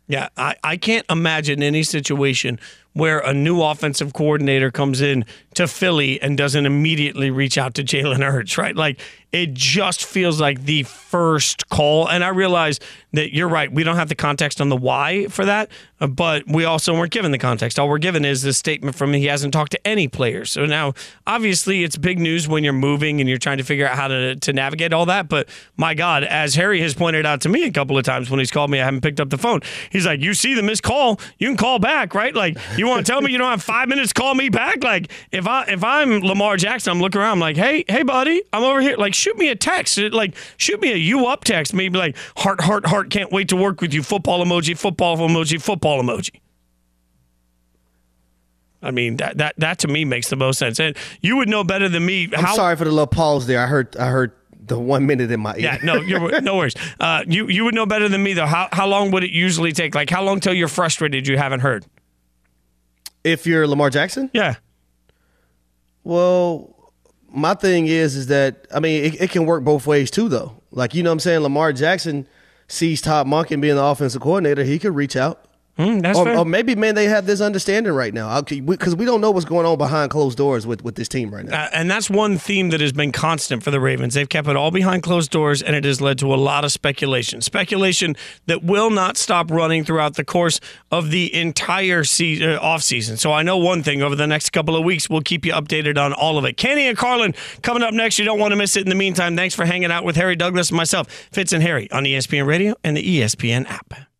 Yeah, 0.09 0.29
I, 0.37 0.55
I 0.63 0.77
can't 0.77 1.05
imagine 1.11 1.63
any 1.63 1.83
situation 1.83 2.61
where 2.93 3.19
a 3.19 3.35
new 3.35 3.61
offensive 3.61 4.13
coordinator 4.13 4.71
comes 4.71 5.01
in 5.01 5.25
to 5.55 5.67
Philly 5.67 6.21
and 6.23 6.39
doesn't 6.39 6.65
immediately 6.65 7.31
reach 7.31 7.59
out 7.59 7.75
to 7.75 7.85
Jalen 7.85 8.23
Hurts, 8.23 8.57
right? 8.57 8.77
Like 8.77 9.01
it 9.33 9.53
just 9.55 10.05
feels 10.05 10.41
like 10.41 10.65
the 10.65 10.85
first 10.85 11.69
call. 11.69 12.09
And 12.09 12.25
I 12.25 12.29
realize 12.29 12.81
that 13.13 13.35
you're 13.35 13.49
right. 13.49 13.71
We 13.73 13.83
don't 13.83 13.97
have 13.97 14.09
the 14.09 14.15
context 14.15 14.61
on 14.61 14.69
the 14.69 14.77
why 14.77 15.27
for 15.29 15.45
that, 15.45 15.71
but 15.99 16.47
we 16.47 16.65
also 16.65 16.95
weren't 16.95 17.13
given 17.13 17.31
the 17.33 17.39
context. 17.39 17.79
All 17.79 17.89
we're 17.89 17.99
given 17.99 18.25
is 18.25 18.43
this 18.43 18.59
statement 18.59 18.97
from 18.97 19.13
he 19.13 19.27
hasn't 19.27 19.53
talked 19.53 19.73
to 19.73 19.87
any 19.87 20.09
players. 20.09 20.53
So 20.53 20.67
now, 20.67 20.93
obviously, 21.27 21.85
it's 21.85 21.97
big 21.97 22.19
news 22.19 22.47
when 22.47 22.65
you're 22.65 22.73
moving 22.73 23.21
and 23.21 23.29
you're 23.29 23.39
trying 23.39 23.59
to 23.59 23.65
figure 23.65 23.87
out 23.87 23.97
how 23.97 24.09
to, 24.09 24.37
to 24.37 24.53
navigate 24.53 24.93
all 24.93 25.07
that. 25.07 25.29
But 25.29 25.49
my 25.77 25.95
God, 25.95 26.25
as 26.25 26.55
Harry 26.55 26.81
has 26.81 26.95
pointed 26.95 27.25
out 27.25 27.41
to 27.43 27.49
me 27.49 27.65
a 27.65 27.73
couple 27.73 27.97
of 27.97 28.05
times 28.05 28.31
when 28.31 28.39
he's 28.39 28.51
called 28.51 28.71
me, 28.71 28.81
I 28.81 28.85
haven't 28.85 29.01
picked 29.01 29.21
up 29.21 29.31
the 29.31 29.39
phone. 29.39 29.61
He's 29.91 30.07
like, 30.07 30.21
You 30.21 30.35
see 30.35 30.55
the 30.55 30.63
missed 30.63 30.83
call, 30.83 31.19
you 31.39 31.49
can 31.49 31.57
call 31.57 31.79
back, 31.79 32.15
right? 32.15 32.35
Like, 32.35 32.59
you 32.77 32.87
want 32.87 33.07
to 33.07 33.11
tell 33.11 33.23
me 33.23 33.33
you 33.33 33.39
don't 33.39 33.51
have 33.51 33.63
five 33.63 33.89
minutes 33.89 34.13
call 34.13 34.35
me 34.35 34.51
back? 34.51 34.85
Like, 34.85 35.11
if 35.33 35.47
I 35.47 35.65
if 35.65 35.83
I'm 35.83 36.21
Lamar 36.21 36.57
Jackson, 36.57 36.93
I'm 36.93 37.01
looking 37.01 37.21
around, 37.21 37.33
I'm 37.33 37.41
like, 37.41 37.57
hey, 37.57 37.85
hey, 37.89 38.03
buddy, 38.03 38.43
I'm 38.53 38.63
over 38.63 38.81
here. 38.81 38.97
Like, 38.97 39.15
shoot 39.27 39.39
me 39.39 39.49
a 39.49 39.57
text. 39.57 39.99
Like, 39.99 40.35
shoot 40.57 40.81
me 40.81 40.93
a 40.93 40.97
you 40.97 41.27
up 41.27 41.45
text. 41.45 41.75
Maybe 41.75 41.99
like 41.99 42.17
heart, 42.37 42.61
heart, 42.61 42.87
heart. 42.87 43.11
Can't 43.11 43.33
wait 43.33 43.49
to 43.49 43.57
work 43.57 43.81
with 43.81 43.93
you. 43.93 44.03
Football 44.03 44.45
emoji, 44.45 44.79
football 44.79 45.17
emoji, 45.17 45.61
football 45.61 46.03
emoji. 46.03 46.41
I 48.83 48.93
mean 48.93 49.17
that 49.17 49.39
that 49.39 49.55
that 49.59 49.79
to 49.81 49.89
me 49.89 50.05
makes 50.05 50.31
the 50.31 50.37
most 50.37 50.59
sense. 50.59 50.79
And 50.79 50.97
you 51.21 51.37
would 51.39 51.49
know 51.49 51.65
better 51.65 51.89
than 51.89 52.07
me. 52.07 52.29
I'm 52.37 52.55
sorry 52.55 52.77
for 52.77 52.85
the 52.85 52.91
little 52.91 53.07
pause 53.07 53.47
there. 53.47 53.61
I 53.61 53.67
heard 53.67 53.97
I 53.97 54.09
heard 54.09 54.33
the 54.65 54.79
one 54.79 55.07
minute 55.07 55.31
in 55.33 55.41
my 55.41 55.55
ear. 55.55 55.61
Yeah, 55.61 55.79
no, 55.83 55.97
you're, 55.97 56.41
no 56.41 56.57
worries. 56.57 56.75
Uh, 57.01 57.25
you 57.27 57.49
you 57.49 57.65
would 57.65 57.75
know 57.75 57.87
better 57.87 58.09
than 58.09 58.23
me 58.23 58.35
though. 58.35 58.47
How 58.47 58.69
how 58.71 58.87
long 58.87 59.11
would 59.11 59.25
it 59.25 59.31
usually 59.31 59.73
take? 59.73 59.95
Like 59.97 60.11
how 60.11 60.23
long 60.23 60.39
till 60.39 60.55
you're 60.55 60.69
frustrated 60.69 61.27
you 61.27 61.37
haven't 61.37 61.61
heard? 61.61 61.85
If 63.25 63.45
you're 63.45 63.67
Lamar 63.67 63.91
Jackson, 63.91 64.31
yeah. 64.33 64.57
Well, 66.05 66.76
my 67.37 67.55
thing 67.55 67.87
is 67.87 68.17
is 68.17 68.27
that 68.29 68.67
I 68.75 68.81
mean 68.81 69.05
it, 69.05 69.21
it 69.21 69.31
can 69.31 69.47
work 69.47 69.63
both 69.63 69.87
ways 69.87 70.11
too 70.11 70.29
though. 70.29 70.61
Like 70.71 70.95
you 70.95 71.03
know 71.03 71.11
what 71.11 71.15
I'm 71.15 71.21
saying, 71.21 71.41
Lamar 71.41 71.73
Jackson 71.73 72.27
sees 72.67 73.01
Todd 73.01 73.27
Monken 73.27 73.61
being 73.61 73.77
the 73.77 73.85
offensive 73.85 74.23
coordinator, 74.23 74.65
he 74.65 74.79
could 74.79 74.95
reach 74.95 75.17
out. 75.17 75.46
Mm, 75.79 76.01
that's 76.03 76.19
or, 76.19 76.25
fair. 76.25 76.39
or 76.39 76.45
maybe 76.47 76.75
man 76.75 76.95
they 76.95 77.05
have 77.05 77.27
this 77.27 77.43
understanding 77.43 77.93
right 77.93 78.15
now 78.15 78.41
because 78.41 78.97
we, 78.97 79.05
don't 79.05 79.21
know 79.21 79.31
what's 79.31 79.45
going 79.45 79.67
on 79.67 79.77
behind 79.77 80.11
closed 80.11 80.39
doors 80.39 80.67
with, 80.67 80.83
with 80.83 80.95
this 80.95 81.07
team 81.07 81.33
right 81.35 81.45
now. 81.45 81.65
Uh, 81.65 81.69
and 81.73 81.91
that's 81.91 82.09
one 82.09 82.39
theme 82.39 82.71
that 82.71 82.81
has 82.81 82.93
been 82.93 83.13
constant 83.13 83.63
for 83.63 83.71
the 83.71 83.79
Ravens. 83.79 84.15
They've 84.15 84.29
kept 84.29 84.49
it 84.49 84.57
all 84.57 84.71
behind 84.71 85.03
closed 85.03 85.31
doors, 85.31 85.61
and 85.63 85.77
it 85.77 85.85
has 85.85 86.01
led 86.01 86.19
to 86.21 86.33
a 86.33 86.37
lot 86.37 86.65
of 86.65 86.73
speculation. 86.73 87.43
Speculation 87.43 88.17
that 88.47 88.65
will 88.65 88.89
not 88.89 89.19
stop 89.19 89.51
running 89.51 89.85
throughout 89.85 90.15
the 90.15 90.25
course 90.25 90.61
of 90.91 91.11
the 91.11 91.35
entire 91.35 92.05
se- 92.05 92.43
uh, 92.43 92.59
offseason. 92.59 93.19
So 93.19 93.33
I 93.33 93.43
know 93.43 93.59
one 93.59 93.83
thing 93.83 94.01
over 94.01 94.17
the 94.17 94.27
next 94.27 94.51
couple 94.51 94.77
of 94.77 94.85
weeks, 94.85 95.11
we'll 95.11 95.21
keep 95.21 95.45
you 95.45 95.53
updated 95.53 95.99
on 95.99 96.15
all 96.15 96.39
of 96.39 96.47
it. 96.47 96.57
Kenny 96.57 96.89
and 96.89 96.97
Carlin 96.97 97.35
coming 97.63 97.83
up 97.83 97.93
next. 97.93 98.19
You 98.19 98.25
don't 98.25 98.39
want 98.39 98.53
to 98.53 98.57
miss 98.57 98.77
it. 98.77 98.83
In 98.83 98.89
the 98.89 98.95
meantime, 98.95 99.37
thanks 99.37 99.55
for 99.55 99.67
hanging 99.67 99.93
out 99.93 100.05
with 100.05 100.17
Harry 100.17 100.37
Douglas 100.37 100.71
and 100.71 100.77
myself, 100.79 101.09
Fitz 101.33 101.53
and 101.53 101.63
Harry, 101.63 101.91
on 101.91 102.05
ESPN 102.05 102.47
Radio 102.47 102.75
and 102.83 102.97
the 102.97 103.21
ESPN 103.21 103.69
app. 103.69 104.16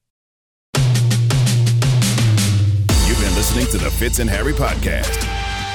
You've 3.17 3.29
been 3.29 3.35
listening 3.35 3.67
to 3.69 3.79
the 3.79 3.91
Fitz 3.91 4.19
and 4.19 4.29
Harry 4.29 4.53
podcast. 4.53 5.25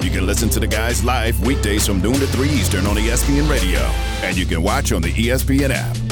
You 0.04 0.12
can 0.12 0.28
listen 0.28 0.48
to 0.50 0.60
the 0.60 0.68
guys 0.68 1.04
live 1.04 1.44
weekdays 1.44 1.88
from 1.88 2.00
noon 2.00 2.14
to 2.14 2.28
3 2.28 2.48
Eastern 2.50 2.86
on 2.86 2.96
ESPN 2.98 3.50
Radio. 3.50 3.80
And 4.22 4.38
you 4.38 4.46
can 4.46 4.62
watch 4.62 4.92
on 4.92 5.02
the 5.02 5.12
ESPN 5.12 5.72
app. 5.72 6.11